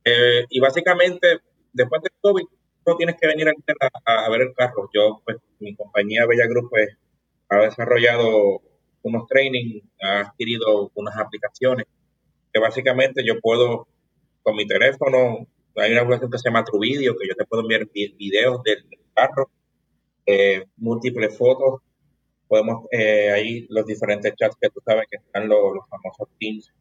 Eh, 0.06 0.46
y 0.50 0.60
básicamente, 0.60 1.40
después 1.74 2.02
del 2.02 2.12
COVID, 2.22 2.46
no 2.86 2.96
tienes 2.96 3.16
que 3.20 3.28
venir 3.28 3.48
a, 3.50 4.26
a, 4.26 4.30
ver 4.30 4.42
el 4.42 4.54
carro. 4.54 4.90
Yo, 4.94 5.22
pues, 5.26 5.38
mi 5.60 5.76
compañía 5.76 6.26
Bella 6.28 6.48
Group, 6.48 6.70
pues, 6.70 6.90
ha 7.50 7.58
desarrollado 7.58 8.62
unos 9.04 9.28
training, 9.28 9.82
ha 10.02 10.22
adquirido 10.22 10.92
unas 10.96 11.18
aplicaciones 11.18 11.86
que 12.52 12.60
básicamente 12.60 13.24
yo 13.26 13.40
puedo 13.42 13.88
con 14.44 14.56
mi 14.56 14.66
teléfono, 14.66 15.48
hay 15.76 15.92
una 15.92 16.02
aplicación 16.02 16.32
que 16.32 16.38
se 16.38 16.50
llama 16.50 16.64
TrueVideo, 16.64 17.16
que 17.18 17.28
yo 17.28 17.36
te 17.36 17.46
puedo 17.46 17.64
enviar 17.64 17.88
videos 18.18 18.64
del 18.64 18.86
carro, 19.14 19.50
eh, 20.26 20.64
múltiples 20.78 21.38
fotos 21.38 21.82
podemos, 22.48 22.86
eh, 22.92 23.32
ahí 23.32 23.66
los 23.70 23.86
diferentes 23.86 24.34
chats 24.36 24.56
que 24.60 24.70
tú 24.70 24.80
sabes 24.86 25.06
que 25.10 25.18
están 25.18 25.48
los, 25.48 25.60
famosos 25.90 26.30
Teams, 26.40 26.72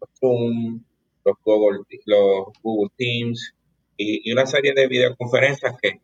los 0.00 0.10
Zoom, 0.18 0.82
los 1.24 1.36
Google, 1.44 1.80
los 2.06 2.46
Google 2.62 2.90
Teams 2.96 3.54
y, 3.96 4.30
una 4.32 4.46
serie 4.46 4.72
de 4.74 4.86
videoconferencias 4.86 5.76
que, 5.80 6.00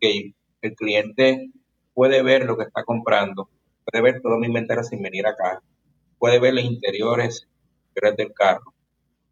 que 0.00 0.32
el 0.62 0.74
cliente 0.74 1.50
puede 1.98 2.22
ver 2.22 2.44
lo 2.44 2.56
que 2.56 2.62
está 2.62 2.84
comprando, 2.84 3.48
puede 3.84 4.00
ver 4.04 4.22
todo 4.22 4.38
mi 4.38 4.46
inventario 4.46 4.84
sin 4.84 5.02
venir 5.02 5.26
acá, 5.26 5.60
puede 6.16 6.38
ver 6.38 6.54
los 6.54 6.62
interiores 6.62 7.48
del 8.16 8.32
carro, 8.32 8.72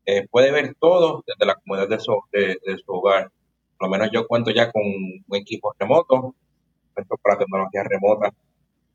eh, 0.05 0.27
puede 0.29 0.51
ver 0.51 0.75
todo 0.81 1.23
desde 1.25 1.47
la 1.47 1.55
comodidad 1.55 1.89
de 1.89 2.01
su, 2.01 2.21
de, 2.33 2.59
su 2.85 2.93
hogar. 2.93 3.31
Por 3.79 3.87
lo 3.87 3.93
menos 3.93 4.11
yo 4.13 4.27
cuento 4.27 4.51
ya 4.51 4.73
con 4.73 4.83
un 4.83 5.37
equipo 5.37 5.73
remoto, 5.79 6.35
cuento 6.93 7.17
para 7.23 7.39
tecnología 7.39 7.85
remota. 7.85 8.35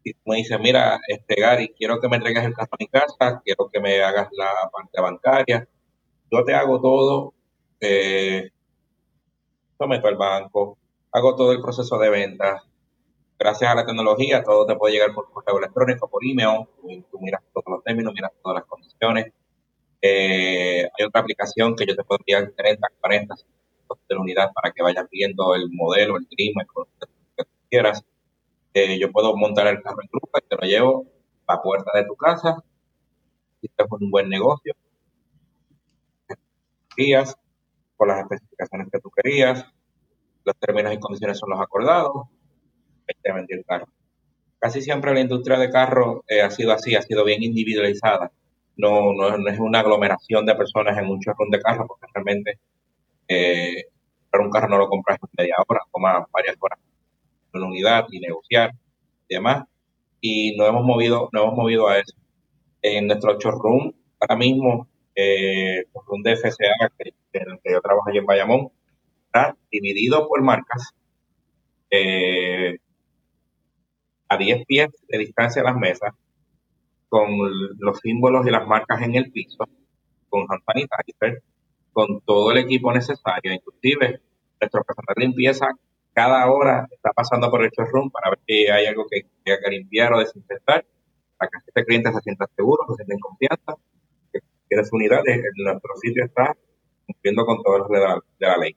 Y 0.04 0.12
me 0.26 0.36
dices, 0.36 0.60
mira, 0.60 1.00
este 1.08 1.36
Gary, 1.40 1.74
quiero 1.78 2.02
que 2.02 2.10
me 2.10 2.18
entregues 2.18 2.44
el 2.44 2.54
carro 2.54 2.72
a 2.74 2.78
mi 2.78 2.88
casa, 2.88 3.42
quiero 3.42 3.70
que 3.72 3.80
me 3.80 4.02
hagas 4.04 4.28
la 4.34 4.52
parte 4.70 5.02
bancaria, 5.02 5.66
yo 6.30 6.44
te 6.44 6.54
hago 6.54 6.82
todo, 6.82 7.34
eh, 7.80 8.50
meto 9.88 10.08
al 10.10 10.18
banco, 10.18 10.78
hago 11.14 11.38
todo 11.38 11.54
el 11.54 11.62
proceso 11.62 11.98
de 11.98 12.10
venta, 12.10 12.66
gracias 13.42 13.72
a 13.72 13.76
la 13.76 13.84
tecnología, 13.84 14.44
todo 14.44 14.68
te 14.68 14.76
puede 14.76 14.94
llegar 14.94 15.16
por 15.16 15.32
correo 15.32 15.58
electrónico, 15.58 16.08
por 16.08 16.24
email, 16.24 16.68
tú, 17.10 17.20
miras 17.20 17.42
todos 17.52 17.66
los 17.68 17.84
términos, 17.84 18.14
miras 18.14 18.32
todas 18.44 18.60
las 18.60 18.66
condiciones. 18.66 19.34
Eh, 20.00 20.84
hay 20.84 21.06
otra 21.06 21.22
aplicación 21.22 21.76
que 21.76 21.88
yo 21.88 21.96
te 21.96 22.04
puedo 22.04 22.20
enviar 22.20 22.54
30, 22.56 22.88
40 23.00 23.36
de 23.36 24.16
la 24.16 24.22
unidad 24.22 24.52
para 24.54 24.72
que 24.72 24.84
vayas 24.84 25.08
viendo 25.10 25.56
el 25.56 25.72
modelo, 25.72 26.18
el 26.18 26.28
clima, 26.28 26.62
el 26.62 26.68
que 27.36 27.44
quieras. 27.68 28.04
Eh, 28.76 29.00
yo 29.00 29.12
puedo 29.12 29.36
montar 29.36 29.66
el 29.68 29.82
carro 29.82 30.04
en 30.04 30.10
grupo 30.12 30.38
y 30.38 30.48
te 30.48 30.56
lo 30.56 30.62
llevo 30.62 31.06
a 31.48 31.56
la 31.56 31.62
puerta 31.64 31.92
de 31.96 32.06
tu 32.06 32.16
casa. 32.16 32.64
Y 33.64 33.72
es 33.76 33.88
un 33.90 34.12
buen 34.12 34.30
negocio. 34.30 34.76
Días, 36.96 37.36
con 37.98 38.08
las 38.08 38.20
especificaciones 38.20 38.88
que 38.92 39.00
tú 39.00 39.10
querías. 39.10 39.66
Los 40.44 40.56
términos 40.58 40.94
y 40.94 41.00
condiciones 41.00 41.40
son 41.40 41.50
los 41.50 41.60
acordados 41.60 42.28
te 43.22 43.32
vendió 43.32 43.62
carro. 43.64 43.88
Casi 44.60 44.82
siempre 44.82 45.14
la 45.14 45.22
industria 45.22 45.58
de 45.58 45.70
carros 45.72 46.22
eh, 46.28 46.42
ha 46.42 46.52
sido 46.52 46.72
así, 46.72 46.96
ha 46.96 47.02
sido 47.02 47.26
bien 47.26 47.42
individualizada. 47.44 48.32
No, 48.78 49.14
no, 49.14 49.50
es 49.50 49.60
una 49.60 49.80
aglomeración 49.80 50.46
de 50.46 50.56
personas 50.56 50.98
en 50.98 51.08
un 51.08 51.20
chorrón 51.20 51.50
de 51.50 51.60
carros, 51.60 51.88
porque 51.88 52.06
realmente 52.14 52.60
eh, 53.28 53.86
un 54.40 54.50
carro 54.50 54.70
no 54.70 54.78
lo 54.78 54.88
compras 54.88 55.20
en 55.22 55.30
media 55.38 55.56
hora, 55.68 55.82
toma 55.92 56.26
varias 56.32 56.56
horas 56.60 56.80
en 57.54 57.60
una 57.60 57.70
unidad 57.70 58.06
y 58.12 58.20
negociar 58.20 58.72
y 59.28 59.36
demás. 59.36 59.66
Y 60.22 60.56
nos 60.56 60.70
hemos 60.70 60.86
movido, 60.86 61.30
nos 61.32 61.44
hemos 61.44 61.56
movido 61.56 61.88
a 61.90 62.00
eso. 62.00 62.16
En 62.82 63.08
nuestro 63.08 63.38
showroom, 63.40 63.94
ahora 64.20 64.36
mismo, 64.36 64.88
eh, 65.16 65.84
showroom 65.94 66.24
de 66.24 66.36
FCA, 66.36 66.92
que, 66.98 67.14
en 67.34 67.52
el 67.52 67.60
que 67.64 67.74
yo 67.74 67.82
trabajo 67.82 68.10
allí 68.10 68.20
en 68.20 68.26
Bayamón, 68.26 68.72
está 69.26 69.56
dividido 69.72 70.28
por 70.28 70.42
marcas. 70.44 70.94
Eh, 71.90 72.78
a 74.32 74.38
10 74.38 74.66
pies 74.66 74.90
de 75.10 75.18
distancia 75.18 75.62
de 75.62 75.68
las 75.68 75.78
mesas, 75.78 76.14
con 77.10 77.30
los 77.80 78.00
símbolos 78.00 78.48
y 78.48 78.50
las 78.50 78.66
marcas 78.66 79.02
en 79.02 79.16
el 79.16 79.30
piso, 79.30 79.68
con 80.30 80.46
hand 80.48 80.62
sanitizer, 80.66 81.44
con 81.92 82.22
todo 82.22 82.52
el 82.52 82.60
equipo 82.60 82.94
necesario, 82.94 83.54
inclusive 83.54 84.22
nuestro 84.62 84.84
personal 84.86 85.16
de 85.18 85.26
limpieza 85.26 85.68
cada 86.14 86.50
hora 86.50 86.88
está 86.92 87.12
pasando 87.12 87.50
por 87.50 87.64
el 87.64 87.72
showroom 87.72 88.10
para 88.10 88.30
ver 88.30 88.40
si 88.48 88.68
hay 88.68 88.86
algo 88.86 89.06
que 89.10 89.26
haya 89.46 89.60
que 89.60 89.70
limpiar 89.70 90.14
o 90.14 90.20
desinfectar, 90.20 90.86
para 91.38 91.50
que 91.50 91.58
este 91.68 91.86
cliente 91.86 92.14
se 92.14 92.20
sienta 92.22 92.48
seguro, 92.56 92.86
se 92.90 92.96
sienta 92.96 93.14
en 93.14 93.20
confianza, 93.20 93.76
que 94.32 94.40
quiere 94.70 94.86
su 94.86 94.96
unidad, 94.96 95.24
nuestro 95.58 95.96
sitio 96.02 96.24
está 96.24 96.56
cumpliendo 97.06 97.46
con 97.46 97.62
todos 97.64 97.80
los 97.80 97.90
de 97.90 98.00
la, 98.00 98.16
de 98.40 98.48
la 98.48 98.58
ley. 98.58 98.76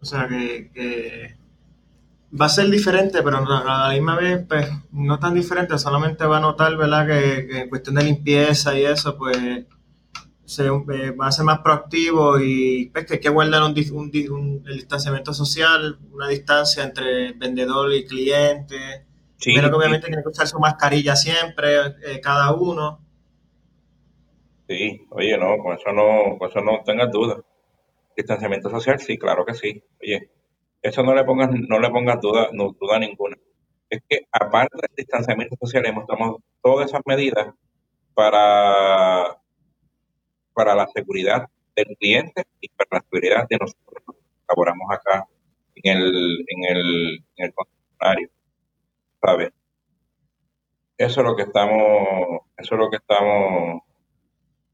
O 0.00 0.04
sea 0.04 0.28
que 0.28 1.38
va 2.30 2.46
a 2.46 2.50
ser 2.50 2.68
diferente, 2.68 3.22
pero 3.22 3.38
a 3.38 3.88
la 3.88 3.94
misma 3.94 4.16
vez, 4.16 4.44
pues, 4.46 4.68
no 4.92 5.18
tan 5.18 5.34
diferente, 5.34 5.78
solamente 5.78 6.26
va 6.26 6.38
a 6.38 6.40
notar, 6.40 6.76
¿verdad?, 6.76 7.06
que, 7.06 7.60
en 7.60 7.68
cuestión 7.68 7.96
de 7.96 8.04
limpieza 8.04 8.78
y 8.78 8.84
eso, 8.84 9.16
pues, 9.16 9.38
se, 10.44 10.66
eh, 10.66 11.10
va 11.10 11.26
a 11.26 11.32
ser 11.32 11.44
más 11.44 11.58
proactivo 11.58 12.40
y 12.40 12.90
pues, 12.92 13.04
que 13.04 13.14
hay 13.14 13.20
que 13.20 13.28
guardar 13.28 13.62
un, 13.62 13.74
un, 13.92 14.64
el 14.66 14.74
distanciamiento 14.76 15.34
social, 15.34 15.98
una 16.10 16.28
distancia 16.28 16.84
entre 16.84 17.32
vendedor 17.32 17.92
y 17.92 18.06
cliente. 18.06 19.04
pero 19.44 19.68
que 19.68 19.76
obviamente 19.76 20.06
tiene 20.06 20.22
que 20.22 20.28
usar 20.30 20.46
su 20.46 20.58
mascarilla 20.58 21.16
siempre, 21.16 21.76
eh, 22.02 22.20
cada 22.22 22.54
uno. 22.54 22.98
Sí, 24.68 25.06
oye, 25.10 25.36
no, 25.38 25.58
con 25.62 25.76
eso 25.76 25.92
no, 25.92 26.38
con 26.38 26.48
eso 26.48 26.60
no 26.60 26.82
tengas 26.84 27.10
duda. 27.10 27.42
Distanciamiento 28.16 28.70
social, 28.70 28.98
sí, 29.00 29.16
claro 29.18 29.44
que 29.44 29.54
sí. 29.54 29.82
Oye, 30.02 30.30
eso 30.82 31.02
no 31.02 31.14
le 31.14 31.24
pongas, 31.24 31.50
no 31.50 31.78
le 31.78 31.90
pongas 31.90 32.20
duda, 32.20 32.50
no, 32.52 32.74
duda 32.78 32.98
ninguna. 32.98 33.36
Es 33.90 34.02
que 34.08 34.26
aparte 34.32 34.76
del 34.80 34.96
distanciamiento 34.96 35.56
social, 35.60 35.86
hemos 35.86 36.06
tomado 36.06 36.42
todas 36.62 36.88
esas 36.88 37.00
medidas 37.06 37.54
para, 38.14 39.40
para 40.52 40.74
la 40.74 40.86
seguridad 40.88 41.46
del 41.74 41.96
cliente 41.98 42.44
y 42.60 42.68
para 42.70 42.88
la 42.92 43.00
seguridad 43.00 43.46
de 43.48 43.56
nosotros 43.58 44.02
que 44.06 44.14
laboramos 44.48 44.90
acá 44.90 45.26
en 45.76 45.96
el, 45.96 46.44
en 46.48 46.76
el, 46.76 47.24
en 47.36 47.46
el 47.46 47.54
concesionario. 47.54 48.30
¿Sabes? 49.20 49.52
Eso 50.96 51.20
es 51.20 51.26
lo 51.26 51.36
que 51.36 51.42
estamos, 51.42 52.40
eso 52.56 52.74
es 52.74 52.78
lo 52.78 52.90
que 52.90 52.96
estamos 52.96 53.82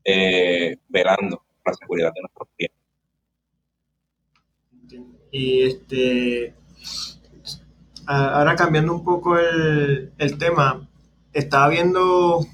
eh, 0.05 0.77
velando, 0.89 1.45
la 1.65 1.75
seguridad 1.75 2.13
de 2.15 2.21
nuestros 2.23 2.49
clientes. 2.57 2.85
Y 5.35 5.67
este, 5.67 6.55
ahora 8.07 8.55
cambiando 8.55 8.95
un 8.95 9.03
poco 9.03 9.37
el, 9.37 10.39
tema, 10.39 10.89
estaba 11.33 11.69
viendo, 11.71 12.47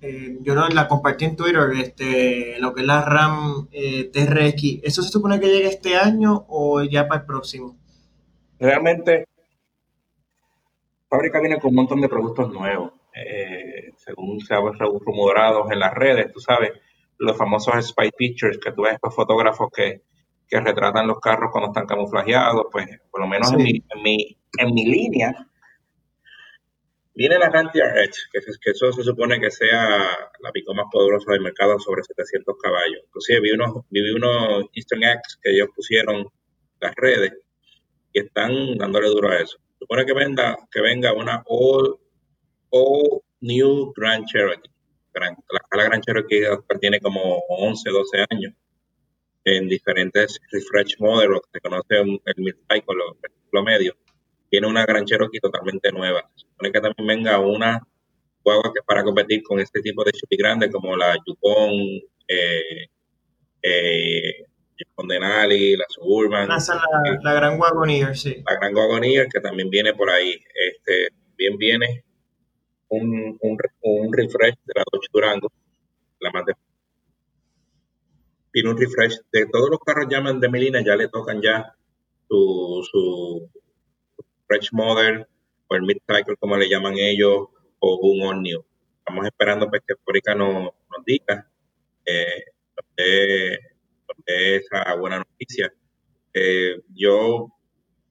eh, 0.00 0.38
yo 0.40 0.54
la 0.54 0.88
compartí 0.88 1.26
en 1.26 1.36
Twitter, 1.36 1.70
este, 1.78 2.58
lo 2.58 2.72
que 2.72 2.80
es 2.80 2.86
la 2.86 3.02
RAM 3.02 3.68
eh, 3.70 4.04
TRX. 4.10 4.80
¿Eso 4.82 5.02
se 5.02 5.10
supone 5.10 5.38
que 5.38 5.48
llegue 5.48 5.66
este 5.66 5.96
año 5.96 6.46
o 6.48 6.82
ya 6.84 7.06
para 7.06 7.20
el 7.20 7.26
próximo? 7.26 7.76
Realmente, 8.58 9.26
fábrica 11.10 11.38
viene 11.40 11.60
con 11.60 11.68
un 11.68 11.76
montón 11.76 12.00
de 12.00 12.08
productos 12.08 12.50
nuevos. 12.50 12.92
Eh, 13.14 13.92
según 13.98 14.40
se 14.40 14.54
ha 14.54 14.60
rumorados 14.60 15.70
en 15.70 15.80
las 15.80 15.92
redes, 15.92 16.32
tú 16.32 16.40
sabes, 16.40 16.72
los 17.18 17.36
famosos 17.36 17.86
spy 17.86 18.10
pictures, 18.16 18.56
que 18.56 18.72
tú 18.72 18.84
ves 18.84 18.94
estos 18.94 19.14
fotógrafos 19.14 19.68
que 19.70 20.00
que 20.48 20.60
retratan 20.60 21.06
los 21.06 21.20
carros 21.20 21.50
cuando 21.52 21.70
están 21.70 21.86
camuflajeados, 21.86 22.66
pues 22.70 22.86
por 23.10 23.20
lo 23.20 23.26
menos 23.26 23.52
en, 23.52 23.58
mi, 23.58 23.70
en, 23.70 24.02
mi, 24.02 24.38
en 24.58 24.74
mi 24.74 24.84
línea 24.84 25.46
viene 27.16 27.38
la 27.38 27.48
Ram 27.48 27.70
TRX, 27.72 28.28
que, 28.30 28.40
que, 28.60 28.70
eso 28.70 28.92
se 28.92 29.02
supone 29.02 29.40
que 29.40 29.50
sea 29.50 30.06
la 30.40 30.52
pico 30.52 30.74
más 30.74 30.86
poderosa 30.92 31.32
del 31.32 31.40
mercado 31.40 31.78
sobre 31.80 32.02
700 32.04 32.56
caballos. 32.62 33.02
Inclusive 33.06 33.40
vi 33.40 33.50
unos, 33.52 33.84
vi 33.88 34.10
unos 34.10 34.66
Eastern 34.74 35.02
X 35.02 35.38
que 35.42 35.52
ellos 35.52 35.68
pusieron 35.74 36.26
las 36.80 36.94
redes 36.94 37.32
y 38.12 38.20
están 38.20 38.76
dándole 38.76 39.08
duro 39.08 39.30
a 39.30 39.36
eso. 39.38 39.58
Se 39.72 39.78
supone 39.80 40.04
que 40.04 40.12
venga, 40.12 40.56
que 40.70 40.80
venga 40.82 41.14
una 41.14 41.42
all, 41.46 41.98
all 42.70 43.22
new 43.40 43.92
Grand 43.96 44.26
Cherokee. 44.26 44.70
la, 45.14 45.34
la 45.72 45.84
Grand 45.84 46.04
Cherokee 46.04 46.42
tiene 46.80 47.00
como 47.00 47.42
11, 47.48 47.90
12 47.90 48.26
años 48.30 48.54
en 49.46 49.68
diferentes 49.68 50.40
refresh 50.50 50.98
modelos 50.98 51.40
que 51.42 51.50
se 51.54 51.60
conoce 51.60 51.94
el 52.00 52.34
mid-cycle 52.36 53.00
o 53.00 53.16
el 53.22 53.30
ciclo 53.44 53.62
medio, 53.62 53.96
tiene 54.50 54.66
una 54.66 54.84
Gran 54.84 55.04
Cherokee 55.04 55.38
totalmente 55.38 55.92
nueva. 55.92 56.28
Se 56.34 56.46
supone 56.48 56.72
que 56.72 56.80
también 56.80 57.06
venga 57.06 57.38
una 57.38 57.80
guagua 58.42 58.72
que 58.74 58.82
para 58.84 59.04
competir 59.04 59.42
con 59.44 59.60
este 59.60 59.80
tipo 59.82 60.02
de 60.02 60.12
Chevy 60.12 60.36
grandes 60.36 60.72
como 60.72 60.96
la 60.96 61.16
Yukon, 61.24 61.72
eh, 62.26 62.86
eh, 63.62 64.44
Denali, 65.08 65.76
la 65.76 65.84
Suburban. 65.88 66.50
Ah, 66.50 66.58
la, 66.68 67.18
la, 67.22 67.34
Gran 67.34 67.60
Wagoneer, 67.60 68.16
sí. 68.16 68.42
La 68.44 68.56
Gran 68.56 68.74
Wagoneer 68.74 69.28
que 69.28 69.40
también 69.40 69.70
viene 69.70 69.94
por 69.94 70.10
ahí. 70.10 70.32
Este, 70.54 71.08
bien 71.36 71.56
viene 71.56 72.04
un, 72.88 73.38
un, 73.40 73.58
un 73.82 74.12
refresh 74.12 74.56
de 74.64 74.72
la 74.74 74.84
Dodge 74.90 75.06
Durango, 75.12 75.52
la 76.20 76.30
más 76.32 76.44
de 76.46 76.54
tiene 78.56 78.70
un 78.70 78.78
refresh. 78.78 79.20
De 79.30 79.44
todos 79.52 79.68
los 79.68 79.80
carros 79.80 80.06
llaman 80.08 80.40
de 80.40 80.48
Melina, 80.48 80.82
ya 80.82 80.96
le 80.96 81.08
tocan 81.08 81.42
ya 81.42 81.76
su, 82.26 82.82
su 82.90 83.50
refresh 84.48 84.72
model 84.72 85.26
o 85.68 85.74
el 85.74 85.82
mid-cycle, 85.82 86.36
como 86.40 86.56
le 86.56 86.66
llaman 86.66 86.94
ellos, 86.96 87.48
o 87.80 87.98
un 88.00 88.26
all 88.26 88.40
new. 88.40 88.64
Estamos 89.00 89.26
esperando 89.26 89.68
pues, 89.68 89.82
que 89.86 89.94
Fórica 90.02 90.34
nos, 90.34 90.72
nos 90.72 91.04
diga 91.04 91.46
eh, 92.06 93.58
esa 94.24 94.94
buena 94.94 95.18
noticia. 95.18 95.74
Eh, 96.32 96.80
yo 96.94 97.48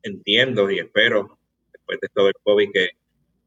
entiendo 0.04 0.70
y 0.70 0.78
espero 0.78 1.40
después 1.74 2.00
de 2.02 2.10
todo 2.10 2.28
el 2.28 2.36
COVID, 2.44 2.70
que 2.72 2.90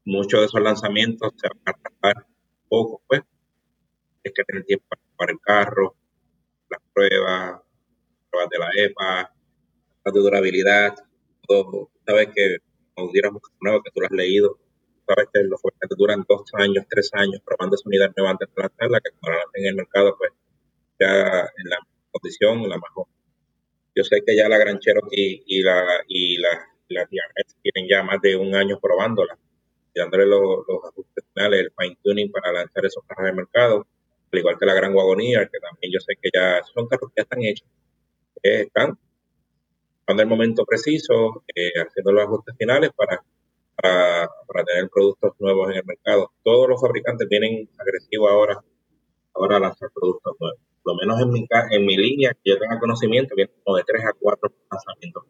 muchos 0.03 0.41
de 0.41 0.45
esos 0.47 0.59
lanzamientos 0.59 1.31
se 1.37 1.47
van 1.47 1.61
a 1.63 1.73
tratar 1.79 2.25
poco, 2.67 3.01
pues, 3.07 3.21
es 4.21 4.33
que 4.33 4.43
tener 4.43 4.65
tiempo 4.65 4.85
para 5.15 5.31
el 5.31 5.39
carro, 5.39 5.95
pruebas, 6.99 7.61
pruebas 8.29 8.49
de 8.49 8.59
la 8.59 8.69
EPA, 8.75 9.33
las 10.03 10.13
de 10.13 10.19
durabilidad, 10.19 10.95
todo. 11.47 11.89
Sabes 12.05 12.27
que, 12.35 12.57
como 12.93 13.11
diéramos 13.11 13.41
nuevo, 13.61 13.81
que 13.81 13.91
tú 13.91 14.01
lo 14.01 14.07
has 14.07 14.11
leído, 14.11 14.57
sabes 15.07 15.29
que 15.33 15.43
los 15.43 15.61
fabricantes 15.61 15.97
duran 15.97 16.25
dos 16.27 16.43
años, 16.53 16.85
tres 16.89 17.09
años 17.13 17.41
probando 17.45 17.75
esa 17.75 17.87
unidad 17.87 18.11
nueva 18.15 18.31
antes 18.31 18.49
de 18.53 18.61
lanzarla, 18.61 18.99
que 18.99 19.11
cuando 19.19 19.37
la 19.37 19.45
en 19.53 19.65
el 19.65 19.75
mercado, 19.75 20.15
pues 20.17 20.31
ya 20.99 21.41
en 21.57 21.69
la 21.69 21.77
condición, 22.11 22.67
la 22.67 22.77
mejor. 22.77 23.07
Yo 23.95 24.03
sé 24.03 24.21
que 24.25 24.35
ya 24.35 24.49
la 24.49 24.57
Gran 24.57 24.79
Cherokee 24.79 25.43
y 25.45 25.61
la, 25.61 26.03
y 26.07 26.37
la, 26.37 26.67
la 26.89 27.07
tienen 27.07 27.89
ya 27.89 28.03
más 28.03 28.21
de 28.21 28.35
un 28.35 28.53
año 28.55 28.79
probándola 28.79 29.37
y 29.93 29.99
dándole 29.99 30.25
los, 30.25 30.65
ajustes 30.87 31.25
finales, 31.33 31.61
el 31.61 31.71
fine 31.77 31.97
tuning 32.03 32.31
para 32.31 32.51
lanzar 32.51 32.85
esos 32.85 33.03
carros 33.05 33.29
al 33.29 33.35
mercado, 33.35 33.87
al 34.31 34.39
igual 34.39 34.57
que 34.59 34.65
la 34.65 34.73
Gran 34.73 34.95
Wagoneer, 34.95 35.49
que 35.51 35.59
también 35.59 35.93
yo 35.93 35.99
sé 35.99 36.13
que 36.21 36.29
ya 36.33 36.61
son 36.73 36.87
carros 36.87 37.09
que 37.09 37.21
ya 37.21 37.23
están 37.23 37.43
hechos, 37.43 37.67
están 38.41 38.97
cuando 40.05 40.23
el 40.23 40.29
momento 40.29 40.65
preciso, 40.65 41.43
eh, 41.55 41.71
haciendo 41.75 42.11
los 42.11 42.23
ajustes 42.23 42.55
finales 42.57 42.89
para, 42.95 43.23
para, 43.75 44.27
tener 44.65 44.89
productos 44.89 45.33
nuevos 45.39 45.69
en 45.69 45.77
el 45.77 45.85
mercado. 45.85 46.31
Todos 46.43 46.67
los 46.67 46.81
fabricantes 46.81 47.29
vienen 47.29 47.69
agresivos 47.77 48.31
ahora, 48.31 48.63
ahora 49.35 49.57
a 49.57 49.59
lanzar 49.59 49.89
productos 49.93 50.35
nuevos 50.39 50.59
lo 50.89 50.95
menos 50.95 51.21
en 51.21 51.31
mi, 51.31 51.47
en 51.71 51.85
mi 51.85 51.97
línea, 51.97 52.33
que 52.33 52.51
yo 52.51 52.57
tenga 52.57 52.79
conocimiento, 52.79 53.35
que 53.35 53.47
como 53.63 53.77
de 53.77 53.83
3 53.85 54.05
a 54.05 54.13
4 54.19 54.51
lanzamientos 54.71 55.23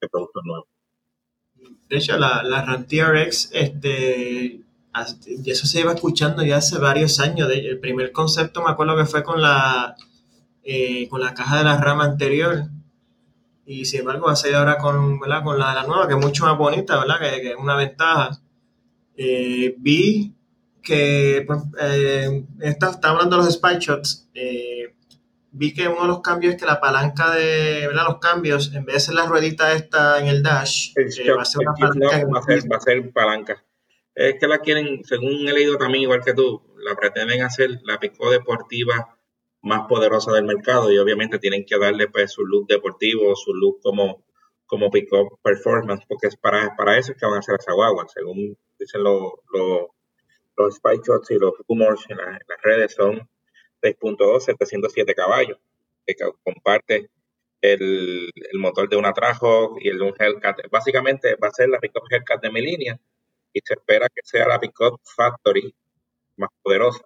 de 0.00 0.08
productos 0.08 0.42
nuevos. 0.44 0.68
De 1.88 1.96
hecho, 1.96 2.16
la, 2.18 2.42
la 2.42 2.84
TRX, 2.86 3.50
este, 3.52 4.60
eso 5.44 5.66
se 5.66 5.80
iba 5.80 5.92
escuchando 5.92 6.42
ya 6.44 6.58
hace 6.58 6.78
varios 6.78 7.20
años. 7.20 7.48
el 7.52 7.78
primer 7.78 8.12
concepto 8.12 8.62
me 8.62 8.70
acuerdo 8.70 8.96
que 8.96 9.04
fue 9.04 9.22
con 9.22 9.42
la, 9.42 9.96
eh, 10.62 11.08
con 11.08 11.20
la 11.20 11.34
caja 11.34 11.58
de 11.58 11.64
la 11.64 11.78
RAM 11.78 12.00
anterior. 12.00 12.68
Y 13.66 13.84
sin 13.84 14.00
embargo 14.00 14.26
va 14.26 14.32
a 14.32 14.36
ser 14.36 14.54
ahora 14.54 14.78
con, 14.78 15.18
¿verdad? 15.18 15.42
con 15.42 15.58
la, 15.58 15.74
la 15.74 15.84
nueva, 15.84 16.06
que 16.06 16.14
es 16.14 16.20
mucho 16.20 16.44
más 16.44 16.56
bonita, 16.56 16.98
¿verdad? 17.00 17.18
Que, 17.18 17.50
es 17.50 17.56
una 17.56 17.76
ventaja. 17.76 18.40
Eh, 19.16 19.74
vi 19.78 20.34
que 20.82 21.42
pues, 21.46 21.62
eh, 21.80 22.44
está, 22.60 22.98
hablando 23.02 23.36
de 23.36 23.44
los 23.44 23.54
spy 23.54 23.78
shots. 23.80 24.28
Eh, 24.34 24.94
vi 25.50 25.74
que 25.74 25.88
uno 25.88 26.02
de 26.02 26.08
los 26.08 26.20
cambios 26.20 26.54
es 26.54 26.60
que 26.60 26.66
la 26.66 26.80
palanca 26.80 27.32
de 27.32 27.88
¿verdad? 27.88 28.04
los 28.06 28.18
cambios, 28.18 28.72
en 28.74 28.84
vez 28.84 28.94
de 28.94 29.00
ser 29.00 29.14
la 29.14 29.26
ruedita 29.26 29.72
esta 29.72 30.20
en 30.20 30.28
el 30.28 30.42
dash, 30.42 30.92
va 31.36 31.42
a 31.42 31.44
ser 31.44 31.62
una 31.62 31.74
palanca. 31.74 32.26
va, 32.32 32.76
a 32.76 32.80
ser, 32.80 33.12
palanca. 33.12 33.64
Es 34.16 34.36
que 34.40 34.46
la 34.46 34.60
quieren, 34.60 35.04
según 35.04 35.46
he 35.46 35.52
leído 35.52 35.76
también, 35.76 36.04
igual 36.04 36.24
que 36.24 36.32
tú, 36.32 36.62
la 36.78 36.96
pretenden 36.96 37.42
hacer 37.42 37.68
la 37.84 38.00
pico 38.00 38.30
deportiva 38.30 39.18
más 39.60 39.86
poderosa 39.88 40.32
del 40.32 40.46
mercado 40.46 40.90
y 40.90 40.96
obviamente 40.96 41.38
tienen 41.38 41.66
que 41.66 41.78
darle 41.78 42.08
pues 42.08 42.32
su 42.32 42.46
look 42.46 42.66
deportivo, 42.66 43.36
su 43.36 43.52
look 43.52 43.80
como, 43.82 44.24
como 44.64 44.90
pick 44.90 45.10
performance, 45.42 46.06
porque 46.08 46.28
es 46.28 46.36
para, 46.36 46.74
para 46.76 46.96
eso 46.98 47.12
que 47.12 47.26
van 47.26 47.34
a 47.34 47.38
hacer 47.40 47.56
esa 47.58 47.74
guagua, 47.74 48.06
según 48.08 48.56
dicen 48.78 49.02
los, 49.02 49.34
los, 49.52 49.88
los 50.56 50.74
spike 50.76 51.04
shots 51.04 51.30
y 51.32 51.38
los 51.38 51.52
rumors 51.68 52.08
en 52.08 52.16
las 52.16 52.62
redes 52.62 52.94
son 52.94 53.28
6.2, 53.82 54.40
707 54.40 55.14
caballos, 55.14 55.58
que 56.06 56.14
comparte 56.42 57.10
el, 57.60 58.30
motor 58.54 58.88
de 58.88 58.96
una 58.96 59.12
Trajok 59.12 59.78
y 59.78 59.88
el 59.90 59.98
de 59.98 60.04
un 60.04 60.14
Hellcat. 60.18 60.70
Básicamente 60.70 61.34
va 61.34 61.48
a 61.48 61.52
ser 61.52 61.68
la 61.68 61.80
pickup 61.80 62.04
Hellcat 62.10 62.40
de 62.40 62.50
mi 62.50 62.62
línea 62.62 62.98
y 63.56 63.60
se 63.64 63.72
espera 63.72 64.06
que 64.14 64.20
sea 64.22 64.46
la 64.46 64.60
pickup 64.60 65.00
Factory 65.16 65.74
más 66.36 66.50
poderosa. 66.62 67.02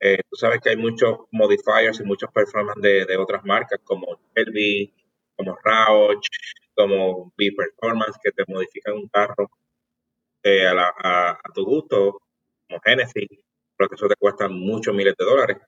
Eh, 0.00 0.18
tú 0.28 0.36
sabes 0.36 0.60
que 0.60 0.70
hay 0.70 0.76
muchos 0.76 1.20
modifiers 1.30 2.00
y 2.00 2.02
muchos 2.04 2.28
performance 2.32 2.80
de, 2.82 3.16
otras 3.16 3.44
marcas 3.44 3.78
como 3.84 4.18
Shelby, 4.34 4.92
como 5.36 5.56
Roush, 5.62 6.26
como 6.74 7.32
B-Performance 7.36 8.18
que 8.20 8.32
te 8.32 8.42
modifican 8.48 8.94
un 8.94 9.08
carro 9.08 9.48
eh, 10.42 10.66
a, 10.66 11.38
tu 11.54 11.64
gusto, 11.64 12.20
como 12.68 12.80
Genesis, 12.84 13.28
pero 13.76 13.88
que 13.88 13.94
eso 13.94 14.08
te 14.08 14.16
cuesta 14.16 14.48
muchos 14.48 14.92
miles 14.92 15.14
de 15.16 15.24
dólares. 15.24 15.58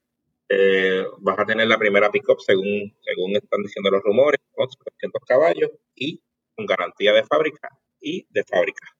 Eh, 0.49 1.05
vas 1.19 1.39
a 1.39 1.47
tener 1.47 1.69
la 1.69 1.79
primera 1.79 2.11
pickup 2.11 2.41
según, 2.41 2.93
según 3.03 3.37
están 3.37 3.63
diciendo 3.63 3.91
los 3.91 4.03
rumores, 4.03 4.41
con 4.51 4.69
700 4.69 5.23
caballos 5.27 5.71
y 5.95 6.21
con 6.57 6.67
garantía 6.67 7.13
de 7.13 7.25
fábrica 7.25 7.69
y 8.01 8.27
de 8.31 8.43
fábrica. 8.45 8.98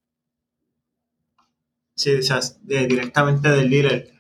Sí, 1.99 2.15
o 2.15 2.23
sea, 2.23 2.39
directamente 2.63 3.49
del 3.49 3.69
dealer. 3.69 4.11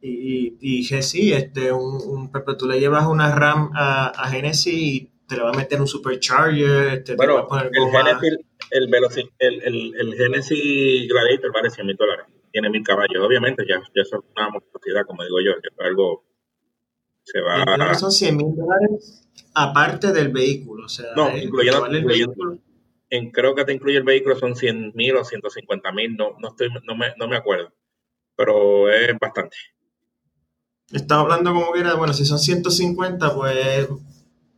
Y, 0.00 0.56
y, 0.60 0.84
sí, 0.84 1.32
este, 1.32 1.72
un, 1.72 2.00
un, 2.06 2.30
tú 2.56 2.68
le 2.68 2.78
llevas 2.78 3.06
una 3.06 3.34
RAM 3.34 3.70
a, 3.74 4.06
a, 4.06 4.28
Genesis 4.30 4.72
y 4.72 5.10
te 5.26 5.36
le 5.36 5.42
va 5.42 5.50
a 5.50 5.56
meter 5.56 5.80
un 5.80 5.88
supercharger. 5.88 6.94
Este, 6.94 7.16
bueno, 7.16 7.38
a 7.38 7.48
poner 7.48 7.70
el, 7.74 7.90
Genesis, 7.90 9.24
el, 9.40 9.62
el, 9.62 9.62
el, 9.62 9.94
el, 10.00 10.14
Genesis 10.14 11.08
Gladiator 11.08 11.52
vale 11.52 11.70
100 11.70 11.86
mil 11.86 11.96
dólares. 11.96 12.26
Tiene 12.52 12.70
mil 12.70 12.84
caballos, 12.84 13.24
obviamente, 13.24 13.64
ya, 13.68 13.80
ya 13.94 14.02
es 14.02 14.12
una 14.12 14.48
monstruosidad, 14.50 15.04
como 15.04 15.24
digo 15.24 15.38
yo, 15.40 15.52
es 15.52 15.86
algo 15.86 16.24
se 17.24 17.40
va. 17.40 17.94
son 17.94 18.12
100 18.12 18.36
mil 18.36 18.54
dólares 18.54 19.28
aparte 19.54 20.12
del 20.12 20.28
vehículo. 20.28 20.86
O 20.86 20.88
sea, 20.88 21.06
no, 21.16 21.30
eh, 21.30 21.44
incluyendo, 21.44 21.86
el 21.86 22.04
vehículo. 22.04 22.58
En, 23.12 23.30
creo 23.30 23.54
que 23.54 23.66
te 23.66 23.74
incluye 23.74 23.98
el 23.98 24.04
vehículo, 24.04 24.38
son 24.38 24.56
100 24.56 24.92
mil 24.94 25.16
o 25.16 25.24
150 25.24 25.92
mil, 25.92 26.16
no, 26.16 26.30
no, 26.40 26.48
estoy, 26.48 26.70
no, 26.84 26.96
me, 26.96 27.08
no 27.18 27.28
me 27.28 27.36
acuerdo. 27.36 27.70
Pero 28.34 28.90
es 28.90 29.18
bastante. 29.18 29.54
Estaba 30.90 31.20
hablando 31.20 31.52
como 31.52 31.72
que 31.74 31.80
era, 31.80 31.94
bueno, 31.94 32.14
si 32.14 32.24
son 32.24 32.38
150, 32.38 33.34
pues 33.34 33.86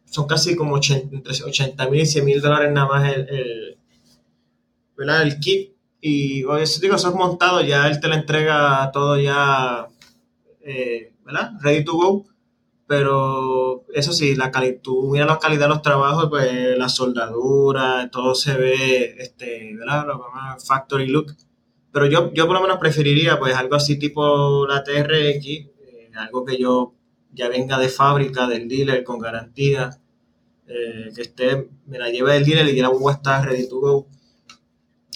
son 0.04 0.28
casi 0.28 0.54
como 0.54 0.76
80, 0.76 1.16
entre 1.16 1.32
80 1.32 1.90
mil 1.90 2.02
y 2.02 2.06
100 2.06 2.24
mil 2.24 2.40
dólares 2.40 2.70
nada 2.72 2.86
más 2.86 3.12
el, 3.12 3.28
el, 3.28 5.10
el 5.10 5.40
kit. 5.40 5.74
Y 6.00 6.34
digo, 6.36 6.56
eso 6.56 7.08
es 7.08 7.14
montado, 7.14 7.60
ya 7.60 7.88
él 7.88 7.98
te 7.98 8.06
lo 8.06 8.14
entrega 8.14 8.88
todo 8.92 9.18
ya, 9.18 9.88
eh, 10.60 11.12
¿verdad? 11.24 11.52
Ready 11.60 11.84
to 11.84 11.94
go 11.94 12.33
pero 12.86 13.84
eso 13.94 14.12
sí, 14.12 14.36
la 14.36 14.52
tú 14.82 15.10
mira 15.10 15.24
la 15.24 15.38
calidad 15.38 15.62
de 15.62 15.68
los 15.68 15.82
trabajos, 15.82 16.28
pues 16.28 16.76
la 16.76 16.88
soldadura, 16.88 18.10
todo 18.10 18.34
se 18.34 18.54
ve, 18.54 19.14
este, 19.18 19.74
¿verdad? 19.74 20.06
Lo 20.06 20.26
factory 20.66 21.06
look. 21.06 21.34
Pero 21.92 22.06
yo, 22.06 22.32
yo 22.34 22.46
por 22.46 22.56
lo 22.56 22.62
menos 22.62 22.78
preferiría 22.78 23.38
pues 23.38 23.54
algo 23.54 23.76
así 23.76 23.98
tipo 23.98 24.66
la 24.66 24.82
TRX, 24.82 25.46
eh, 25.46 26.10
algo 26.16 26.44
que 26.44 26.58
yo 26.58 26.94
ya 27.32 27.48
venga 27.48 27.78
de 27.78 27.88
fábrica, 27.88 28.46
del 28.46 28.68
dealer, 28.68 29.02
con 29.02 29.18
garantía, 29.18 29.90
eh, 30.66 31.10
que 31.14 31.22
esté, 31.22 31.68
me 31.86 31.98
la 31.98 32.10
lleve 32.10 32.34
del 32.34 32.44
dealer 32.44 32.68
y 32.68 32.76
ya 32.76 32.88
la 32.88 32.90
a 32.90 33.12
estar 33.12 33.46
ready 33.46 33.68
to 33.68 33.80
go. 33.80 34.08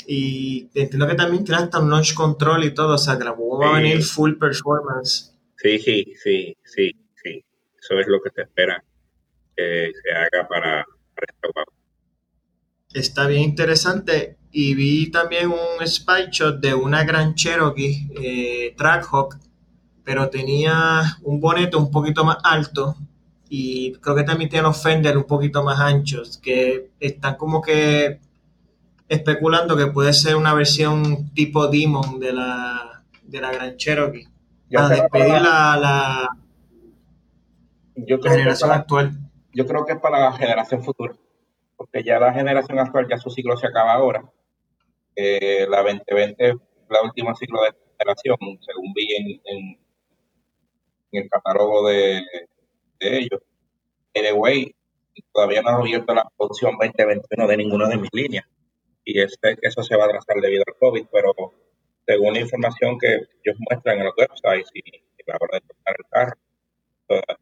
Y 0.07 0.71
entiendo 0.73 1.07
que 1.07 1.15
también 1.15 1.45
tiene 1.45 1.63
hasta 1.63 1.81
un 1.81 1.91
launch 1.91 2.15
control 2.15 2.65
y 2.65 2.73
todo, 2.73 2.95
o 2.95 2.99
sea 2.99 3.19
que 3.19 3.25
la 3.25 3.33
va 3.33 3.71
a 3.71 3.81
venir 3.81 4.03
full 4.03 4.35
performance. 4.35 5.35
Sí, 5.57 5.79
sí, 5.81 6.15
sí, 6.23 6.57
sí 6.65 7.08
eso 7.89 8.01
es 8.01 8.07
lo 8.07 8.21
que 8.21 8.31
se 8.31 8.43
espera 8.43 8.85
que 9.57 9.93
se 10.03 10.13
haga 10.15 10.47
para, 10.49 10.81
esta 10.81 11.49
guagua. 11.53 11.73
Está 12.93 13.27
bien 13.27 13.43
interesante. 13.43 14.37
Y 14.51 14.75
vi 14.75 15.11
también 15.11 15.51
un 15.51 15.87
spy 15.87 16.29
shot 16.31 16.61
de 16.61 16.75
una 16.75 17.05
gran 17.05 17.35
Cherokee 17.35 18.09
eh, 18.23 18.75
Trackhawk, 18.77 19.37
pero 20.05 20.31
tenía 20.31 21.03
un 21.23 21.41
bonete 21.41 21.77
un 21.77 21.91
poquito 21.91 22.25
más 22.25 22.39
alto 22.43 22.97
y 23.51 23.93
creo 23.95 24.17
que 24.17 24.25
también 24.25 24.49
tiene 24.49 24.63
los 24.65 24.83
fenders 24.83 25.17
un 25.17 25.25
poquito 25.25 25.63
más 25.63 25.79
anchos, 25.81 26.39
que 26.39 26.91
están 27.01 27.37
como 27.37 27.61
que 27.61 28.21
especulando 29.09 29.77
que 29.77 29.87
puede 29.87 30.13
ser 30.13 30.37
una 30.37 30.55
versión 30.55 31.31
tipo 31.35 31.69
Demon 31.69 32.21
de 32.21 32.33
la, 32.33 33.03
de 33.23 33.41
la 33.41 33.53
Gran 33.53 33.77
Cherokee. 33.77 34.29
a 34.77 34.89
despedir 34.89 35.43
la, 35.43 36.29
yo 38.07 38.21
creo 38.21 38.35
generación 38.35 38.71
que 38.71 38.77
actual. 38.77 39.13
Yo 39.53 39.67
creo 39.67 39.85
que 39.85 39.93
es 39.93 39.99
para 39.99 40.21
la 40.21 40.33
generación 40.33 40.83
futura, 40.83 41.15
porque 41.77 42.03
ya 42.03 42.19
la 42.19 42.33
generación 42.33 42.79
actual, 42.79 43.07
ya 43.09 43.19
su 43.19 43.31
ciclo 43.31 43.57
se 43.57 43.67
acaba 43.67 43.95
ahora. 43.95 44.31
Eh, 45.17 45.67
la 45.69 45.83
2020 45.83 46.55
la 46.91 47.03
última 47.03 47.35
ciclo 47.35 47.61
de 47.63 47.73
generación, 47.99 48.37
según 48.61 48.93
vi 48.95 49.15
en, 49.15 49.41
en, 49.45 49.79
el 51.13 51.29
catálogo 51.29 51.89
de, 51.89 52.23
de 53.01 53.19
ellos. 53.19 53.41
Anyway, 54.15 54.75
todavía 55.33 55.63
no 55.63 55.71
ha 55.71 55.77
abierto 55.77 56.15
la 56.15 56.27
producción 56.37 56.73
2021 56.79 57.47
de 57.47 57.57
ninguna 57.57 57.89
de 57.89 57.97
mis 57.97 58.11
líneas. 58.13 58.47
Y 59.05 59.21
este, 59.21 59.57
eso 59.63 59.83
se 59.83 59.97
va 59.97 60.05
a 60.05 60.07
atrasar 60.07 60.37
debido 60.41 60.65
al 60.67 60.77
COVID, 60.79 61.07
pero 61.11 61.35
según 62.07 62.35
la 62.35 62.41
información 62.41 62.99
que 62.99 63.15
ellos 63.15 63.57
muestran 63.59 63.99
en 63.99 64.05
los 64.05 64.15
websites 64.17 64.71
y, 64.75 64.83
la 65.27 65.37
hora 65.39 65.59
de 65.59 65.61
tocar 65.61 65.95
el 65.99 66.05
carro, 66.11 66.41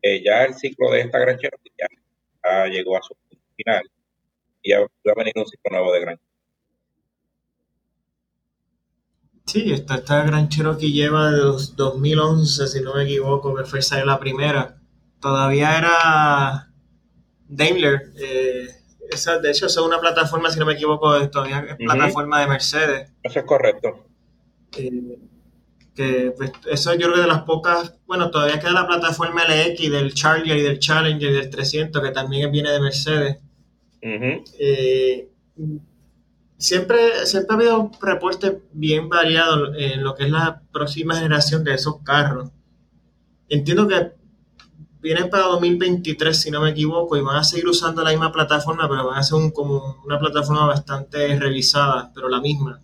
eh, 0.03 0.23
ya 0.25 0.45
el 0.45 0.55
ciclo 0.55 0.91
de 0.91 1.01
esta 1.01 1.19
gran 1.19 1.39
Cherokee 1.39 1.73
ya, 1.79 2.67
llegó 2.69 2.97
a 2.97 3.03
su 3.03 3.15
final 3.57 3.83
y 4.63 4.71
ya 4.71 4.81
va 4.81 5.13
a 5.13 5.15
venir 5.17 5.33
un 5.37 5.47
ciclo 5.47 5.71
nuevo 5.71 5.93
de 5.93 6.01
gran 6.01 6.21
Sí, 9.47 9.73
esta, 9.73 9.95
esta 9.97 10.25
Gran 10.25 10.49
Cherokee 10.49 10.93
lleva 10.93 11.31
de 11.31 11.39
2011, 11.39 12.67
si 12.67 12.81
no 12.81 12.95
me 12.95 13.05
equivoco, 13.05 13.55
que 13.55 13.65
fue 13.65 13.81
la 14.05 14.19
primera. 14.19 14.77
Todavía 15.21 15.79
era 15.79 16.73
Daimler. 17.49 18.13
Eh, 18.17 18.67
esa, 19.09 19.39
de 19.39 19.51
hecho, 19.51 19.67
es 19.67 19.77
una 19.77 20.01
plataforma, 20.01 20.51
si 20.51 20.59
no 20.59 20.67
me 20.67 20.73
equivoco, 20.73 21.31
todavía 21.31 21.65
es 21.69 21.77
plataforma 21.77 22.41
de 22.41 22.47
Mercedes. 22.49 23.13
Eso 23.23 23.39
es 23.39 23.45
correcto. 23.45 24.09
Eh, 24.77 25.17
que 25.97 26.33
pues, 26.37 26.53
eso 26.71 26.93
yo 26.93 27.07
creo 27.07 27.15
que 27.15 27.21
de 27.23 27.27
las 27.27 27.43
pocas, 27.43 27.95
bueno, 28.07 28.31
todavía 28.31 28.61
queda 28.61 28.73
la 28.73 28.87
plataforma 28.87 29.45
LX 29.45 29.91
del 29.91 30.15
Charger 30.15 30.59
y 30.59 30.63
del 30.63 30.79
Challenger 30.79 31.31
y 31.31 31.35
del 31.35 31.51
300, 31.51 32.03
que 32.03 32.11
también 32.11 32.53
viene 32.53 32.71
de 32.71 32.81
Mercedes. 32.81 33.39
Eh, 34.03 35.29
siempre, 36.59 37.27
siempre 37.27 37.57
ha 37.57 37.59
habido 37.59 37.91
reportes 38.01 38.55
bien 38.73 39.09
variados 39.09 39.71
en 39.77 40.05
lo 40.05 40.15
que 40.15 40.25
es 40.25 40.31
la 40.31 40.63
próxima 40.71 41.17
generación 41.17 41.65
de 41.65 41.75
esos 41.75 42.03
carros. 42.03 42.51
Entiendo 43.49 43.89
que 43.89 44.13
vienen 45.01 45.31
para 45.31 45.45
2023, 45.45 46.39
si 46.39 46.51
no 46.51 46.61
me 46.61 46.71
equivoco, 46.71 47.17
y 47.17 47.23
van 47.23 47.37
a 47.37 47.45
seguir 47.45 47.67
usando 47.69 48.03
la 48.03 48.11
misma 48.11 48.33
plataforma, 48.33 48.89
pero 48.89 49.07
van 49.07 49.19
a 49.19 49.23
ser 49.23 49.39
como 49.53 50.03
una 50.05 50.19
plataforma 50.19 50.67
bastante 50.67 51.39
revisada, 51.39 52.13
pero 52.15 52.29
la 52.29 52.41
misma. 52.41 52.83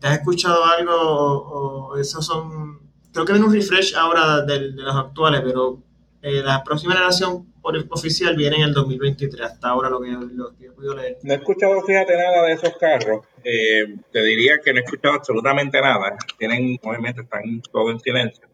¿Te 0.00 0.06
has 0.06 0.18
escuchado 0.18 0.64
algo 0.64 0.92
o, 0.92 1.96
esos 1.98 2.26
son... 2.26 2.80
Creo 3.12 3.24
que 3.24 3.32
viene 3.32 3.46
un 3.46 3.54
refresh 3.54 3.94
ahora 3.94 4.42
de, 4.42 4.72
los 4.72 4.96
actuales, 4.96 5.40
pero 5.44 5.82
eh, 6.22 6.42
la 6.42 6.64
próxima 6.64 6.94
generación 6.94 7.52
oficial 7.90 8.34
viene 8.34 8.56
en 8.56 8.62
el 8.62 8.74
2023, 8.74 9.40
hasta 9.40 9.68
ahora 9.68 9.88
lo 9.90 10.00
que, 10.00 10.10
he 10.10 10.70
podido 10.70 10.94
leer. 10.96 11.18
No 11.22 11.32
he 11.32 11.36
escuchado, 11.36 11.80
fíjate, 11.82 12.16
nada 12.16 12.44
de 12.46 12.52
esos 12.52 12.76
carros. 12.76 13.26
Eh, 13.44 13.96
te 14.10 14.22
diría 14.22 14.58
que 14.62 14.72
no 14.72 14.80
he 14.80 14.82
escuchado 14.82 15.14
absolutamente 15.14 15.80
nada. 15.80 16.16
Tienen, 16.38 16.78
obviamente, 16.82 17.22
están 17.22 17.62
todo 17.72 17.90
en 17.90 18.00
silencio. 18.00 18.48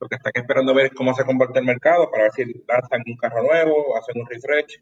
Lo 0.00 0.08
que 0.08 0.16
están 0.16 0.32
esperando 0.34 0.74
ver 0.74 0.92
cómo 0.94 1.14
se 1.14 1.24
comporta 1.24 1.60
el 1.60 1.64
mercado 1.66 2.10
para 2.10 2.24
ver 2.24 2.32
si 2.32 2.44
lanzan 2.66 3.02
un 3.06 3.16
carro 3.16 3.42
nuevo, 3.42 3.96
hacen 3.96 4.20
un 4.20 4.26
refresh 4.28 4.80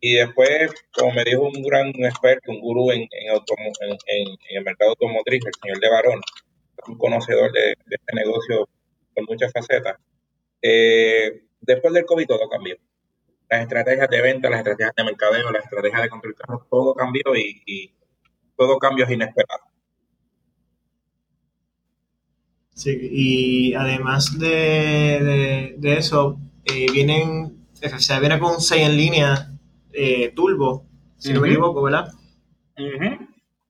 y 0.00 0.14
después, 0.14 0.72
como 0.92 1.12
me 1.12 1.24
dijo 1.24 1.42
un 1.42 1.62
gran 1.62 1.88
experto, 1.88 2.52
un 2.52 2.60
gurú 2.60 2.90
en, 2.92 3.02
en, 3.02 4.36
el 4.50 4.64
mercado 4.64 4.90
automotriz, 4.90 5.44
el 5.44 5.52
señor 5.60 5.80
de 5.80 5.90
Barón, 5.90 6.20
un 6.86 6.98
conocedor 6.98 7.50
de, 7.52 7.72
este 7.72 8.14
negocio 8.14 8.68
con 9.14 9.24
muchas 9.28 9.52
facetas, 9.52 9.96
eh, 10.62 11.42
después 11.60 11.92
del 11.94 12.06
COVID 12.06 12.26
todo 12.26 12.48
cambió. 12.48 12.76
Las 13.50 13.62
estrategias 13.62 14.08
de 14.08 14.22
venta, 14.22 14.50
las 14.50 14.58
estrategias 14.60 14.94
de 14.96 15.04
mercadeo, 15.04 15.50
las 15.50 15.64
estrategias 15.64 16.02
de 16.02 16.08
construir 16.10 16.36
todo 16.70 16.94
cambió 16.94 17.34
y, 17.34 17.92
todo 18.56 18.78
cambio 18.78 19.04
es 19.04 19.10
inesperado. 19.12 19.62
Sí, 22.74 23.08
y 23.12 23.74
además 23.74 24.38
de, 24.38 25.76
eso, 25.82 26.38
eh, 26.64 26.86
vienen, 26.92 27.66
se 27.72 28.20
viene 28.20 28.38
con 28.38 28.54
un 28.54 28.60
6 28.60 28.86
en 28.88 28.96
línea 28.96 29.57
eh, 30.00 30.32
Turbo, 30.32 30.86
si 31.16 31.32
no 31.32 31.40
me 31.40 31.48
equivoco, 31.48 31.82
¿verdad? 31.82 32.08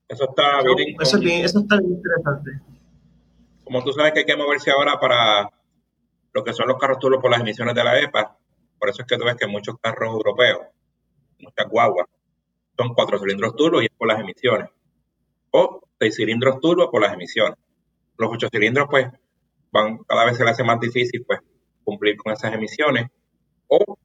Eso 0.07 0.29
está 0.29 0.61
bien. 0.75 0.95
Eso, 0.99 1.17
está 1.17 1.79
bien 1.79 1.91
interesante. 1.91 2.51
Como 3.63 3.83
tú 3.83 3.93
sabes 3.93 4.13
que 4.13 4.19
hay 4.19 4.25
que 4.25 4.35
moverse 4.35 4.69
ahora 4.69 4.99
para 4.99 5.51
lo 6.33 6.43
que 6.43 6.53
son 6.53 6.67
los 6.67 6.77
carros 6.77 6.99
turbo 6.99 7.19
por 7.19 7.31
las 7.31 7.41
emisiones 7.41 7.73
de 7.73 7.83
la 7.83 7.99
EPA, 7.99 8.37
por 8.77 8.89
eso 8.89 9.01
es 9.01 9.07
que 9.07 9.17
tú 9.17 9.25
ves 9.25 9.35
que 9.37 9.47
muchos 9.47 9.75
carros 9.81 10.13
europeos, 10.13 10.59
muchas 11.39 11.67
guaguas, 11.67 12.05
son 12.77 12.93
cuatro 12.93 13.17
cilindros 13.17 13.55
turbo 13.55 13.81
y 13.81 13.85
es 13.85 13.91
por 13.97 14.07
las 14.07 14.19
emisiones. 14.19 14.69
O 15.49 15.81
seis 15.99 16.15
cilindros 16.15 16.59
turbo 16.59 16.91
por 16.91 17.01
las 17.01 17.13
emisiones. 17.13 17.57
Los 18.17 18.31
ocho 18.31 18.49
cilindros, 18.51 18.87
pues, 18.87 19.07
van, 19.71 19.97
cada 20.07 20.25
vez 20.25 20.37
se 20.37 20.43
les 20.43 20.53
hace 20.53 20.63
más 20.63 20.79
difícil, 20.79 21.25
pues, 21.25 21.39
cumplir 21.83 22.17
con 22.17 22.33
esas 22.33 22.53
emisiones. 22.53 23.07
O 23.67 23.97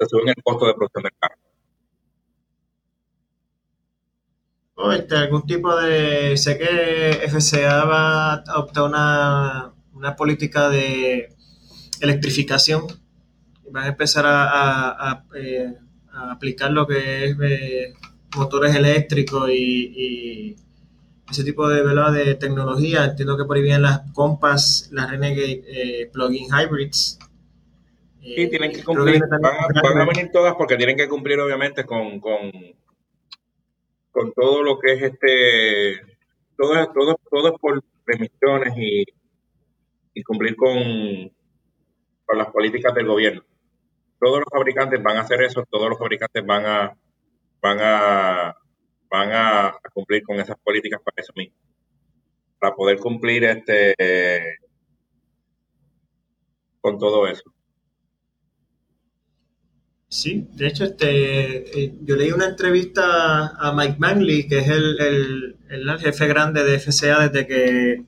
se 0.00 0.06
suben 0.08 0.30
el 0.30 0.42
costo 0.42 0.66
de 0.66 0.74
producción 0.74 1.04
del 1.04 1.12
carro. 1.20 1.41
Este, 4.90 5.14
algún 5.16 5.46
tipo 5.46 5.76
de... 5.76 6.36
Sé 6.36 6.58
que 6.58 7.28
FCA 7.28 7.84
va 7.84 8.32
a 8.32 8.34
adoptar 8.34 8.84
una, 8.84 9.72
una 9.92 10.16
política 10.16 10.68
de 10.68 11.28
electrificación. 12.00 12.86
Van 13.70 13.84
a 13.84 13.88
empezar 13.88 14.24
a, 14.26 15.24
eh, 15.36 15.74
aplicar 16.12 16.70
lo 16.72 16.86
que 16.86 17.26
es 17.26 17.36
eh, 17.40 17.94
motores 18.36 18.74
eléctricos 18.74 19.48
y, 19.50 20.56
ese 21.30 21.44
tipo 21.44 21.68
de, 21.68 21.82
de 21.82 22.34
tecnología. 22.34 23.04
Entiendo 23.04 23.38
que 23.38 23.44
por 23.44 23.56
ahí 23.56 23.62
vienen 23.62 23.82
las 23.82 24.02
Compass, 24.12 24.88
las 24.92 25.10
Renegade 25.10 25.62
eh, 25.66 26.10
Plug-in 26.12 26.46
Hybrids. 26.46 27.18
Sí, 28.20 28.48
tienen 28.48 28.72
que 28.72 28.84
cumplir, 28.84 29.20
van, 29.28 29.98
a, 29.98 30.04
venir 30.04 30.30
todas 30.32 30.54
porque 30.54 30.76
tienen 30.76 30.96
que 30.96 31.08
cumplir 31.08 31.40
obviamente 31.40 31.84
con, 31.84 32.20
con 32.20 32.52
con 34.12 34.32
todo 34.32 34.62
lo 34.62 34.78
que 34.78 34.92
es 34.92 35.02
este, 35.02 36.00
todo, 36.56 36.92
todo, 36.92 37.18
todo 37.30 37.48
es 37.48 37.60
por 37.60 37.82
emisiones 38.06 38.74
y, 38.76 39.04
y 40.14 40.22
cumplir 40.22 40.54
con, 40.54 40.78
con 42.24 42.38
las 42.38 42.50
políticas 42.50 42.94
del 42.94 43.06
gobierno. 43.06 43.42
Todos 44.20 44.38
los 44.40 44.48
fabricantes 44.50 45.02
van 45.02 45.16
a 45.16 45.22
hacer 45.22 45.42
eso, 45.42 45.64
todos 45.68 45.88
los 45.88 45.98
fabricantes 45.98 46.44
van 46.46 46.66
a, 46.66 46.96
van 47.60 47.78
a, 47.80 48.56
van 49.10 49.30
a, 49.32 49.78
cumplir 49.92 50.22
con 50.22 50.38
esas 50.38 50.56
políticas 50.58 51.00
para 51.02 51.14
eso 51.16 51.32
mismo. 51.34 51.56
Para 52.58 52.74
poder 52.74 52.98
cumplir 52.98 53.44
este 53.44 53.94
con 56.80 56.98
todo 56.98 57.26
eso. 57.26 57.52
Sí, 60.12 60.46
de 60.52 60.66
hecho, 60.66 60.84
este, 60.84 61.84
eh, 61.84 61.94
yo 62.02 62.16
leí 62.16 62.32
una 62.32 62.44
entrevista 62.44 63.46
a 63.56 63.72
Mike 63.72 63.96
Manley, 63.98 64.46
que 64.46 64.58
es 64.58 64.68
el, 64.68 65.56
jefe 66.00 66.26
grande 66.26 66.62
de 66.64 66.78
FCA 66.78 67.28
desde 67.28 67.46
que 67.46 68.04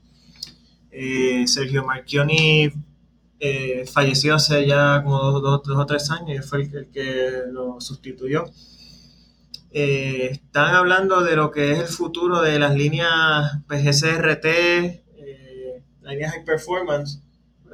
eh, 0.90 1.44
Sergio 1.46 1.82
Marchioni 1.82 2.70
eh, 3.40 3.86
falleció 3.90 4.34
hace 4.34 4.66
ya 4.66 5.02
como 5.02 5.40
dos, 5.40 5.62
o 5.66 5.86
tres 5.86 6.10
años, 6.10 6.36
y 6.36 6.46
fue 6.46 6.64
el, 6.64 6.90
que 6.90 7.44
lo 7.50 7.80
sustituyó. 7.80 8.44
están 9.70 10.74
hablando 10.74 11.22
de 11.22 11.36
lo 11.36 11.50
que 11.50 11.72
es 11.72 11.78
el 11.78 11.86
futuro 11.86 12.42
de 12.42 12.58
las 12.58 12.74
líneas 12.74 13.62
pues, 13.66 13.82
SRT, 13.82 14.46
líneas 16.02 16.32
High 16.32 16.44
Performance. 16.44 17.22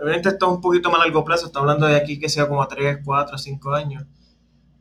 Obviamente 0.00 0.28
esto 0.28 0.46
es 0.46 0.52
un 0.52 0.60
poquito 0.60 0.88
más 0.88 1.00
a 1.00 1.04
largo 1.04 1.24
plazo, 1.24 1.46
está 1.46 1.58
hablando 1.58 1.86
de 1.86 1.96
aquí 1.96 2.20
que 2.20 2.28
sea 2.28 2.46
como 2.46 2.62
a 2.62 2.68
3, 2.68 3.00
4, 3.04 3.36
5 3.36 3.74
años. 3.74 4.04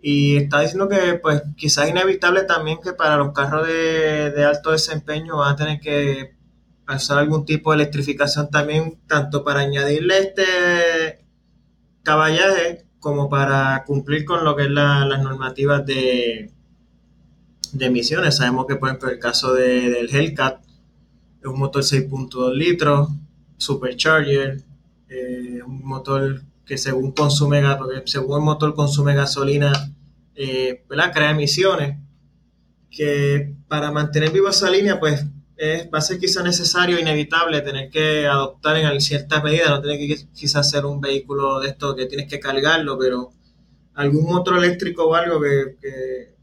Y 0.02 0.38
está 0.38 0.62
diciendo 0.62 0.88
que 0.88 1.16
pues 1.16 1.44
quizás 1.58 1.86
es 1.86 1.92
inevitable 1.92 2.44
también 2.44 2.80
que 2.82 2.94
para 2.94 3.18
los 3.18 3.34
carros 3.34 3.68
de, 3.68 4.44
alto 4.46 4.72
desempeño 4.72 5.38
van 5.38 5.54
a 5.54 5.56
tener 5.58 5.80
que 5.80 6.36
usar 6.88 7.20
algún 7.20 7.46
tipo 7.46 7.72
de 7.72 7.76
electrificación 7.76 8.50
también, 8.50 9.00
tanto 9.08 9.44
para 9.44 9.62
añadirle 9.62 10.20
este 10.20 11.26
caballaje 12.04 12.86
como 13.00 13.30
para 13.30 13.84
cumplir 13.86 14.26
con 14.26 14.44
lo 14.44 14.56
que 14.56 14.64
es 14.64 14.72
las 14.72 15.22
normativas 15.22 15.86
de, 15.86 16.52
de 17.74 17.86
emisiones. 17.86 18.38
Sabemos 18.38 18.66
que, 18.68 18.76
por 18.76 18.90
ejemplo, 18.90 19.10
el 19.10 19.20
caso 19.20 19.54
del 19.54 20.10
Hellcat 20.10 20.64
es 21.42 21.46
un 21.46 21.60
motor 21.60 21.84
6.2 21.84 22.54
litros, 22.54 23.10
supercharger, 23.58 24.64
eh, 25.10 25.62
un 25.66 25.86
motor 25.86 26.42
que 26.70 26.78
según 26.78 27.14
consume 27.14 27.64
porque 27.80 28.04
según 28.06 28.38
el 28.38 28.46
motor 28.46 28.76
consume 28.76 29.16
gasolina, 29.16 29.74
eh, 30.36 30.84
crea 30.88 31.32
emisiones, 31.32 31.98
que 32.92 33.56
para 33.68 33.92
mantener 33.92 34.30
viva 34.30 34.52
esa 34.52 34.70
línea, 34.70 35.00
pues 35.00 35.26
va 35.92 35.98
a 35.98 36.02
ser 36.02 36.20
quizá 36.20 36.44
necesario, 36.44 37.00
inevitable, 37.00 37.62
tener 37.62 37.90
que 37.90 38.28
adoptar 38.28 38.78
en 38.78 39.02
ciertas 39.02 39.44
medidas, 39.44 39.72
no 39.72 39.82
tener 39.82 39.98
que 39.98 40.28
quizás 40.32 40.70
ser 40.70 40.86
un 40.86 41.02
vehículo 41.02 41.60
de 41.60 41.70
esto 41.70 41.96
que 41.96 42.06
tienes 42.06 42.30
que 42.30 42.40
cargarlo, 42.40 43.00
pero 43.00 43.32
algún 43.96 44.26
motor 44.26 44.60
eléctrico 44.60 45.06
o 45.06 45.16
algo 45.16 45.42
que, 45.42 46.36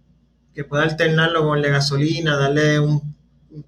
que, 0.52 0.64
pueda 0.64 0.82
alternarlo 0.82 1.44
con 1.44 1.62
de 1.62 1.70
gasolina, 1.70 2.36
darle 2.36 2.80
un, 2.80 3.14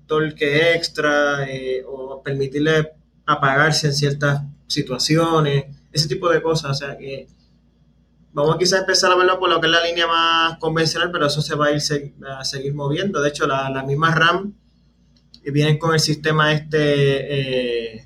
torque 0.09 0.75
extra 0.75 1.49
eh, 1.49 1.85
o 1.87 2.21
permitirle 2.21 2.91
apagarse 3.27 3.87
en 3.87 3.95
ciertas 3.95 4.43
situaciones 4.67 5.78
ese 5.99 6.09
tipo 6.09 6.29
de 6.29 6.43
cosas. 6.43 6.71
O 6.71 6.75
sea 6.75 6.97
que 6.97 7.27
vamos 8.33 8.57
quizás 8.57 8.79
a 8.79 8.81
empezar 8.81 9.13
a 9.13 9.17
verlo 9.17 9.39
por 9.39 9.51
lo 9.51 9.61
que 9.61 9.67
es 9.67 9.73
la 9.73 9.85
línea 9.85 10.07
más 10.07 10.59
convencional, 10.59 11.11
pero 11.11 11.27
eso 11.27 11.43
se 11.43 11.55
va 11.55 11.67
a 11.67 11.71
ir 11.73 11.83
a 12.29 12.45
seguir 12.45 12.75
moviendo. 12.75 13.21
De 13.21 13.29
hecho, 13.29 13.47
las 13.47 13.71
la 13.71 13.83
mismas 13.83 14.15
RAM 14.15 14.55
vienen 15.51 15.79
con 15.79 15.95
el 15.95 16.01
sistema 16.01 16.53
este, 16.53 17.97
eh, 17.97 18.05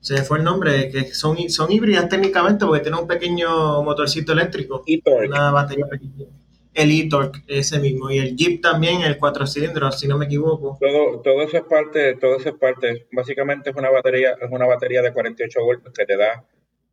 se 0.00 0.14
me 0.14 0.22
fue 0.22 0.38
el 0.38 0.44
nombre, 0.44 0.90
que 0.90 1.12
son, 1.14 1.36
son 1.50 1.70
híbridas 1.70 2.08
técnicamente 2.08 2.64
porque 2.64 2.82
tienen 2.82 3.00
un 3.00 3.06
pequeño 3.06 3.82
motorcito 3.82 4.32
eléctrico, 4.32 4.84
una 5.26 5.50
batería 5.50 5.86
pequeña. 5.86 6.26
el 6.72 6.90
e-torque 6.90 7.40
ese 7.48 7.78
mismo 7.80 8.10
y 8.10 8.18
el 8.18 8.36
Jeep 8.36 8.62
también 8.62 9.02
el 9.02 9.18
cuatro 9.18 9.46
cilindros 9.46 9.98
si 9.98 10.06
no 10.06 10.16
me 10.16 10.26
equivoco 10.26 10.78
todo 10.80 11.20
todo 11.20 11.42
eso 11.42 11.56
es 11.56 11.64
parte 11.64 12.14
todo 12.14 12.36
eso 12.36 12.50
es 12.50 12.54
parte 12.54 13.08
básicamente 13.10 13.70
es 13.70 13.76
una 13.76 13.90
batería 13.90 14.36
es 14.40 14.48
una 14.52 14.66
batería 14.66 15.02
de 15.02 15.12
48 15.12 15.64
voltios 15.64 15.92
que 15.92 16.06
te 16.06 16.16
da 16.16 16.44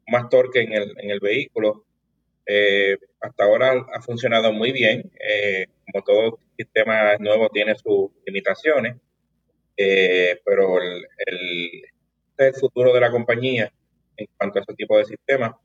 más 0.08 0.30
torque 0.30 0.62
en 0.62 0.74
el, 0.74 0.94
en 0.98 1.12
el 1.12 1.20
vehículo. 1.20 1.86
Eh, 2.46 2.98
hasta 3.20 3.44
ahora 3.44 3.86
ha 3.94 4.02
funcionado 4.02 4.54
muy 4.54 4.72
bien 4.72 5.12
eh, 5.20 5.66
como 5.86 6.04
todo 6.04 6.40
sistema 6.56 7.18
nuevo 7.18 7.50
tiene 7.50 7.76
sus 7.76 8.10
limitaciones 8.26 8.96
eh, 9.76 10.40
pero 10.46 10.82
el, 10.82 11.06
el, 11.26 11.84
este 12.30 12.48
es 12.48 12.54
el 12.56 12.60
futuro 12.62 12.94
de 12.94 13.02
la 13.02 13.12
compañía 13.12 13.72
en 14.16 14.28
cuanto 14.38 14.60
a 14.60 14.62
ese 14.62 14.74
tipo 14.76 14.98
de 14.98 15.06
sistemas. 15.06 15.56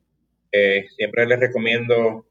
Siempre 0.96 1.26
les 1.26 1.40
recomiendo 1.40 2.26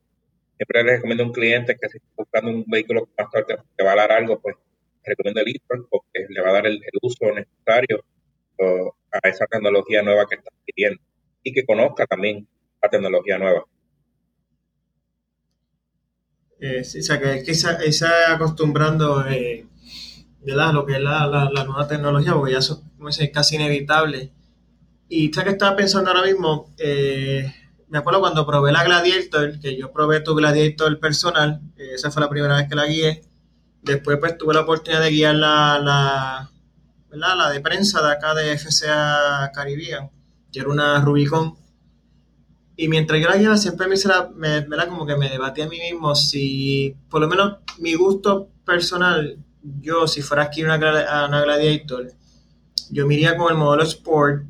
siempre 0.58 0.84
le 0.84 0.92
recomiendo 0.98 1.24
a 1.24 1.28
un 1.28 1.34
cliente 1.34 1.76
que 1.76 1.90
si 1.90 1.98
está 1.98 2.10
buscando 2.16 2.52
un 2.52 2.66
vehículo 2.68 3.10
más 3.18 3.32
torque 3.32 3.56
que 3.76 3.84
va 3.84 3.94
a 3.94 3.96
dar 3.96 4.12
algo, 4.12 4.40
pues 4.40 4.56
recomiendo 5.04 5.42
el 5.42 5.50
e 5.50 5.62
porque 5.90 6.28
le 6.30 6.42
va 6.42 6.50
a 6.50 6.54
dar 6.54 6.68
el, 6.68 6.80
uso 7.02 7.32
necesario 7.34 8.04
a 9.12 9.28
esa 9.28 9.48
tecnología 9.48 10.04
nueva 10.04 10.28
que 10.28 10.36
está 10.36 10.52
adquiriendo 10.56 11.02
y 11.44 11.54
que 11.54 11.66
conozca 11.66 12.06
también 12.06 12.48
la 12.82 12.90
tecnología 12.90 13.38
nueva. 13.38 13.64
Eh, 16.60 16.82
o 16.82 16.84
sea, 16.84 17.20
que, 17.20 17.44
que 17.44 17.56
se, 17.56 18.06
acostumbrando 18.28 19.26
eh, 19.28 19.66
lo 20.44 20.86
que 20.86 20.94
es 20.94 21.02
la, 21.02 21.50
nueva 21.66 21.88
tecnología, 21.88 22.34
porque 22.34 22.54
ya 22.54 22.60
eso 22.60 22.84
es 23.10 23.32
casi 23.32 23.56
inevitable. 23.56 24.32
Y 25.10 25.32
ya 25.32 25.44
que 25.44 25.50
estaba 25.50 25.76
pensando 25.76 26.12
ahora 26.12 26.24
mismo, 26.24 26.72
eh, 26.78 27.52
me 27.90 27.98
acuerdo 27.98 28.20
cuando 28.20 28.46
probé 28.46 28.72
la 28.72 28.84
Gladiator, 28.84 29.60
que 29.60 29.76
yo 29.76 29.92
probé 29.92 30.22
tu 30.22 30.36
Gladiator 30.36 31.00
personal, 31.00 31.62
esa 31.78 32.12
fue 32.12 32.22
la 32.22 32.30
primera 32.30 32.56
vez 32.56 32.70
que 32.70 32.76
la 32.76 32.86
guié. 32.86 33.24
Después 33.82 34.18
pues 34.20 34.38
tuve 34.38 34.54
la 34.54 34.62
oportunidad 34.62 35.02
de 35.02 35.10
guiar 35.10 35.36
la 35.36 36.50
de 37.52 37.60
prensa 37.60 38.06
de 38.06 38.12
acá 38.12 38.36
de 38.36 38.56
FCA 38.58 39.52
Caribbean, 39.54 40.12
que 40.52 40.60
era 40.60 40.70
una 40.70 41.00
Rubicon. 41.02 41.56
Y 42.76 42.88
mientras 42.88 43.22
yo 43.22 43.30
la 43.30 43.38
guiaba 43.38 43.58
siempre 43.58 43.88
me, 43.88 43.96
me, 44.36 44.68
me 44.68 44.88
como 44.88 45.06
que 45.06 45.16
me 45.16 45.30
debatía 45.30 45.66
a 45.66 45.70
mí 45.70 45.80
mismo 45.80 46.16
si, 46.16 46.96
por 47.10 47.22
lo 47.22 47.28
menos 47.28 47.58
mi 47.80 47.94
gusto 47.94 48.50
personal, 48.66 49.38
yo 49.82 50.08
si 50.08 50.22
fuera 50.22 50.44
aquí 50.44 50.64
una, 50.64 50.78
una 50.78 51.42
Gladiator, 51.42 52.08
yo 52.90 53.06
me 53.06 53.14
iría 53.16 53.38
con 53.38 53.52
el 53.52 53.58
modelo 53.58 53.84
Sport 53.84 54.46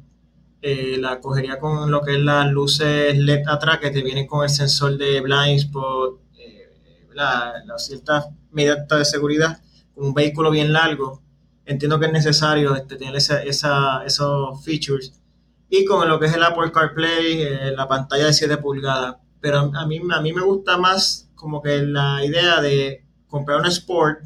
eh, 0.63 0.97
la 0.99 1.19
cogería 1.19 1.57
con 1.57 1.89
lo 1.89 2.01
que 2.01 2.13
es 2.13 2.19
las 2.19 2.51
luces 2.51 3.17
LED 3.17 3.47
atrás 3.47 3.79
que 3.79 3.89
te 3.89 4.03
vienen 4.03 4.27
con 4.27 4.43
el 4.43 4.49
sensor 4.49 4.95
de 4.95 5.19
blind 5.19 5.59
spot, 5.59 6.19
eh, 6.37 6.69
las 7.15 7.87
ciertas 7.87 8.27
medidas 8.51 8.87
de 8.87 9.05
seguridad, 9.05 9.59
con 9.95 10.05
un 10.05 10.13
vehículo 10.13 10.51
bien 10.51 10.71
largo. 10.71 11.23
Entiendo 11.65 11.99
que 11.99 12.05
es 12.05 12.11
necesario 12.11 12.75
este, 12.75 12.95
tener 12.95 13.15
esa, 13.15 14.03
esos 14.05 14.63
features. 14.63 15.19
Y 15.71 15.85
con 15.85 16.07
lo 16.07 16.19
que 16.19 16.27
es 16.27 16.35
el 16.35 16.43
Apple 16.43 16.71
CarPlay, 16.71 17.41
eh, 17.41 17.71
la 17.75 17.87
pantalla 17.87 18.27
de 18.27 18.33
7 18.33 18.57
pulgadas. 18.57 19.15
Pero 19.39 19.71
a 19.73 19.85
mí, 19.87 19.99
a 20.13 20.21
mí 20.21 20.33
me 20.33 20.43
gusta 20.43 20.77
más 20.77 21.31
como 21.33 21.63
que 21.63 21.81
la 21.81 22.23
idea 22.23 22.61
de 22.61 23.03
comprar 23.27 23.59
una 23.59 23.69
Sport 23.69 24.19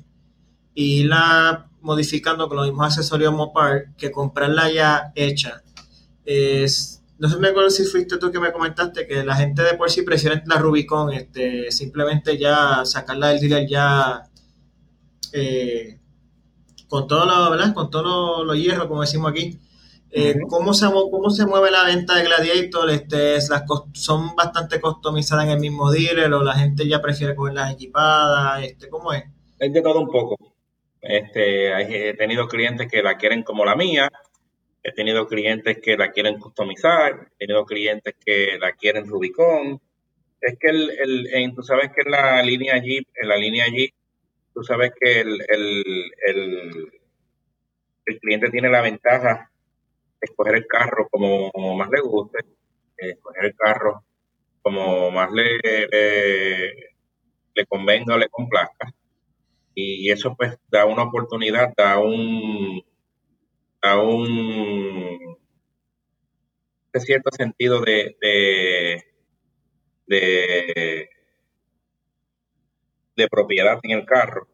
y 0.74 1.02
irla 1.02 1.70
modificando 1.80 2.50
con 2.50 2.58
los 2.58 2.66
mismos 2.66 2.88
accesorios 2.88 3.34
Mopar 3.34 3.96
que 3.96 4.12
comprarla 4.12 4.70
ya 4.70 5.14
hecha 5.16 5.62
no 7.18 7.30
sé 7.30 7.38
me 7.38 7.50
acuerdo 7.50 7.70
si 7.70 7.86
fuiste 7.86 8.18
tú 8.18 8.32
que 8.32 8.40
me 8.40 8.52
comentaste 8.52 9.08
que 9.08 9.24
la 9.24 9.36
gente 9.36 9.62
de 9.62 9.76
por 9.76 9.90
sí 9.90 10.02
prefiere 10.02 10.44
la 10.46 10.58
Rubicon, 10.58 11.14
este, 11.14 11.72
simplemente 11.72 12.38
ya 12.38 12.84
sacarla 12.86 13.30
del 13.30 13.40
dealer 13.40 13.68
ya 13.68 14.24
eh, 15.32 16.00
con 16.88 17.08
todo 17.08 17.26
lo. 17.26 17.74
Con 17.74 17.90
todo 17.90 18.44
lo, 18.44 18.56
hierro, 18.56 18.88
como 18.88 19.02
decimos 19.02 19.32
aquí. 19.32 19.60
Eh, 20.18 20.34
¿cómo, 20.48 20.74
se, 20.74 20.86
¿Cómo 20.86 21.30
se 21.30 21.46
mueve 21.46 21.72
la 21.72 21.84
venta 21.84 22.16
de 22.16 22.24
Gladiator? 22.24 22.90
Este, 22.90 23.34
las 23.50 23.66
¿Son 23.92 24.34
bastante 24.34 24.80
customizadas 24.80 25.44
en 25.44 25.52
el 25.52 25.60
mismo 25.60 25.92
dealer 25.92 26.32
o 26.32 26.42
la 26.42 26.54
gente 26.54 26.88
ya 26.88 27.02
prefiere 27.02 27.36
cogerlas 27.36 27.74
equipadas? 27.74 28.64
Este, 28.64 28.88
¿Cómo 28.88 29.12
es? 29.12 29.26
Es 29.60 29.74
de 29.74 29.82
todo 29.82 30.00
un 30.00 30.08
poco. 30.08 30.38
Este, 31.02 32.10
he 32.10 32.14
tenido 32.14 32.48
clientes 32.48 32.90
que 32.90 33.04
la 33.04 33.18
quieren 33.18 33.44
como 33.44 33.66
la 33.66 33.76
mía, 33.76 34.10
He 34.84 34.92
tenido 34.94 35.28
clientes 35.28 35.80
que 35.82 35.98
la 35.98 36.12
quieren 36.12 36.40
customizar, 36.40 37.28
he 37.40 37.48
tenido 37.48 37.66
clientes 37.66 38.14
que 38.24 38.58
la 38.60 38.72
quieren 38.74 39.08
Rubicon. 39.08 39.82
Es 40.40 40.58
que 40.60 40.70
el, 40.70 41.28
el 41.34 41.56
tú 41.56 41.64
sabes 41.64 41.90
que 41.94 42.04
en 42.06 42.12
la 42.12 42.42
línea 42.44 42.78
Jeep, 42.78 43.08
en 43.16 43.28
la 43.28 43.36
línea 43.36 43.66
Jeep, 43.68 43.94
tú 44.54 44.64
sabes 44.64 44.92
que 44.98 45.22
el, 45.22 45.42
el, 45.50 46.92
el 48.06 48.20
cliente 48.20 48.52
tiene 48.52 48.70
la 48.70 48.82
ventaja 48.82 49.50
escoger 50.26 50.56
el 50.56 50.68
carro 50.68 51.08
como, 51.10 51.52
más 51.78 51.90
le 51.90 52.02
guste, 52.02 52.40
escoger 52.98 53.46
el 53.46 53.56
carro 53.56 54.04
como 54.62 55.12
más 55.12 55.32
le, 55.32 55.60
le, 57.54 57.66
convenga 57.68 58.16
o 58.16 58.18
le 58.18 58.30
complazca. 58.30 58.94
Y 59.76 60.10
eso 60.10 60.36
pues 60.36 60.58
da 60.70 60.86
una 60.86 61.04
oportunidad, 61.04 61.74
da 61.76 62.00
un, 62.00 62.82
a 63.82 64.00
un 64.02 65.38
cierto 67.00 67.30
sentido 67.32 67.82
de, 67.82 68.16
de, 70.08 71.10
de, 73.16 73.28
propiedad 73.28 73.80
en 73.84 73.92
el 73.92 74.06
carro, 74.06 74.48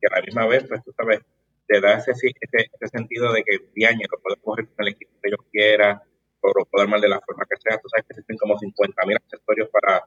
que 0.00 0.06
a 0.06 0.16
la 0.16 0.22
misma 0.22 0.46
vez, 0.46 0.64
pues 0.68 0.82
tú 0.84 0.92
sabes, 0.96 1.20
te 1.70 1.80
da 1.80 1.98
ese, 1.98 2.10
ese, 2.10 2.88
sentido 2.88 3.32
de 3.32 3.44
que 3.44 3.86
año 3.86 4.06
lo 4.10 4.18
puedes 4.18 4.40
coger 4.42 4.66
con 4.66 4.86
el 4.86 4.92
equipo 4.92 5.12
que 5.22 5.30
yo 5.30 5.36
quiera, 5.52 6.02
o 6.40 6.48
lo 6.48 6.64
puedo 6.64 6.82
armar 6.82 7.00
de 7.00 7.08
la 7.08 7.20
forma 7.20 7.46
que 7.48 7.56
sea. 7.60 7.78
Tú 7.78 7.88
sabes 7.88 8.06
que 8.06 8.14
existen 8.14 8.38
como 8.38 8.58
50 8.58 9.06
mil 9.06 9.16
accesorios 9.16 9.68
para, 9.70 10.04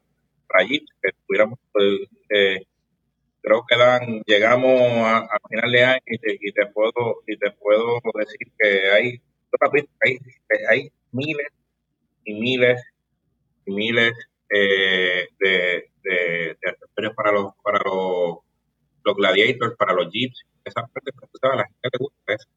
Jeep, 0.67 0.85
que 1.01 1.11
pudiéramos 1.25 1.57
pues, 1.71 2.01
eh, 2.29 2.65
creo 3.41 3.63
que 3.65 3.77
dan, 3.77 4.21
llegamos 4.25 4.81
a, 5.07 5.39
final 5.49 5.71
de 5.71 5.83
año 5.85 6.01
y 6.05 6.51
te, 6.51 6.65
puedo 6.67 7.23
y 7.27 7.37
te 7.37 7.51
puedo 7.51 8.01
decir 8.13 8.51
que 8.59 8.91
hay, 8.91 9.21
hay, 10.01 10.17
hay 10.69 10.91
miles 11.13 11.47
y 12.25 12.33
miles 12.33 12.83
y 13.65 13.73
miles 13.73 14.13
eh, 14.49 15.29
de, 15.39 15.89
de, 16.03 16.57
accesorios 16.67 17.15
para 17.15 17.31
los 17.31 17.53
para 17.63 17.79
los, 17.85 18.39
los 19.03 19.15
gladiators, 19.15 19.75
para 19.77 19.93
los 19.93 20.11
jeeps, 20.11 20.43
esa 20.63 20.81
parte 20.87 21.11
pues, 21.13 21.29
a 21.43 21.55
la 21.55 21.63
gente 21.63 21.89
le 21.91 21.97
gusta 21.99 22.33
eso. 22.33 22.47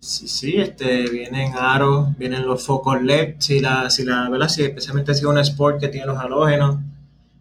Sí, 0.00 0.28
sí, 0.28 0.56
este, 0.60 1.10
vienen 1.10 1.54
aros, 1.56 2.16
vienen 2.16 2.46
los 2.46 2.64
focos 2.64 3.02
LED, 3.02 3.34
si 3.38 3.58
la, 3.60 3.90
si 3.90 4.04
la, 4.04 4.28
¿verdad? 4.30 4.48
Si 4.48 4.62
especialmente 4.62 5.12
si 5.12 5.20
es 5.20 5.26
un 5.26 5.38
sport 5.38 5.80
que 5.80 5.88
tiene 5.88 6.06
los 6.06 6.18
halógenos, 6.18 6.78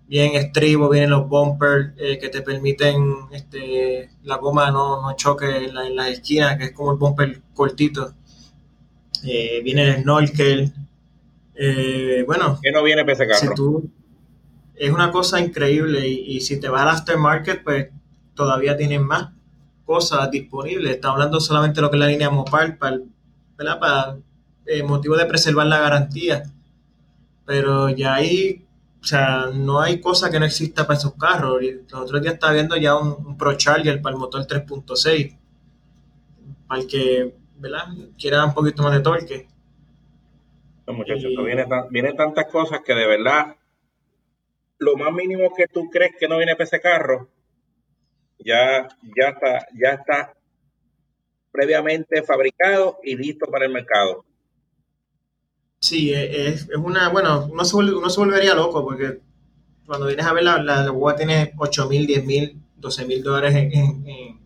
bien 0.07 0.35
estribo, 0.35 0.89
vienen 0.89 1.11
los 1.11 1.27
bumpers 1.27 1.93
eh, 1.97 2.17
que 2.17 2.29
te 2.29 2.41
permiten 2.41 3.13
este, 3.31 4.09
la 4.23 4.37
goma 4.37 4.71
no, 4.71 5.01
no 5.01 5.15
choque 5.15 5.45
en, 5.65 5.95
las 5.95 6.09
esquinas, 6.09 6.57
que 6.57 6.65
es 6.65 6.71
como 6.71 6.93
el 6.93 6.97
bumper 6.97 7.41
cortito. 7.53 8.13
Eh, 9.23 9.61
viene 9.63 9.83
el 9.83 10.01
snorkel. 10.01 10.73
Eh, 11.55 12.23
bueno, 12.25 12.59
que 12.61 12.71
no 12.71 12.83
viene 12.83 13.03
ese 13.11 13.27
carro. 13.27 13.83
Es 14.77 14.91
una 14.91 15.11
cosa 15.11 15.39
increíble 15.39 16.07
y, 16.07 16.39
si 16.41 16.59
te 16.59 16.69
vas 16.69 16.81
al 16.83 16.89
aftermarket, 16.89 17.63
pues 17.63 17.89
todavía 18.35 18.77
tienen 18.77 19.03
más 19.03 19.29
cosas 19.85 20.29
disponibles. 20.31 20.95
Está 20.95 21.09
hablando 21.09 21.39
solamente 21.39 21.77
de 21.77 21.81
lo 21.81 21.89
que 21.89 21.97
es 21.97 21.99
la 21.99 22.07
línea 22.07 22.29
Mopar 22.29 22.77
para, 22.77 22.99
para 23.57 24.17
motivo 24.85 25.15
de 25.15 25.25
preservar 25.25 25.67
la 25.67 25.79
garantía. 25.79 26.43
Pero 27.45 27.89
ya 27.89 28.15
hay 28.15 28.67
o 29.01 29.09
sea, 29.09 29.45
no 29.53 29.79
hay 29.79 30.01
cosa 30.01 30.29
que 30.29 30.37
no 30.37 30.45
exista 30.45 30.85
para 30.85 30.99
esos 30.99 31.13
carros. 31.13 31.61
Los 31.61 32.01
otros 32.01 32.21
días 32.21 32.33
estaba 32.33 32.51
viendo 32.51 32.75
ya 32.75 32.95
un, 32.95 33.37
Pro 33.37 33.55
Charger 33.55 34.01
para 34.01 34.15
el 34.15 34.19
motor 34.19 34.45
3.6. 34.45 35.37
Para 36.67 36.81
el 36.81 36.87
que, 36.87 37.33
¿verdad? 37.57 37.85
Quiera 38.17 38.43
un 38.43 38.53
poquito 38.53 38.83
más 38.83 38.91
de 38.93 38.99
torque. 38.99 39.47
No, 40.85 40.93
muchachos, 40.93 41.31
vienen 41.89 42.17
tantas 42.17 42.47
cosas 42.47 42.81
que 42.85 42.93
de 42.93 43.07
verdad, 43.07 43.55
lo 44.79 44.95
más 44.95 45.13
mínimo 45.13 45.53
que 45.55 45.67
tú 45.67 45.89
crees 45.89 46.15
que 46.19 46.27
no 46.27 46.37
viene 46.37 46.55
para 46.55 46.65
ese 46.65 46.81
carro, 46.81 47.29
ya, 48.39 48.87
ya 49.15 49.29
está, 49.29 49.67
ya 49.73 49.89
está 49.89 50.33
previamente 51.51 52.21
fabricado 52.23 52.99
y 53.03 53.15
listo 53.15 53.47
para 53.47 53.65
el 53.65 53.71
mercado. 53.71 54.23
Sí, 55.79 56.13
es, 56.13 56.67
es 56.69 56.75
una, 56.75 57.09
bueno, 57.09 57.47
uno 57.51 57.65
se, 57.65 57.75
uno 57.75 58.09
se 58.09 58.19
volvería 58.19 58.55
loco 58.55 58.83
porque 58.83 59.19
cuando 59.85 60.07
vienes 60.07 60.25
a 60.25 60.33
ver 60.33 60.43
la, 60.43 60.61
la, 60.61 60.83
la 60.83 61.15
tiene 61.15 61.53
8 61.57 61.87
mil, 61.87 62.05
10 62.05 62.25
mil, 62.25 62.61
12 62.75 63.05
mil 63.05 63.23
dólares 63.23 63.55
en, 63.55 64.39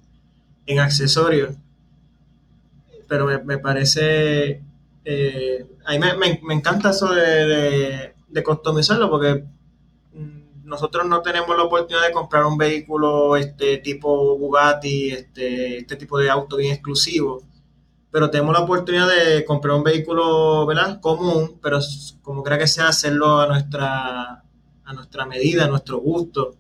en, 0.65 0.79
accesorios. 0.79 1.55
Pero 3.07 3.25
me, 3.43 3.57
parece, 3.57 4.61
eh, 5.03 5.65
a 5.85 5.91
mí 5.93 5.99
me, 5.99 6.39
me, 6.43 6.53
encanta 6.53 6.91
eso 6.91 7.13
de, 7.13 8.13
de, 8.27 8.43
customizarlo 8.43 9.09
porque 9.09 9.43
nosotros 10.71 11.05
no 11.05 11.21
tenemos 11.21 11.55
la 11.57 11.63
oportunidad 11.63 12.07
de 12.07 12.13
comprar 12.13 12.45
un 12.45 12.57
vehículo 12.57 13.35
este 13.35 13.77
tipo 13.79 14.37
Bugatti, 14.37 15.11
este, 15.11 15.79
este 15.79 15.97
tipo 15.97 16.17
de 16.17 16.29
auto 16.29 16.55
bien 16.55 16.71
exclusivo, 16.71 17.43
pero 18.09 18.29
tenemos 18.29 18.53
la 18.53 18.61
oportunidad 18.61 19.09
de 19.09 19.43
comprar 19.43 19.75
un 19.75 19.83
vehículo, 19.83 20.65
¿verdad? 20.65 21.01
Común, 21.01 21.59
pero 21.61 21.79
como 22.21 22.41
crea 22.41 22.57
que 22.57 22.67
sea, 22.67 22.87
hacerlo 22.87 23.41
a 23.41 23.47
nuestra, 23.47 24.45
a 24.85 24.93
nuestra 24.93 25.25
medida, 25.25 25.65
a 25.65 25.67
nuestro 25.67 25.99
gusto, 25.99 26.55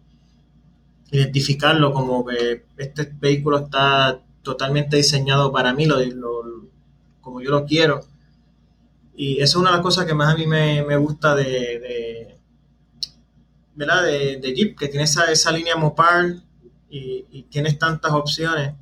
identificarlo 1.09 1.93
como 1.93 2.25
que 2.25 2.65
este 2.77 3.09
vehículo 3.17 3.59
está 3.59 4.19
totalmente 4.41 4.97
diseñado 4.97 5.53
para 5.53 5.73
mí, 5.73 5.85
lo, 5.85 5.99
como 7.21 7.39
yo 7.39 7.49
lo 7.49 7.65
quiero. 7.65 8.01
Y 9.15 9.35
eso 9.35 9.43
es 9.43 9.55
una 9.55 9.69
de 9.69 9.77
las 9.77 9.83
cosas 9.83 10.05
que 10.05 10.13
más 10.13 10.33
a 10.33 10.37
mí 10.37 10.47
me, 10.47 10.97
gusta 10.97 11.33
de, 11.33 12.40
¿verdad? 13.75 14.03
De, 14.03 14.53
Jeep, 14.53 14.77
que 14.77 14.87
tiene 14.87 15.05
esa, 15.05 15.31
esa 15.31 15.51
línea 15.51 15.75
Mopar 15.75 16.35
y, 16.89 17.25
y 17.29 17.43
tienes 17.43 17.77
tantas 17.79 18.11
opciones 18.11 18.73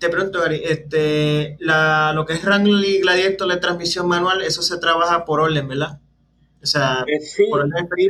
te 0.00 0.08
pregunto, 0.08 0.40
Gary, 0.40 0.62
este, 0.64 1.56
la, 1.60 2.12
lo 2.14 2.24
que 2.24 2.32
es 2.32 2.44
Wrangler 2.44 2.84
y 2.84 3.00
Gladiator 3.00 3.46
de 3.48 3.58
transmisión 3.58 4.08
manual, 4.08 4.42
eso 4.42 4.62
se 4.62 4.78
trabaja 4.78 5.26
por 5.26 5.40
orden, 5.40 5.68
¿verdad? 5.68 6.00
O 6.62 6.66
sea, 6.66 7.04
eh, 7.06 7.20
sí, 7.20 7.44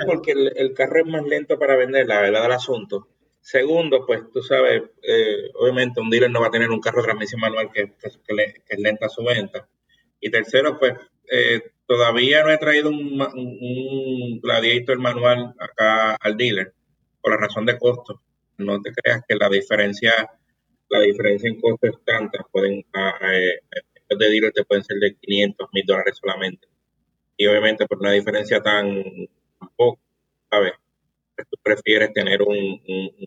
porque 0.06 0.32
el, 0.32 0.72
carro 0.72 1.00
es 1.00 1.06
más 1.06 1.24
lento 1.24 1.58
para 1.58 1.76
vender, 1.76 2.06
la 2.06 2.20
verdad 2.20 2.42
del 2.42 2.52
asunto. 2.52 3.08
Segundo, 3.40 4.06
pues 4.06 4.22
tú 4.32 4.40
sabes, 4.40 4.82
eh, 5.02 5.50
obviamente 5.54 6.00
un 6.00 6.10
dealer 6.10 6.30
no 6.30 6.40
va 6.40 6.46
a 6.46 6.52
tener 6.52 6.70
un 6.70 6.80
carro 6.80 6.98
de 6.98 7.06
transmisión 7.06 7.40
manual 7.40 7.70
que, 7.72 7.92
es 8.02 8.78
lenta 8.78 9.08
su 9.08 9.24
venta. 9.24 9.68
Y 10.20 10.30
tercero, 10.30 10.78
pues 10.78 10.94
eh, 11.30 11.72
todavía 11.90 12.44
no 12.44 12.52
he 12.52 12.58
traído 12.58 12.88
un, 12.88 13.20
un, 13.20 14.40
Gladiator 14.40 14.96
manual 15.00 15.56
acá 15.58 16.14
al 16.20 16.36
dealer 16.36 16.72
por 17.20 17.32
la 17.32 17.38
razón 17.38 17.66
de 17.66 17.76
costo. 17.78 18.22
No 18.58 18.80
te 18.80 18.92
creas 18.92 19.22
que 19.26 19.34
la 19.34 19.48
diferencia 19.48 20.12
la 20.88 21.00
diferencia 21.00 21.48
en 21.48 21.60
costos 21.60 21.90
es 21.90 22.04
tanta, 22.04 22.46
pueden, 22.52 22.78
eh, 22.78 23.60
de 24.08 24.30
dealer 24.30 24.52
te 24.52 24.64
pueden 24.64 24.84
ser 24.84 24.98
de 24.98 25.16
500 25.16 25.68
mil 25.72 25.84
dólares 25.84 26.16
solamente. 26.20 26.68
Y 27.36 27.46
obviamente 27.46 27.86
por 27.86 27.98
una 27.98 28.12
diferencia 28.12 28.60
tan, 28.62 29.02
poco, 29.76 30.00
¿sabes? 30.48 30.74
Tú 31.36 31.56
prefieres 31.60 32.12
tener 32.12 32.42
un, 32.42 32.80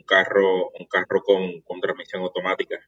carro 0.06 0.70
un 0.80 0.86
carro 0.86 1.22
con, 1.22 1.82
transmisión 1.82 2.22
automática. 2.22 2.80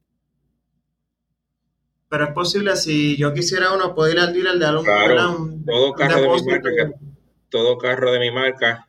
Pero 2.10 2.26
es 2.26 2.32
posible, 2.32 2.76
si 2.76 3.18
yo 3.18 3.34
quisiera 3.34 3.74
uno, 3.74 3.95
poder 3.95 4.16
ir 4.16 4.20
al 4.20 4.34
dealer 4.34 4.60
de 4.60 4.66
algún 4.66 4.86
claro, 4.86 5.49
todo 5.66 5.93
carro 5.93 6.22
de 6.22 6.30
mi 6.30 6.45
marca, 6.45 6.93
todo 7.49 7.78
carro 7.78 8.12
de 8.12 8.20
mi 8.20 8.32
marca 8.32 8.88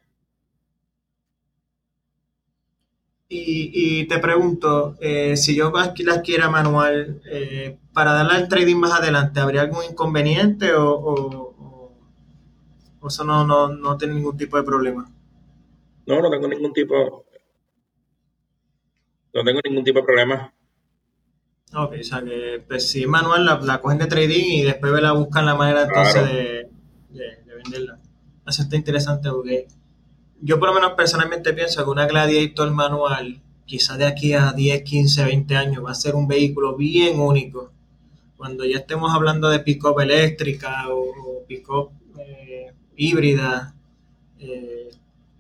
Y, 3.29 4.07
te 4.07 4.19
pregunto, 4.19 4.97
eh, 5.01 5.37
si 5.37 5.57
yo 5.57 5.73
la 5.73 6.23
quiera 6.23 6.49
manual, 6.49 7.21
eh, 7.29 7.77
para 7.93 8.12
darle 8.12 8.35
al 8.35 8.49
trading 8.49 8.77
más 8.77 8.93
adelante, 8.93 9.41
¿habría 9.41 9.62
algún 9.62 9.85
inconveniente 9.85 10.73
o, 10.75 11.53
eso 13.05 13.25
no, 13.25 13.45
no, 13.45 13.97
tiene 13.97 14.14
ningún 14.14 14.37
tipo 14.37 14.57
de 14.57 14.64
problema? 14.64 15.11
No, 16.07 16.21
no 16.21 16.31
tengo 16.31 16.49
ningún 16.49 16.73
tipo, 16.73 17.25
no 19.35 19.45
tengo 19.45 19.61
ningún 19.64 19.85
tipo 19.85 20.01
de 20.01 20.05
problema. 20.05 20.53
Ok, 21.75 21.95
o 22.01 22.05
sea 22.05 22.23
que 22.23 22.62
pues, 22.67 22.89
si 22.89 23.03
es 23.03 23.09
manual 23.09 23.45
la, 23.45 23.59
la, 23.61 23.81
cogen 23.81 23.99
de 23.99 24.07
trading 24.07 24.45
y 24.45 24.62
después 24.62 24.93
la 25.03 25.12
buscan 25.12 25.45
la 25.45 25.57
manera 25.57 25.83
entonces 25.83 26.25
de, 26.25 26.69
de, 27.11 27.55
venderla. 27.57 27.99
Eso 28.47 28.62
está 28.62 28.77
interesante 28.77 29.29
porque 29.31 29.67
yo 30.41 30.61
por 30.61 30.69
lo 30.69 30.75
menos 30.75 30.93
personalmente 30.93 31.53
pienso 31.53 31.83
que 31.85 31.91
una 31.91 32.07
Gladiator 32.07 32.71
manual, 32.71 33.41
quizás 33.64 33.99
de 33.99 34.07
aquí 34.07 34.33
a 34.33 34.53
10, 34.53 34.83
15, 34.83 35.25
20 35.25 35.57
años, 35.57 35.85
va 35.85 35.91
a 35.91 35.95
ser 35.95 36.14
un 36.14 36.29
vehículo 36.29 36.77
bien 36.77 37.19
único. 37.19 37.73
Cuando 38.37 38.64
ya 38.64 38.79
estemos 38.79 39.12
hablando 39.12 39.49
de 39.49 39.59
pick-up 39.59 39.99
eléctrica 40.01 40.85
o, 40.91 41.43
pick-up 41.49 41.91
eh, 42.19 42.73
híbrida, 42.97 43.75
eh, 44.39 44.91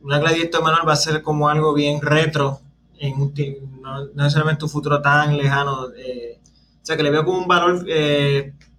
una 0.02 0.18
Gladiator 0.18 0.62
manual 0.62 0.88
va 0.88 0.94
a 0.94 0.96
ser 0.96 1.22
como 1.22 1.48
algo 1.48 1.72
bien 1.72 2.00
retro, 2.00 2.60
en 2.98 3.32
no, 3.80 4.06
necesariamente 4.14 4.64
un 4.64 4.70
futuro 4.70 5.00
tan 5.00 5.36
lejano. 5.36 5.88
Eh, 5.96 6.40
o 6.82 6.86
sea 6.86 6.96
que 6.96 7.02
le 7.02 7.10
veo 7.10 7.24
como 7.24 7.38
un 7.38 7.48
valor, 7.48 7.84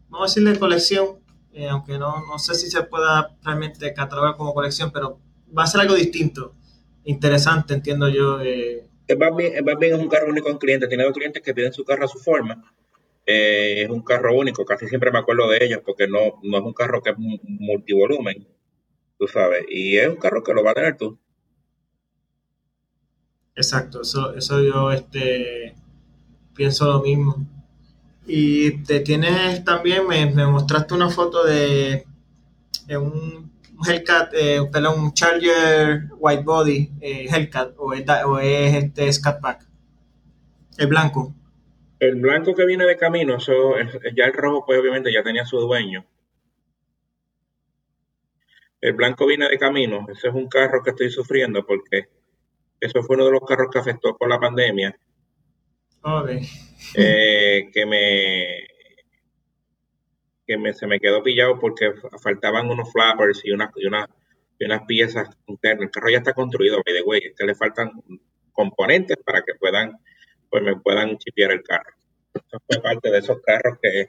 vamos 0.10 0.22
a 0.22 0.26
decirle 0.26 0.54
de 0.54 0.60
colección, 0.60 1.18
aunque 1.70 1.98
no, 1.98 2.26
no 2.26 2.40
sé 2.40 2.56
si 2.56 2.70
se 2.70 2.84
pueda 2.84 3.36
realmente 3.44 3.94
catalogar 3.94 4.38
como 4.38 4.54
colección, 4.54 4.92
pero 4.92 5.20
va 5.56 5.64
a 5.64 5.68
ser 5.68 5.82
algo 5.82 5.96
distinto, 5.96 6.56
interesante, 7.04 7.74
entiendo 7.74 8.10
yo. 8.10 8.42
Eh. 8.42 8.88
Es, 9.08 9.18
más 9.18 9.36
bien, 9.36 9.54
es 9.56 10.00
un 10.00 10.10
carro 10.10 10.30
único 10.30 10.50
en 10.50 10.58
cliente. 10.58 10.88
Tiene 10.88 11.04
dos 11.04 11.14
clientes 11.14 11.42
que 11.42 11.54
piden 11.54 11.74
su 11.74 11.84
carro 11.86 12.06
a 12.06 12.10
su 12.10 12.20
forma. 12.20 12.64
Eh, 13.26 13.84
es 13.84 13.90
un 13.90 14.02
carro 14.02 14.36
único, 14.36 14.64
casi 14.66 14.88
siempre 14.88 15.12
me 15.12 15.20
acuerdo 15.20 15.50
de 15.50 15.60
ellos 15.62 15.82
porque 15.86 16.08
no, 16.08 16.40
no 16.44 16.58
es 16.58 16.64
un 16.64 16.74
carro 16.74 17.02
que 17.02 17.10
es 17.10 17.16
multivolumen, 17.18 18.48
tú 19.20 19.28
sabes, 19.28 19.66
y 19.68 19.98
es 19.98 20.08
un 20.08 20.16
carro 20.16 20.44
que 20.44 20.54
lo 20.54 20.64
va 20.64 20.72
a 20.72 20.76
tener 20.76 20.96
tú. 20.96 21.20
Exacto, 23.58 24.04
eso, 24.04 24.36
eso 24.36 24.62
yo 24.62 24.92
este, 24.92 25.74
pienso 26.54 26.86
lo 26.86 27.02
mismo. 27.02 27.36
Y 28.28 28.84
te 28.84 29.00
tienes 29.00 29.64
también, 29.64 30.08
me, 30.08 30.28
me 30.28 30.46
mostraste 30.46 30.94
una 30.94 31.10
foto 31.10 31.44
de, 31.44 32.06
de 32.86 32.98
un 32.98 33.52
Hellcat, 33.84 34.34
eh, 34.34 34.60
un 34.62 35.14
Charger 35.14 36.10
White 36.20 36.44
Body 36.44 36.92
eh, 37.02 37.28
Hellcat 37.32 37.74
o 37.78 37.94
es, 37.94 38.06
o 38.26 38.38
es 38.38 38.76
este 38.76 39.12
Scatback? 39.12 39.66
El 40.78 40.88
blanco. 40.88 41.34
El 42.00 42.18
blanco 42.18 42.54
que 42.54 42.66
viene 42.66 42.86
de 42.86 42.96
camino, 42.96 43.38
eso, 43.38 43.74
ya 44.16 44.26
el 44.26 44.34
rojo 44.34 44.66
pues 44.68 44.80
obviamente 44.80 45.12
ya 45.12 45.24
tenía 45.24 45.46
su 45.46 45.60
dueño. 45.60 46.06
El 48.82 48.94
blanco 48.94 49.26
viene 49.26 49.50
de 49.50 49.58
camino, 49.58 50.06
ese 50.12 50.28
es 50.28 50.34
un 50.36 50.48
carro 50.48 50.84
que 50.84 50.92
estoy 50.92 51.10
sufriendo 51.10 51.66
porque 51.66 52.10
eso 52.80 53.04
fue 53.04 53.16
uno 53.16 53.26
de 53.26 53.32
los 53.32 53.42
carros 53.42 53.68
que 53.72 53.80
afectó 53.80 54.16
por 54.18 54.30
la 54.30 54.40
pandemia. 54.40 54.98
Okay. 56.02 56.48
Eh, 56.96 57.70
que 57.74 57.86
me 57.86 58.68
que 60.48 60.58
me, 60.58 60.74
se 60.74 60.88
me 60.88 61.00
quedó 61.00 61.22
pillado 61.22 61.60
porque 61.60 61.92
faltaban 62.24 62.70
unos 62.70 62.92
flappers 62.94 63.42
y, 63.44 63.52
una, 63.52 63.70
y, 63.76 63.86
una, 63.86 64.08
y 64.58 64.66
unas 64.66 64.86
piezas 64.88 65.30
internas. 65.46 65.84
El 65.84 65.92
carro 65.92 66.10
ya 66.10 66.20
está 66.20 66.34
construido, 66.34 66.82
by 66.86 66.96
the 66.96 67.04
way, 67.04 67.20
es 67.26 67.36
que 67.38 67.46
le 67.46 67.54
faltan 67.54 67.92
componentes 68.54 69.18
para 69.26 69.42
que 69.42 69.56
puedan, 69.56 69.98
pues 70.50 70.64
me 70.64 70.80
puedan 70.80 71.18
chipear 71.18 71.52
el 71.52 71.64
carro. 71.64 71.94
Eso 72.34 72.62
fue 72.66 72.82
parte 72.82 73.12
de 73.12 73.18
esos 73.18 73.42
carros 73.42 73.78
que 73.82 74.08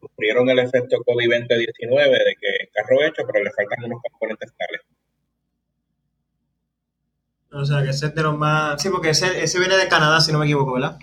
sufrieron 0.00 0.50
el 0.50 0.58
efecto 0.58 0.96
COVID-2019 0.98 2.10
de 2.10 2.34
que 2.40 2.48
el 2.60 2.68
carro 2.72 3.02
hecho, 3.04 3.22
pero 3.30 3.44
le 3.44 3.52
faltan 3.52 3.84
unos 3.84 4.02
componentes 4.02 4.52
tales. 4.56 4.80
O 7.50 7.64
sea, 7.64 7.82
que 7.82 7.90
ese 7.90 8.06
es 8.06 8.14
de 8.14 8.22
los 8.22 8.36
más... 8.36 8.80
Sí, 8.80 8.88
porque 8.90 9.10
ese, 9.10 9.42
ese 9.42 9.58
viene 9.58 9.76
de 9.76 9.88
Canadá, 9.88 10.20
si 10.20 10.32
no 10.32 10.38
me 10.38 10.44
equivoco, 10.44 10.74
¿verdad? 10.74 10.98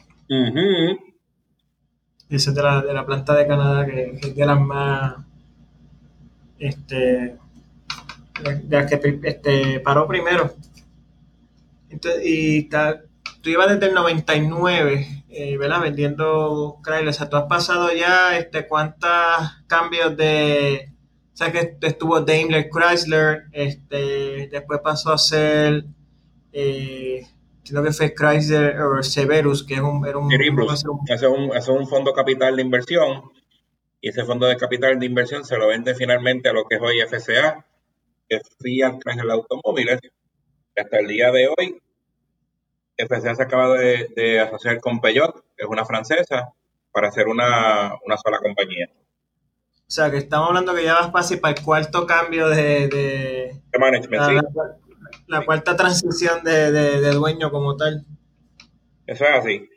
Dice 2.27 2.51
de 2.51 2.63
la, 2.63 2.81
de 2.81 2.93
la 2.93 3.05
planta 3.05 3.35
de 3.35 3.47
Canadá, 3.47 3.85
que, 3.85 4.19
es 4.21 4.35
de 4.35 4.45
las 4.45 4.59
más. 4.59 5.15
Este. 6.57 7.37
De 8.63 8.77
las 8.77 8.89
que 8.89 9.19
este, 9.23 9.79
paró 9.79 10.07
primero. 10.07 10.55
Entonces, 11.89 12.21
y 12.25 12.63
tú 12.63 13.49
ibas 13.49 13.69
desde 13.69 13.87
el 13.87 13.93
99, 13.93 15.23
eh, 15.29 15.57
¿verdad? 15.57 15.81
Vendiendo 15.81 16.79
Chrysler. 16.83 17.09
O 17.09 17.13
sea, 17.13 17.29
tú 17.29 17.37
has 17.37 17.45
pasado 17.45 17.93
ya 17.93 18.37
este, 18.37 18.67
cuántos 18.67 19.11
cambios 19.67 20.17
de. 20.17 20.91
O 21.33 21.37
sea, 21.37 21.51
que 21.51 21.77
estuvo 21.81 22.21
Daimler 22.21 22.69
Chrysler, 22.69 23.43
este, 23.51 24.49
después 24.51 24.79
pasó 24.83 25.13
a 25.13 25.17
ser. 25.17 25.85
Eh, 26.57 27.27
sino 27.63 27.83
que 27.83 27.91
fue 27.91 28.13
Chrysler 28.13 28.79
o 28.79 29.03
Severus, 29.03 29.65
que 29.65 29.73
es 29.73 29.81
un, 29.81 30.07
era 30.07 30.17
un, 30.17 30.31
es 30.31 31.67
un, 31.67 31.87
fondo 31.87 32.13
capital 32.13 32.55
de 32.55 32.61
inversión 32.61 33.23
y 33.99 34.07
ese 34.07 34.23
fondo 34.23 34.45
de 34.45 34.55
capital 34.55 34.97
de 34.97 35.05
inversión 35.05 35.43
se 35.43 35.57
lo 35.57 35.67
vende 35.67 35.95
finalmente 35.95 36.47
a 36.47 36.53
lo 36.53 36.63
que 36.63 36.75
es 36.75 36.81
hoy 36.81 37.01
FCA, 37.01 37.65
que 38.29 38.37
es 38.37 38.43
Fiat 38.61 38.99
Chrysler 39.03 39.31
Automóviles. 39.31 39.99
Hasta 40.77 40.99
el 40.99 41.07
día 41.07 41.29
de 41.33 41.49
hoy, 41.49 41.81
FCA 42.97 43.35
se 43.35 43.43
acaba 43.43 43.77
de, 43.77 44.39
asociar 44.39 44.79
con 44.79 45.01
Peugeot, 45.01 45.35
que 45.57 45.63
es 45.65 45.67
una 45.67 45.83
francesa, 45.83 46.53
para 46.93 47.09
hacer 47.09 47.27
una, 47.27 47.97
sola 48.23 48.39
compañía. 48.41 48.87
O 48.93 49.91
sea, 49.91 50.09
que 50.09 50.17
estamos 50.17 50.47
hablando 50.47 50.73
que 50.73 50.85
ya 50.85 50.93
vas 50.93 51.11
fácil 51.11 51.41
para 51.41 51.53
el 51.53 51.61
cuarto 51.61 52.07
cambio 52.07 52.47
de... 52.47 52.87
De, 52.87 53.61
management, 53.77 54.23
sí 54.23 54.84
la 55.27 55.45
cuarta 55.45 55.75
transición 55.75 56.43
de, 56.43 57.11
dueño 57.11 57.51
como 57.51 57.75
tal. 57.75 58.05
Eso 59.05 59.25
es 59.25 59.39
así. 59.39 59.69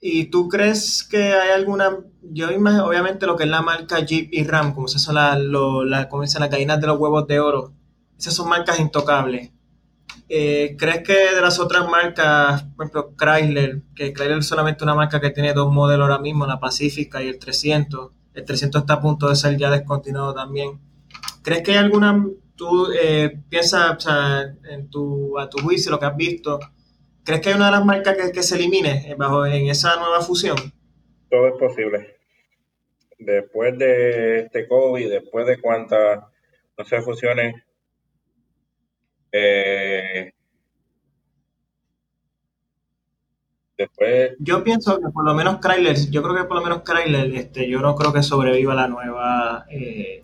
¿Y 0.00 0.26
tú 0.26 0.48
crees 0.48 1.06
que 1.08 1.34
hay 1.34 1.50
alguna, 1.50 1.98
yo 2.22 2.50
imagino, 2.50 2.86
obviamente 2.86 3.26
lo 3.26 3.36
que 3.36 3.44
es 3.44 3.50
la 3.50 3.60
marca 3.60 4.00
Jeep 4.00 4.28
y 4.32 4.44
Ram, 4.44 4.74
como 4.74 4.88
se 4.88 4.98
son 4.98 5.16
la, 5.16 5.38
lo, 5.38 5.84
la, 5.84 6.08
como 6.08 6.22
dicen, 6.22 6.40
las 6.40 6.50
gallinas 6.50 6.80
de 6.80 6.86
los 6.86 6.98
huevos 6.98 7.26
de 7.26 7.38
oro, 7.38 7.74
esas 8.18 8.34
son 8.34 8.48
marcas 8.48 8.80
intocables. 8.80 9.50
Eh, 10.28 10.76
¿Crees 10.78 11.02
que 11.02 11.34
de 11.34 11.40
las 11.40 11.58
otras 11.58 11.88
marcas, 11.88 12.62
por 12.76 12.86
ejemplo, 12.86 13.14
Chrysler, 13.16 13.82
que 13.94 14.12
Chrysler 14.12 14.38
es 14.38 14.46
solamente 14.46 14.84
una 14.84 14.94
marca 14.94 15.20
que 15.20 15.30
tiene 15.30 15.52
dos 15.52 15.72
modelos 15.72 16.08
ahora 16.08 16.22
mismo, 16.22 16.46
la 16.46 16.60
Pacífica 16.60 17.22
y 17.22 17.28
el 17.28 17.38
300, 17.38 18.12
el 18.34 18.44
300 18.44 18.82
está 18.82 18.94
a 18.94 19.00
punto 19.00 19.28
de 19.28 19.36
ser 19.36 19.56
ya 19.56 19.70
descontinuado 19.70 20.32
también. 20.32 20.80
¿Crees 21.42 21.62
que 21.62 21.72
hay 21.72 21.78
alguna, 21.78 22.26
tú 22.60 22.92
eh, 22.92 23.40
piensas, 23.48 23.96
o 23.96 24.00
sea, 24.00 24.54
en 24.68 24.90
tu, 24.90 25.38
a 25.38 25.48
tu 25.48 25.62
juicio, 25.62 25.90
lo 25.90 25.98
que 25.98 26.04
has 26.04 26.16
visto, 26.16 26.60
¿crees 27.24 27.40
que 27.40 27.48
hay 27.48 27.54
una 27.54 27.66
de 27.66 27.72
las 27.72 27.86
marcas 27.86 28.18
que, 28.18 28.32
que 28.32 28.42
se 28.42 28.56
elimine 28.56 29.14
bajo 29.16 29.46
en 29.46 29.68
esa 29.68 29.96
nueva 29.96 30.20
fusión? 30.20 30.58
Todo 31.30 31.48
es 31.48 31.54
posible. 31.58 32.18
Después 33.18 33.78
de 33.78 34.40
este 34.40 34.68
COVID, 34.68 35.08
después 35.08 35.46
de 35.46 35.58
cuántas, 35.58 36.22
no 36.76 36.84
sé, 36.84 37.00
fusiones 37.00 37.54
eh, 39.32 40.34
después. 43.78 44.32
Yo 44.38 44.62
pienso 44.62 45.00
que 45.00 45.08
por 45.08 45.24
lo 45.24 45.32
menos 45.32 45.60
Chrysler, 45.60 45.96
yo 46.10 46.22
creo 46.22 46.36
que 46.36 46.44
por 46.44 46.58
lo 46.58 46.62
menos 46.62 46.82
Chrysler, 46.82 47.34
este, 47.36 47.70
yo 47.70 47.80
no 47.80 47.94
creo 47.94 48.12
que 48.12 48.22
sobreviva 48.22 48.74
la 48.74 48.86
nueva. 48.86 49.64
Eh, 49.70 50.20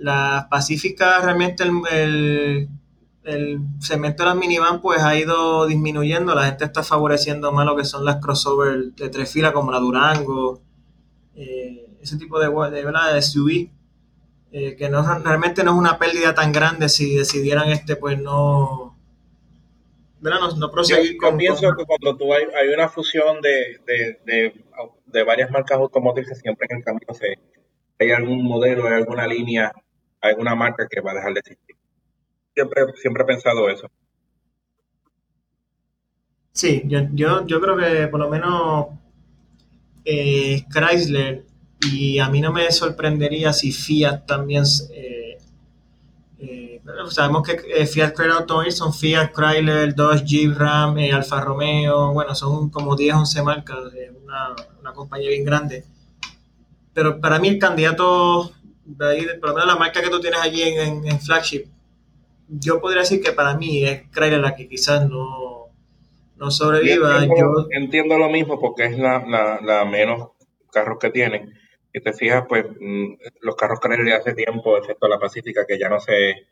la 0.00 0.48
Pacífica 0.50 1.20
realmente 1.20 1.62
el, 1.62 2.68
el, 3.24 3.60
segmento 3.80 4.22
de 4.22 4.30
las 4.30 4.36
minivan 4.36 4.80
pues 4.80 5.02
ha 5.02 5.16
ido 5.16 5.66
disminuyendo, 5.66 6.34
la 6.34 6.46
gente 6.46 6.64
está 6.64 6.82
favoreciendo 6.82 7.52
más 7.52 7.66
lo 7.66 7.76
que 7.76 7.84
son 7.84 8.04
las 8.04 8.16
crossover 8.16 8.92
de 8.94 9.08
tres 9.10 9.30
filas 9.30 9.52
como 9.52 9.70
la 9.70 9.78
Durango, 9.78 10.62
eh, 11.34 11.86
ese 12.00 12.16
tipo 12.16 12.40
de, 12.40 12.48
de, 12.70 13.12
de 13.14 13.22
SUV 13.22 13.70
eh, 14.52 14.74
que 14.76 14.88
no, 14.88 15.02
realmente 15.22 15.62
no 15.62 15.72
es 15.72 15.76
una 15.76 15.98
pérdida 15.98 16.34
tan 16.34 16.50
grande 16.50 16.88
si 16.88 17.14
decidieran 17.14 17.68
este 17.68 17.94
pues 17.96 18.18
no 18.18 18.96
no, 20.20 20.50
no 20.56 20.70
proseguir 20.70 21.12
yo, 21.12 21.18
con, 21.18 21.36
pienso 21.38 21.72
que 21.76 21.84
cuando 21.84 22.16
tú 22.16 22.32
hay, 22.34 22.44
hay 22.54 22.68
una 22.68 22.88
fusión 22.88 23.40
de, 23.40 23.78
de, 23.86 24.18
de, 24.26 24.64
de, 25.06 25.22
varias 25.22 25.50
marcas 25.50 25.78
automotrices 25.78 26.38
siempre 26.40 26.66
en 26.68 26.78
el 26.78 26.84
camino 26.84 27.14
se, 27.14 27.38
hay 28.00 28.10
algún 28.10 28.42
modelo, 28.42 28.86
hay 28.86 28.94
alguna 28.94 29.26
línea, 29.26 29.72
alguna 30.20 30.54
marca 30.54 30.86
que 30.88 31.00
va 31.00 31.12
a 31.12 31.14
dejar 31.14 31.34
de 31.34 31.40
existir. 31.40 31.76
Siempre, 32.54 32.82
siempre 32.96 33.22
he 33.22 33.26
pensado 33.26 33.68
eso. 33.68 33.90
Sí, 36.52 36.82
yo, 36.86 37.00
yo, 37.12 37.46
yo 37.46 37.60
creo 37.60 37.76
que 37.76 38.08
por 38.08 38.20
lo 38.20 38.28
menos 38.28 38.88
eh, 40.04 40.64
Chrysler 40.68 41.44
y 41.90 42.18
a 42.18 42.28
mí 42.28 42.40
no 42.40 42.52
me 42.52 42.70
sorprendería 42.70 43.52
si 43.52 43.72
Fiat 43.72 44.26
también... 44.26 44.64
Eh, 44.92 45.38
eh, 46.38 46.82
sabemos 47.10 47.46
que 47.46 47.60
eh, 47.74 47.86
Fiat 47.86 48.14
Chrysler 48.14 48.36
Automobile 48.36 48.72
son 48.72 48.92
Fiat, 48.92 49.32
Chrysler, 49.32 49.94
Dodge, 49.94 50.24
Jeep, 50.24 50.56
Ram, 50.56 50.96
Alfa 51.14 51.40
Romeo, 51.40 52.12
bueno, 52.12 52.34
son 52.34 52.70
como 52.70 52.96
10, 52.96 53.14
11 53.14 53.42
marcas 53.42 53.78
una, 54.22 54.54
una, 54.80 54.92
compañía 54.92 55.30
bien 55.30 55.44
grande. 55.44 55.84
Pero 56.92 57.20
para 57.20 57.38
mí 57.38 57.48
el 57.48 57.58
candidato, 57.58 58.52
de 58.96 59.08
ahí, 59.08 59.26
por 59.38 59.50
lo 59.50 59.54
menos 59.54 59.68
la 59.68 59.76
marca 59.76 60.02
que 60.02 60.10
tú 60.10 60.20
tienes 60.20 60.40
allí 60.40 60.62
en, 60.62 61.06
en, 61.06 61.20
Flagship, 61.20 61.66
yo 62.48 62.80
podría 62.80 63.02
decir 63.02 63.22
que 63.22 63.32
para 63.32 63.56
mí 63.56 63.84
es 63.84 64.10
Chrysler 64.10 64.40
la 64.40 64.54
que 64.54 64.68
quizás 64.68 65.08
no, 65.08 65.68
no 66.36 66.50
sobreviva. 66.50 67.22
Entiendo, 67.22 67.62
yo 67.62 67.68
entiendo 67.70 68.18
lo 68.18 68.28
mismo 68.28 68.58
porque 68.58 68.86
es 68.86 68.98
la, 68.98 69.24
la, 69.26 69.60
la 69.60 69.84
menos 69.84 70.30
carros 70.72 70.98
que 70.98 71.10
tienen 71.10 71.52
si 71.92 72.00
te 72.00 72.12
fijas, 72.12 72.44
pues 72.48 72.64
mm, 72.80 73.14
los 73.42 73.56
carros 73.56 73.80
de 73.80 74.12
hace 74.12 74.34
tiempo, 74.34 74.76
excepto 74.78 75.08
la 75.08 75.18
Pacífica, 75.18 75.66
que 75.66 75.78
ya 75.78 75.88
no 75.88 76.00
se, 76.00 76.46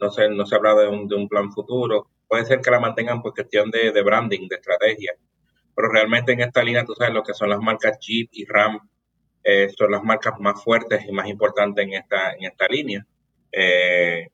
no 0.00 0.10
se, 0.10 0.28
no 0.28 0.46
se 0.46 0.54
habla 0.54 0.74
de 0.74 0.88
un, 0.88 1.08
de 1.08 1.16
un 1.16 1.28
plan 1.28 1.52
futuro. 1.52 2.08
Puede 2.28 2.44
ser 2.44 2.60
que 2.60 2.70
la 2.70 2.80
mantengan 2.80 3.22
por 3.22 3.34
cuestión 3.34 3.70
de, 3.70 3.92
de, 3.92 4.02
branding, 4.02 4.48
de 4.48 4.56
estrategia. 4.56 5.12
Pero 5.74 5.88
realmente 5.88 6.32
en 6.32 6.40
esta 6.40 6.62
línea, 6.62 6.84
tú 6.84 6.94
sabes 6.94 7.12
lo 7.12 7.22
que 7.22 7.34
son 7.34 7.50
las 7.50 7.58
marcas 7.58 7.98
Jeep 8.00 8.28
y 8.32 8.44
Ram, 8.46 8.78
eh, 9.44 9.68
son 9.76 9.92
las 9.92 10.02
marcas 10.02 10.34
más 10.40 10.62
fuertes 10.62 11.04
y 11.06 11.12
más 11.12 11.28
importantes 11.28 11.84
en 11.84 11.94
esta, 11.94 12.32
en 12.32 12.44
esta 12.44 12.66
línea. 12.68 13.06
Eh, 13.52 14.28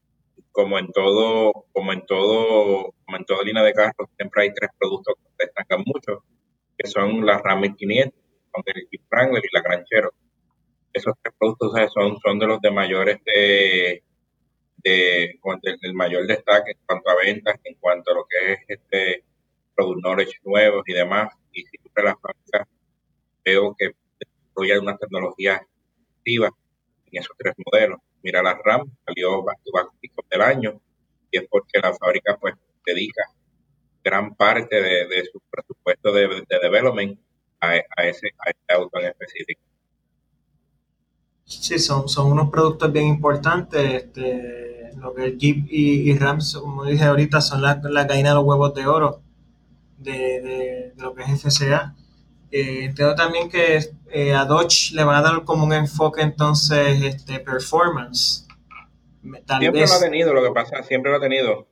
como 0.53 0.79
en 0.79 0.89
todo, 0.93 1.67
como 1.73 1.93
en 1.93 2.07
todo, 2.07 2.95
como 3.05 3.17
en 3.17 3.25
toda 3.25 3.45
línea 3.45 3.63
de 3.63 3.73
carros, 3.73 4.09
siempre 4.17 4.43
hay 4.43 4.55
tres 4.55 4.71
productos 4.79 5.15
que 5.17 5.47
destacan 5.47 5.83
mucho, 5.87 6.25
que 6.77 6.89
son 6.89 7.25
la 7.25 7.39
Ram 7.39 7.61
1500, 7.61 8.15
son 8.53 8.63
el 8.67 8.89
Jeep 8.91 9.03
Wrangler 9.11 9.43
y 9.45 9.55
la 9.55 9.63
Granchero 9.63 10.11
esos 10.93 11.15
tres 11.23 11.35
productos 11.39 11.73
son, 11.93 12.19
son 12.21 12.39
de 12.39 12.47
los 12.47 12.61
de 12.61 12.71
mayores 12.71 13.19
de, 13.25 14.03
de, 14.79 15.39
el 15.83 15.95
mayor 15.95 16.27
destaque 16.27 16.73
en 16.73 16.79
cuanto 16.87 17.11
a 17.11 17.17
ventas, 17.17 17.57
en 17.65 17.75
cuanto 17.77 18.11
a 18.11 18.15
lo 18.15 18.27
que 18.29 18.53
es 18.53 18.59
este 18.69 19.25
product 19.75 20.01
knowledge 20.01 20.39
nuevos 20.45 20.83
y 20.87 20.93
demás. 20.95 21.33
Y 21.53 21.63
siempre 21.63 22.05
las 22.05 22.17
marcas 22.23 22.69
veo 23.45 23.75
que 23.79 23.93
desarrollan 24.55 24.83
una 24.83 24.97
tecnología 24.97 25.67
activa 26.17 26.51
en 27.07 27.23
esos 27.23 27.37
tres 27.39 27.55
modelos. 27.65 28.01
Mira 28.23 28.43
la 28.43 28.61
RAM, 28.63 28.91
salió 29.07 29.43
back 29.43 29.59
del 30.31 30.43
año 30.43 30.81
y 31.31 31.39
es 31.39 31.45
porque 31.49 31.81
la 31.81 31.95
fábrica 31.95 32.37
pues 32.41 32.55
dedica 32.85 33.23
gran 34.05 34.35
parte 34.35 34.81
de, 34.81 35.25
su 35.31 35.41
presupuesto 35.51 36.13
de, 36.13 36.29
de 36.29 36.59
development 36.63 37.19
a, 37.61 37.69
a, 37.97 38.07
ese, 38.07 38.29
a 38.39 38.51
ese 38.51 38.61
auto 38.69 38.99
en 38.99 39.07
específico. 39.07 39.61
Sí, 41.45 41.79
son, 41.79 42.09
son 42.09 42.31
unos 42.31 42.49
productos 42.51 42.93
bien 42.93 43.07
importantes. 43.07 44.05
Este, 44.05 44.93
lo 44.97 45.15
que 45.15 45.25
el 45.25 45.39
Jeep 45.39 45.67
y, 45.69 46.11
y 46.11 46.17
Rams, 46.17 46.57
como 46.57 46.85
dije 46.85 47.05
ahorita, 47.05 47.41
son 47.41 47.63
las 47.63 47.83
la 47.83 48.05
gallinas 48.05 48.33
de 48.33 48.35
los 48.37 48.45
huevos 48.45 48.75
de 48.75 48.87
oro 48.87 49.23
de, 49.99 50.13
de, 50.13 50.93
lo 50.97 51.15
que 51.15 51.25
es 51.25 51.43
FCA. 51.43 51.95
Eh, 52.53 52.85
entiendo 52.85 53.15
también 53.15 53.49
que 53.49 53.79
eh, 54.11 54.35
a 54.35 54.45
Dodge 54.45 54.93
le 54.93 55.05
van 55.05 55.17
a 55.17 55.23
dar 55.23 55.45
como 55.45 55.65
un 55.65 55.73
enfoque 55.73 56.23
entonces 56.23 57.03
este 57.03 57.39
performance. 57.41 58.47
Tal 59.47 59.61
siempre 59.61 59.83
vez, 59.83 59.91
lo 59.91 59.97
ha 59.97 60.01
tenido, 60.01 60.35
lo 60.35 60.43
que 60.43 60.51
pasa, 60.51 60.83
siempre 60.83 61.11
lo 61.11 61.19
ha 61.19 61.21
tenido. 61.21 61.69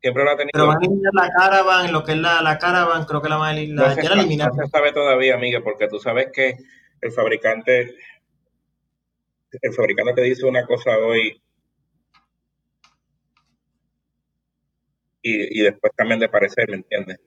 Siempre 0.00 0.22
lo 0.22 0.30
ha 0.30 0.36
tenido. 0.36 0.52
Pero 0.52 0.66
van 0.66 0.76
a 0.76 0.80
eliminar 0.84 1.12
la 1.14 1.30
Caravan, 1.30 1.92
lo 1.92 2.04
que 2.04 2.12
es 2.12 2.18
la, 2.18 2.42
la 2.42 2.58
Caravan, 2.58 3.04
creo 3.06 3.22
que 3.22 3.28
la 3.28 3.36
van 3.36 3.48
a 3.48 3.58
eliminar. 3.58 3.88
No 3.88 3.94
se, 3.94 4.12
eliminar. 4.12 4.50
no 4.54 4.64
se 4.64 4.70
sabe 4.70 4.92
todavía, 4.92 5.36
Miguel, 5.38 5.62
porque 5.62 5.88
tú 5.88 5.98
sabes 5.98 6.28
que 6.32 6.56
el 7.00 7.12
fabricante 7.12 7.94
el 9.62 9.72
fabricante 9.72 10.12
te 10.14 10.22
dice 10.22 10.44
una 10.44 10.66
cosa 10.66 10.98
hoy 10.98 11.40
y, 15.22 15.60
y 15.60 15.64
después 15.64 15.92
también 15.96 16.20
de 16.20 16.28
parecer, 16.28 16.68
¿me 16.68 16.76
entiendes? 16.76 17.18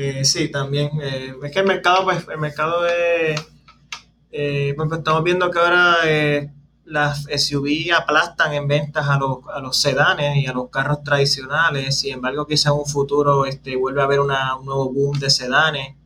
Eh, 0.00 0.24
sí, 0.24 0.48
también. 0.48 0.90
Eh, 1.02 1.34
es 1.42 1.50
que 1.50 1.58
el 1.58 1.66
mercado, 1.66 2.04
pues, 2.04 2.24
el 2.28 2.38
mercado 2.38 2.86
es... 2.86 3.40
Eh, 4.30 4.72
pues, 4.76 4.92
estamos 4.92 5.24
viendo 5.24 5.50
que 5.50 5.58
ahora 5.58 5.96
eh, 6.04 6.52
las 6.84 7.24
SUV 7.24 7.92
aplastan 7.96 8.52
en 8.52 8.68
ventas 8.68 9.08
a 9.08 9.18
los, 9.18 9.38
a 9.52 9.58
los 9.58 9.76
sedanes 9.76 10.36
y 10.36 10.46
a 10.46 10.52
los 10.52 10.70
carros 10.70 11.02
tradicionales. 11.02 11.98
Sin 11.98 12.14
embargo, 12.14 12.46
quizá 12.46 12.68
en 12.68 12.76
un 12.76 12.86
futuro 12.86 13.44
este, 13.44 13.74
vuelve 13.74 14.00
a 14.00 14.04
haber 14.04 14.20
un 14.20 14.28
nuevo 14.28 14.92
boom 14.92 15.18
de 15.18 15.30
sedanes. 15.30 15.96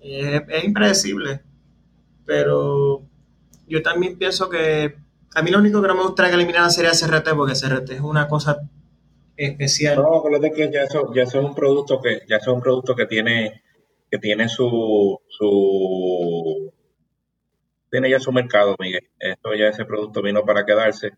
es 0.00 0.64
impredecible. 0.64 1.42
Pero 2.24 3.02
yo 3.66 3.82
también 3.82 4.16
pienso 4.16 4.48
que 4.48 4.96
a 5.34 5.42
mí 5.42 5.50
lo 5.50 5.58
único 5.58 5.82
que 5.82 5.88
no 5.88 5.96
me 5.96 6.02
gustaría 6.04 6.30
que 6.30 6.36
eliminaran 6.36 6.70
sería 6.70 6.92
CRT, 6.92 7.30
porque 7.34 7.54
CRT 7.54 7.90
es 7.90 8.00
una 8.00 8.28
cosa 8.28 8.58
especial. 9.36 9.96
No, 9.96 10.16
acuérdate 10.16 10.52
que 10.52 10.70
ya 10.70 10.82
eso, 10.84 11.12
ya 11.14 11.22
eso 11.24 11.40
es 11.40 11.44
un 11.46 11.54
producto 11.54 12.00
que, 12.00 12.20
ya 12.28 12.36
es 12.36 12.46
un 12.46 12.60
producto 12.60 12.94
que 12.94 13.06
tiene, 13.06 13.62
que 14.10 14.18
tiene 14.18 14.48
su, 14.48 15.20
su 15.28 16.72
tiene 17.90 18.10
ya 18.10 18.18
su 18.18 18.32
mercado, 18.32 18.74
Miguel. 18.80 19.08
Esto 19.20 19.54
ya 19.54 19.68
ese 19.68 19.84
producto 19.84 20.20
vino 20.20 20.44
para 20.44 20.66
quedarse. 20.66 21.12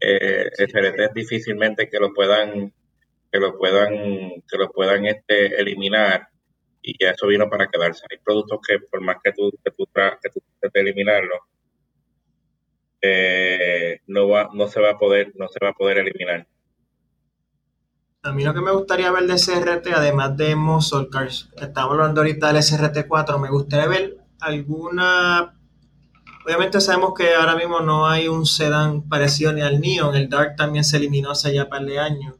Eh, 0.00 0.50
el 0.58 0.72
CRT 0.72 1.00
es 1.00 1.14
difícilmente 1.14 1.88
que 1.88 2.00
lo 2.00 2.12
puedan, 2.12 2.72
que 3.30 3.38
lo 3.38 3.56
puedan, 3.56 3.92
que 4.50 4.58
lo 4.58 4.70
puedan 4.70 5.06
este, 5.06 5.60
eliminar 5.60 6.28
y 6.82 6.96
ya 7.02 7.10
eso 7.10 7.28
vino 7.28 7.48
para 7.48 7.68
quedarse. 7.68 8.04
Hay 8.10 8.18
productos 8.18 8.58
que 8.66 8.80
por 8.80 9.00
más 9.00 9.18
que 9.22 9.32
tú, 9.32 9.50
que 9.64 9.70
tú, 9.70 9.86
que 9.94 10.30
tú 10.30 10.40
que 10.60 10.80
eliminarlo, 10.80 11.36
eh, 13.00 14.00
no 14.08 14.28
va, 14.28 14.50
no 14.52 14.66
se 14.66 14.80
va 14.80 14.90
a 14.90 14.98
poder, 14.98 15.32
no 15.36 15.46
se 15.48 15.58
va 15.62 15.70
a 15.70 15.74
poder 15.74 15.98
eliminar. 15.98 16.48
A 18.24 18.32
mí 18.32 18.42
lo 18.42 18.52
que 18.52 18.60
me 18.60 18.72
gustaría 18.72 19.12
ver 19.12 19.28
de 19.28 19.36
CRT, 19.36 19.94
además 19.94 20.36
de 20.36 20.56
Muscle 20.56 21.08
Cars, 21.08 21.50
estamos 21.56 21.92
hablando 21.92 22.20
ahorita 22.20 22.48
del 22.48 22.56
SRT4, 22.62 23.38
me 23.38 23.48
gustaría 23.48 23.86
ver 23.86 24.18
alguna. 24.40 25.54
Obviamente 26.44 26.80
sabemos 26.80 27.12
que 27.16 27.36
ahora 27.36 27.54
mismo 27.54 27.78
no 27.78 28.08
hay 28.08 28.26
un 28.26 28.44
sedán 28.44 29.08
parecido 29.08 29.52
ni 29.52 29.60
al 29.60 29.80
Neon, 29.80 30.16
el 30.16 30.28
Dark 30.28 30.56
también 30.56 30.82
se 30.82 30.96
eliminó 30.96 31.30
hace 31.30 31.54
ya 31.54 31.64
un 31.64 31.68
par 31.68 31.84
de 31.84 32.00
años. 32.00 32.34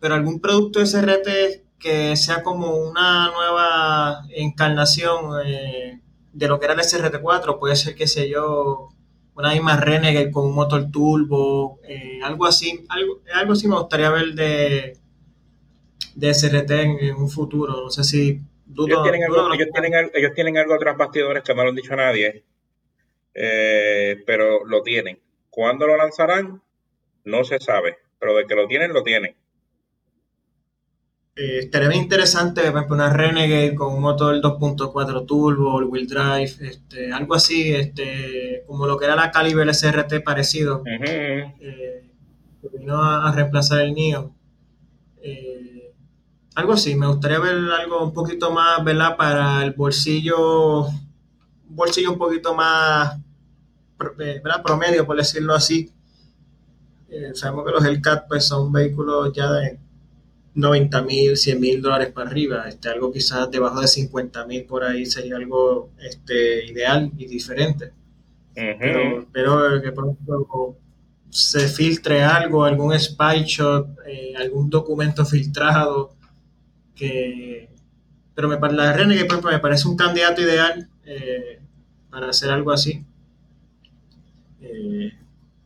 Pero 0.00 0.14
algún 0.14 0.38
producto 0.38 0.84
SRT 0.84 1.64
que 1.78 2.14
sea 2.16 2.42
como 2.42 2.76
una 2.76 3.30
nueva 3.30 4.22
encarnación 4.28 5.40
eh, 5.46 6.02
de 6.34 6.48
lo 6.48 6.60
que 6.60 6.66
era 6.66 6.74
el 6.74 6.80
SRT4, 6.80 7.58
puede 7.58 7.74
ser, 7.76 7.94
qué 7.94 8.06
sé 8.06 8.28
yo, 8.28 8.90
una 9.34 9.52
misma 9.52 9.78
Renegade 9.78 10.30
con 10.30 10.44
un 10.44 10.54
motor 10.54 10.90
turbo, 10.90 11.80
eh, 11.84 12.20
algo 12.22 12.44
así, 12.44 12.84
algo, 12.90 13.20
algo 13.34 13.52
así 13.54 13.66
me 13.66 13.76
gustaría 13.76 14.10
ver 14.10 14.34
de, 14.34 14.98
de 16.16 16.34
SRT 16.34 16.70
en, 16.70 17.14
un 17.14 17.30
futuro. 17.30 17.84
No 17.84 17.90
sé 17.90 18.02
si 18.02 18.40
ellos, 18.68 19.02
tienen 19.02 19.22
algo, 19.24 19.52
ellos, 19.54 19.68
tienen, 19.72 20.10
ellos 20.14 20.32
tienen 20.34 20.58
algo 20.58 20.76
tras 20.78 20.96
bastidores 20.96 21.42
que 21.44 21.54
no 21.54 21.62
lo 21.62 21.68
han 21.68 21.76
dicho 21.76 21.92
a 21.92 21.96
nadie, 21.96 22.42
eh, 23.34 24.22
pero 24.26 24.64
lo 24.64 24.82
tienen. 24.82 25.20
¿Cuándo 25.50 25.86
lo 25.86 25.96
lanzarán? 25.96 26.62
No 27.24 27.44
se 27.44 27.60
sabe, 27.60 27.98
pero 28.18 28.34
de 28.34 28.46
que 28.46 28.54
lo 28.54 28.66
tienen, 28.66 28.92
lo 28.92 29.02
tienen. 29.02 29.36
Eh, 31.36 31.58
estaría 31.58 31.88
bien 31.88 32.04
interesante, 32.04 32.62
por 32.62 32.70
ejemplo, 32.70 32.94
una 32.94 33.12
Renegade 33.12 33.74
con 33.74 33.92
un 33.92 34.00
motor 34.00 34.40
2.4 34.40 35.26
turbo, 35.26 35.78
el 35.78 35.84
wheel 35.84 36.06
drive, 36.06 36.54
este, 36.66 37.12
algo 37.12 37.34
así, 37.34 37.74
este, 37.74 38.64
como 38.66 38.86
lo 38.86 38.96
que 38.96 39.04
era 39.04 39.16
la 39.16 39.30
Caliber 39.30 39.68
SRT 39.68 40.22
parecido, 40.24 40.82
eh, 40.86 41.52
que 42.62 42.78
vino 42.78 43.02
a, 43.02 43.30
reemplazar 43.32 43.82
el 43.82 43.92
NIO. 43.92 44.34
Eh, 46.56 46.60
algo 46.60 46.72
así, 46.72 46.94
me 46.94 47.06
gustaría 47.06 47.38
ver 47.38 47.56
algo 47.80 48.02
un 48.04 48.12
poquito 48.12 48.50
más, 48.50 48.82
¿verdad? 48.84 49.16
Para 49.16 49.62
el 49.64 49.72
bolsillo, 49.72 50.86
un 50.86 50.96
bolsillo 51.68 52.12
un 52.12 52.18
poquito 52.18 52.54
más, 52.54 53.18
¿verdad? 54.16 54.62
Promedio, 54.62 55.06
por 55.06 55.16
decirlo 55.16 55.54
así. 55.54 55.92
sabemos 57.34 57.64
que 57.64 57.72
los 57.72 57.84
Hellcat 57.84 58.26
pues, 58.28 58.46
son 58.46 58.72
vehículos 58.72 59.32
ya 59.32 59.50
de 59.52 59.78
90 60.54 61.02
mil, 61.02 61.36
100 61.36 61.60
mil 61.60 61.82
dólares 61.82 62.12
para 62.12 62.30
arriba, 62.30 62.68
este, 62.68 62.88
algo 62.88 63.12
quizás 63.12 63.50
debajo 63.50 63.80
de 63.80 63.88
50 63.88 64.46
mil 64.46 64.64
por 64.64 64.84
ahí 64.84 65.04
sería 65.04 65.36
algo 65.36 65.90
este, 66.00 66.64
ideal 66.66 67.12
y 67.16 67.26
diferente. 67.26 67.92
Pero, 68.54 69.26
pero 69.32 69.82
que 69.82 69.92
por 69.92 70.06
ejemplo 70.06 70.78
se 71.28 71.68
filtre 71.68 72.22
algo, 72.22 72.64
algún 72.64 72.98
spy 72.98 73.44
shot, 73.44 73.98
eh, 74.06 74.32
algún 74.34 74.70
documento 74.70 75.26
filtrado, 75.26 76.15
que, 76.96 77.68
pero 78.34 78.48
me, 78.48 78.58
la 78.72 78.92
Renegade 78.92 79.26
por 79.26 79.34
ejemplo, 79.34 79.52
me 79.52 79.58
parece 79.60 79.86
un 79.86 79.96
candidato 79.96 80.42
ideal 80.42 80.88
eh, 81.04 81.60
para 82.10 82.30
hacer 82.30 82.50
algo 82.50 82.72
así. 82.72 83.04
Eh, 84.60 85.12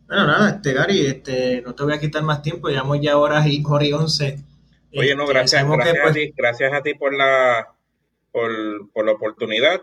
bueno, 0.06 0.26
nada, 0.26 0.50
este 0.56 0.72
Gary, 0.74 1.06
este, 1.06 1.62
no 1.62 1.74
te 1.74 1.84
voy 1.84 1.94
a 1.94 2.00
quitar 2.00 2.22
más 2.22 2.42
tiempo, 2.42 2.68
llevamos 2.68 3.00
ya 3.00 3.16
horas 3.16 3.46
y, 3.46 3.62
hora 3.64 3.84
y 3.84 3.92
11 3.92 4.44
Oye, 4.96 5.14
no, 5.14 5.26
gracias, 5.26 5.64
gracias, 5.64 5.98
a 5.98 6.02
pues 6.02 6.14
ti, 6.14 6.34
gracias 6.36 6.72
a 6.72 6.82
ti 6.82 6.94
por 6.94 7.14
la, 7.14 7.74
por, 8.32 9.04
la 9.04 9.12
oportunidad. 9.12 9.80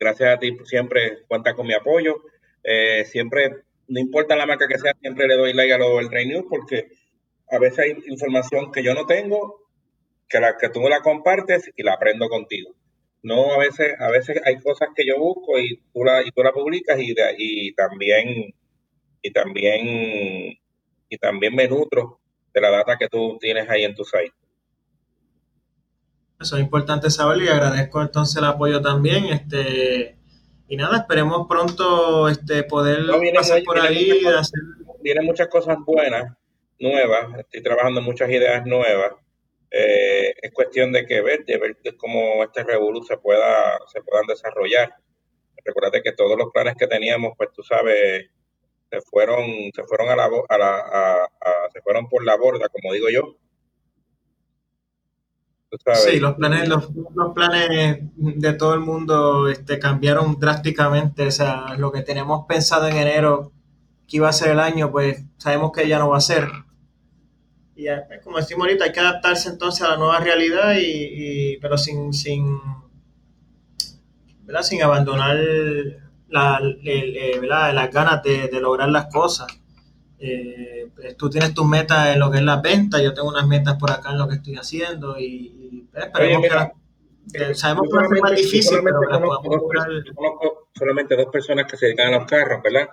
Gracias 0.00 0.34
a 0.34 0.38
ti 0.38 0.56
siempre 0.64 1.24
cuenta 1.28 1.54
con 1.54 1.66
mi 1.66 1.74
apoyo. 1.74 2.22
Eh, 2.62 3.04
siempre, 3.04 3.64
no 3.88 4.00
importa 4.00 4.34
la 4.34 4.46
marca 4.46 4.66
que 4.66 4.78
sea, 4.78 4.94
siempre 4.98 5.28
le 5.28 5.36
doy 5.36 5.52
like 5.52 5.74
a 5.74 5.78
lo 5.78 5.98
del 5.98 6.10
Rey 6.10 6.26
News 6.26 6.46
porque 6.48 6.88
a 7.50 7.58
veces 7.58 7.80
hay 7.80 8.02
información 8.06 8.72
que 8.72 8.82
yo 8.82 8.94
no 8.94 9.04
tengo, 9.04 9.63
que 10.28 10.40
la 10.40 10.56
que 10.56 10.68
tú 10.68 10.80
me 10.80 10.90
la 10.90 11.00
compartes 11.00 11.70
y 11.76 11.82
la 11.82 11.94
aprendo 11.94 12.28
contigo. 12.28 12.74
No, 13.22 13.52
a 13.52 13.58
veces, 13.58 13.94
a 13.98 14.10
veces 14.10 14.40
hay 14.44 14.60
cosas 14.60 14.90
que 14.94 15.06
yo 15.06 15.18
busco 15.18 15.58
y 15.58 15.80
tú 15.92 16.04
la, 16.04 16.22
y 16.22 16.30
tú 16.30 16.42
la 16.42 16.52
publicas 16.52 16.98
y, 17.00 17.14
y 17.38 17.74
también 17.74 18.54
y 19.22 19.30
también 19.32 20.58
y 21.08 21.18
también 21.18 21.54
me 21.54 21.68
nutro 21.68 22.20
de 22.52 22.60
la 22.60 22.70
data 22.70 22.96
que 22.98 23.08
tú 23.08 23.38
tienes 23.40 23.68
ahí 23.68 23.84
en 23.84 23.94
tu 23.94 24.04
site. 24.04 24.34
Eso 26.40 26.56
es 26.56 26.62
importante 26.62 27.10
saberlo 27.10 27.44
y 27.44 27.48
agradezco 27.48 28.02
entonces 28.02 28.36
el 28.36 28.44
apoyo 28.44 28.82
también. 28.82 29.24
Este, 29.26 30.18
y 30.68 30.76
nada, 30.76 30.98
esperemos 30.98 31.46
pronto 31.48 32.28
este, 32.28 32.64
poder 32.64 33.06
pasar 33.34 33.62
por 33.64 33.78
ahí. 33.78 34.22
Vienen 35.00 35.24
muchas 35.24 35.48
cosas 35.48 35.78
buenas, 35.86 36.36
nuevas. 36.78 37.38
Estoy 37.38 37.62
trabajando 37.62 38.00
en 38.00 38.06
muchas 38.06 38.28
ideas 38.30 38.66
nuevas. 38.66 39.12
Eh, 39.76 40.34
es 40.40 40.52
cuestión 40.52 40.92
de 40.92 41.04
que 41.04 41.20
ver, 41.20 41.44
de 41.44 41.58
ver 41.58 41.76
cómo 41.96 42.44
este 42.44 42.62
revolú 42.62 43.02
se 43.02 43.16
pueda, 43.16 43.76
se 43.92 44.00
puedan 44.02 44.26
desarrollar. 44.26 44.94
Recuerda 45.64 46.00
que 46.00 46.12
todos 46.12 46.38
los 46.38 46.52
planes 46.52 46.76
que 46.78 46.86
teníamos, 46.86 47.32
pues 47.36 47.50
tú 47.52 47.62
sabes, 47.64 48.30
se 48.90 49.00
fueron, 49.00 49.44
se 49.74 49.82
fueron 49.82 50.10
a 50.10 50.16
la, 50.16 50.30
a 50.48 50.58
la 50.58 51.28
se 51.72 51.80
fueron 51.80 52.08
por 52.08 52.24
la 52.24 52.36
borda, 52.36 52.68
como 52.68 52.92
digo 52.92 53.08
yo. 53.10 53.36
Sí, 55.94 56.20
los 56.20 56.34
planes, 56.34 56.68
los, 56.68 56.86
planes 57.34 57.98
de 58.14 58.52
todo 58.52 58.74
el 58.74 58.80
mundo 58.80 59.48
este, 59.48 59.80
cambiaron 59.80 60.38
drásticamente. 60.38 61.26
O 61.26 61.30
sea, 61.32 61.74
lo 61.78 61.90
que 61.90 62.02
tenemos 62.02 62.46
pensado 62.46 62.86
en 62.86 62.96
enero 62.96 63.50
que 64.06 64.18
iba 64.18 64.28
a 64.28 64.32
ser 64.32 64.52
el 64.52 64.60
año, 64.60 64.92
pues 64.92 65.24
sabemos 65.38 65.72
que 65.72 65.88
ya 65.88 65.98
no 65.98 66.10
va 66.10 66.18
a 66.18 66.20
ser. 66.20 66.48
Y 67.76 67.86
pues, 68.06 68.20
como 68.22 68.38
decimos 68.38 68.66
ahorita, 68.66 68.84
hay 68.84 68.92
que 68.92 69.00
adaptarse 69.00 69.48
entonces 69.48 69.82
a 69.82 69.90
la 69.90 69.96
nueva 69.96 70.20
realidad, 70.20 70.74
y, 70.78 71.56
pero 71.58 71.76
sin, 71.76 72.12
sin, 72.12 72.60
sin 74.62 74.82
abandonar 74.82 75.36
la, 76.28 76.60
eh, 76.84 77.40
las 77.42 77.90
ganas 77.90 78.22
de, 78.22 78.48
lograr 78.60 78.88
las 78.88 79.06
cosas. 79.06 79.48
Eh, 80.18 80.88
pues, 80.94 81.16
tú 81.16 81.28
tienes 81.28 81.52
tus 81.52 81.66
metas 81.66 82.14
en 82.14 82.20
lo 82.20 82.30
que 82.30 82.38
es 82.38 82.44
la 82.44 82.60
venta, 82.60 83.02
yo 83.02 83.12
tengo 83.12 83.28
unas 83.28 83.46
metas 83.46 83.76
por 83.76 83.90
acá 83.90 84.12
en 84.12 84.18
lo 84.18 84.28
que 84.28 84.36
estoy 84.36 84.54
haciendo 84.54 85.18
y, 85.18 85.88
pues, 85.92 86.06
esperemos 86.06 86.42
que, 87.32 87.54
sabemos 87.54 87.88
que 87.90 88.14
es 88.16 88.22
más 88.22 88.36
difícil, 88.36 88.78
pero 88.84 88.98
conozco, 89.42 90.68
solamente 90.74 91.16
dos 91.16 91.26
personas 91.32 91.70
que 91.70 91.76
se 91.76 91.86
dedican 91.86 92.14
a 92.14 92.18
los 92.18 92.26
carros, 92.26 92.62
¿verdad? 92.62 92.88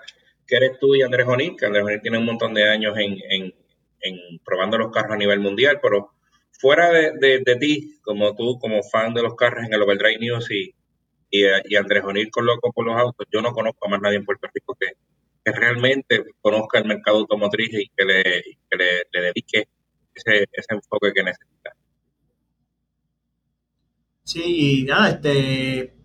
Que 0.48 0.56
eres 0.56 0.80
tú 0.80 0.96
y 0.96 1.04
Andrés 1.04 1.28
Onil, 1.28 1.56
que 1.56 1.66
Andrés 1.68 1.84
Onil 1.84 2.02
tiene 2.02 2.18
un 2.18 2.26
montón 2.26 2.54
de 2.54 2.70
años 2.70 2.98
en, 2.98 3.18
en, 3.30 3.54
en 4.02 4.40
probando 4.44 4.78
los 4.78 4.92
carros 4.92 5.14
a 5.14 5.18
nivel 5.18 5.40
mundial, 5.40 5.80
pero 5.82 6.12
fuera 6.52 6.90
de, 6.90 7.12
de, 7.20 7.42
de, 7.46 7.56
ti, 7.56 8.00
como 8.02 8.36
tú, 8.36 8.60
como 8.60 8.84
fan 8.84 9.14
de 9.14 9.24
los 9.24 9.36
carros 9.36 9.66
en 9.66 9.74
el 9.74 9.82
Overdrive 9.82 10.20
News 10.20 10.52
y, 10.52 10.74
y, 11.32 11.76
Andrés 11.76 12.04
O'Neill 12.04 12.30
con 12.30 12.46
loco 12.46 12.72
por 12.72 12.86
los 12.86 12.96
autos, 12.96 13.28
yo 13.32 13.42
no 13.42 13.54
conozco 13.54 13.88
a 13.88 13.90
más 13.90 14.02
nadie 14.02 14.18
en 14.18 14.26
Puerto 14.26 14.48
Rico 14.54 14.78
que, 14.80 14.94
realmente 15.44 16.24
conozca 16.40 16.78
el 16.78 16.86
mercado 16.86 17.18
automotriz 17.18 17.74
y 17.74 17.90
que 17.98 18.06
le, 18.06 18.24
que 18.70 18.78
le, 18.78 19.22
dedique 19.22 19.68
ese, 20.14 20.46
ese, 20.52 20.68
enfoque 20.76 21.12
que 21.16 21.24
necesita. 21.24 21.76
Sí, 24.24 24.82
y 24.82 24.84
nada, 24.84 25.10
este, 25.10 25.96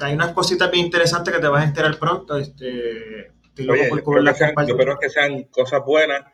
hay 0.00 0.14
unas 0.14 0.32
cositas 0.32 0.68
bien 0.68 0.86
interesantes 0.86 1.32
que 1.32 1.40
te 1.40 1.46
vas 1.46 1.62
a 1.62 1.68
enterar 1.68 1.96
pronto. 1.96 2.36
Este, 2.36 3.30
Oye, 3.68 3.88
yo, 3.88 4.66
espero 4.66 4.98
que 4.98 5.08
sean, 5.08 5.44
cosas 5.44 5.84
buenas 5.86 6.24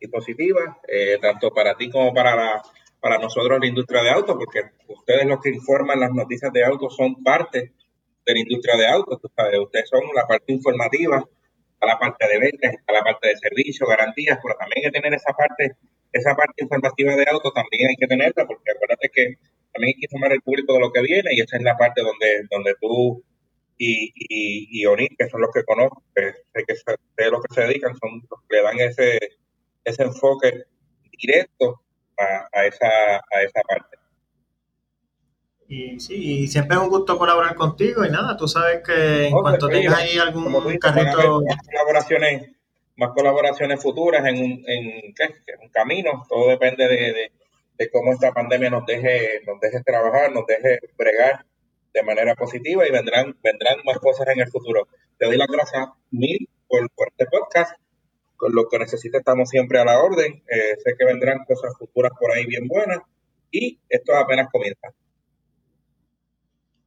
y 0.00 0.08
eh, 0.88 1.18
tanto 1.20 1.50
para 1.50 1.76
ti 1.76 1.90
como 1.90 2.12
para 2.12 2.62
para 3.00 3.18
nosotros 3.18 3.58
la 3.60 3.66
industria 3.66 4.02
de 4.02 4.10
autos, 4.10 4.36
porque 4.36 4.62
ustedes 4.88 5.26
los 5.26 5.40
que 5.40 5.50
informan 5.50 6.00
las 6.00 6.10
noticias 6.12 6.52
de 6.52 6.64
autos 6.64 6.96
son 6.96 7.22
parte 7.22 7.72
de 8.26 8.34
la 8.34 8.40
industria 8.40 8.76
de 8.76 8.86
autos. 8.88 9.20
Ustedes 9.22 9.88
son 9.88 10.02
la 10.14 10.26
parte 10.26 10.52
informativa, 10.52 11.24
a 11.80 11.86
la 11.86 11.98
parte 11.98 12.26
de 12.26 12.38
ventas, 12.38 12.74
a 12.86 12.92
la 12.92 13.02
parte 13.02 13.28
de 13.28 13.36
servicio, 13.36 13.86
garantías, 13.86 14.38
pero 14.42 14.56
también 14.58 14.84
hay 14.84 14.90
que 14.90 15.00
tener 15.00 15.14
esa 15.14 15.32
parte, 15.32 15.76
esa 16.12 16.34
parte 16.34 16.64
informativa 16.64 17.14
de 17.14 17.24
autos 17.30 17.52
también 17.54 17.88
hay 17.88 17.96
que 17.96 18.06
tenerla, 18.06 18.46
porque 18.46 18.72
acuérdate 18.72 19.10
que 19.12 19.34
también 19.72 19.94
hay 19.94 20.00
que 20.00 20.06
informar 20.06 20.32
al 20.32 20.42
público 20.42 20.72
de 20.72 20.80
lo 20.80 20.92
que 20.92 21.02
viene 21.02 21.30
y 21.32 21.40
esa 21.40 21.56
es 21.56 21.62
la 21.62 21.76
parte 21.76 22.02
donde, 22.02 22.48
donde 22.50 22.74
tú 22.80 23.22
y, 23.80 24.12
y, 24.16 24.82
y 24.82 25.16
que 25.16 25.28
son 25.28 25.40
los 25.40 25.50
que 25.54 25.62
conozco, 25.62 26.02
que 26.16 26.32
sé 26.32 26.64
que 26.66 27.22
de 27.22 27.30
los 27.30 27.40
que 27.42 27.54
se 27.54 27.60
dedican, 27.60 27.96
son 27.96 28.22
los 28.28 28.40
que 28.48 28.56
le 28.56 28.62
dan 28.62 28.80
ese, 28.80 29.20
ese 29.88 30.02
enfoque 30.04 30.64
directo 31.18 31.80
a, 32.18 32.48
a, 32.52 32.66
esa, 32.66 32.86
a 32.86 33.42
esa 33.42 33.62
parte. 33.62 33.98
Y 35.68 36.00
sí, 36.00 36.46
siempre 36.48 36.76
es 36.76 36.82
un 36.82 36.88
gusto 36.88 37.18
colaborar 37.18 37.54
contigo 37.54 38.02
y 38.04 38.10
nada, 38.10 38.38
tú 38.38 38.48
sabes 38.48 38.82
que 38.82 39.26
en 39.26 39.32
cuanto 39.32 39.68
tengas 39.68 39.98
ahí 39.98 40.18
algún 40.18 40.78
carrito... 40.78 41.42
Más 41.42 41.58
colaboraciones, 41.66 42.50
más 42.96 43.10
colaboraciones 43.10 43.82
futuras 43.82 44.24
en 44.24 44.36
un, 44.36 44.64
en, 44.66 45.14
¿qué? 45.14 45.34
un 45.62 45.68
camino, 45.68 46.24
todo 46.26 46.48
depende 46.48 46.88
de, 46.88 47.32
de, 47.76 47.90
cómo 47.90 48.12
esta 48.12 48.32
pandemia 48.32 48.70
nos 48.70 48.86
deje, 48.86 49.42
nos 49.46 49.60
deje 49.60 49.82
trabajar, 49.82 50.32
nos 50.32 50.46
deje 50.46 50.78
bregar 50.96 51.44
de 51.92 52.02
manera 52.02 52.34
positiva 52.34 52.88
y 52.88 52.90
vendrán, 52.90 53.36
vendrán 53.42 53.76
más 53.84 53.98
cosas 53.98 54.26
en 54.28 54.40
el 54.40 54.48
futuro. 54.48 54.88
Te 55.18 55.26
doy 55.26 55.36
las 55.36 55.48
gracias 55.48 55.86
mil 56.10 56.48
por, 56.66 56.88
por 56.92 57.08
este 57.08 57.26
podcast. 57.26 57.76
Con 58.38 58.54
lo 58.54 58.68
que 58.68 58.78
necesites 58.78 59.18
estamos 59.18 59.50
siempre 59.50 59.80
a 59.80 59.84
la 59.84 60.00
orden. 60.00 60.42
Eh, 60.48 60.76
sé 60.82 60.94
que 60.96 61.04
vendrán 61.04 61.44
cosas 61.44 61.76
futuras 61.76 62.12
por 62.18 62.30
ahí 62.32 62.46
bien 62.46 62.66
buenas 62.68 63.00
y 63.50 63.80
esto 63.88 64.16
apenas 64.16 64.48
comienza. 64.50 64.88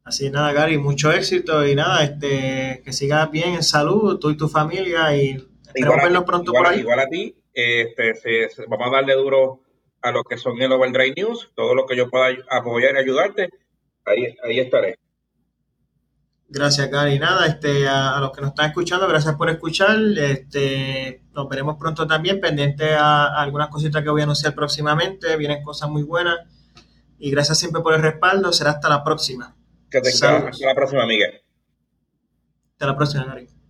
Así 0.06 0.30
nada, 0.30 0.53
Gary, 0.53 0.78
mucho 0.78 1.11
éxito 1.11 1.68
y 1.68 1.76
nada, 1.76 2.03
este, 2.03 2.82
que 2.84 2.94
sigas 2.94 3.30
bien 3.30 3.56
en 3.56 3.64
salud, 3.64 4.18
tú 4.18 4.32
y 4.32 4.38
tu 4.38 4.48
familia 4.48 5.15
y 5.15 5.38
esperamos 5.68 6.03
vernos 6.03 6.23
pronto 6.23 6.53
por 6.53 6.68
ahí. 6.68 6.80
Igual 6.80 6.99
a 7.02 7.07
ti, 7.07 7.36
este, 7.53 8.49
vamos 8.68 8.88
a 8.88 8.95
darle 8.95 9.14
duro 9.14 9.61
a 10.02 10.11
lo 10.11 10.23
que 10.23 10.38
son 10.38 10.60
el 10.61 10.72
Overdrive 10.72 11.14
News, 11.15 11.52
todo 11.53 11.76
lo 11.76 11.86
que 11.86 11.98
yo 11.98 12.10
pueda 12.10 12.30
apoyar 12.49 12.95
y 12.95 12.99
ayudarte, 12.99 13.49
ahí, 14.06 14.36
ahí 14.44 14.60
estaré. 14.60 14.98
Gracias, 16.53 16.91
Gary. 16.91 17.18
Nada, 17.18 17.48
este, 17.48 17.88
a, 17.88 18.19
los 18.19 18.34
que 18.34 18.41
nos 18.41 18.49
están 18.49 18.68
escuchando, 18.68 19.07
gracias 19.07 19.36
por 19.36 19.49
escuchar. 19.49 19.98
Este, 20.18 21.23
nos 21.34 21.48
veremos 21.48 21.78
pronto 21.78 22.06
también, 22.06 22.41
pendiente 22.41 22.94
a, 22.94 23.41
algunas 23.41 23.69
cositas 23.69 24.03
que 24.03 24.10
voy 24.10 24.19
a 24.19 24.26
anunciar 24.26 24.53
próximamente. 24.53 25.38
Vienen 25.38 25.64
cosas 25.64 25.90
muy 25.90 26.03
buenas. 26.03 26.40
Y 27.18 27.32
gracias 27.32 27.57
siempre 27.57 27.82
por 27.82 27.94
el 27.94 28.02
respaldo. 28.02 28.52
Será 28.52 28.72
hasta 28.72 28.90
la 28.90 29.02
próxima. 29.02 29.56
Que 29.90 30.02
te 30.02 30.10
hasta 30.10 30.41
la 30.41 30.76
próxima, 30.76 31.06
Miguel. 31.06 31.41
Hasta 32.73 32.86
la 32.86 32.98
próxima, 32.98 33.23
Gary. 33.23 33.60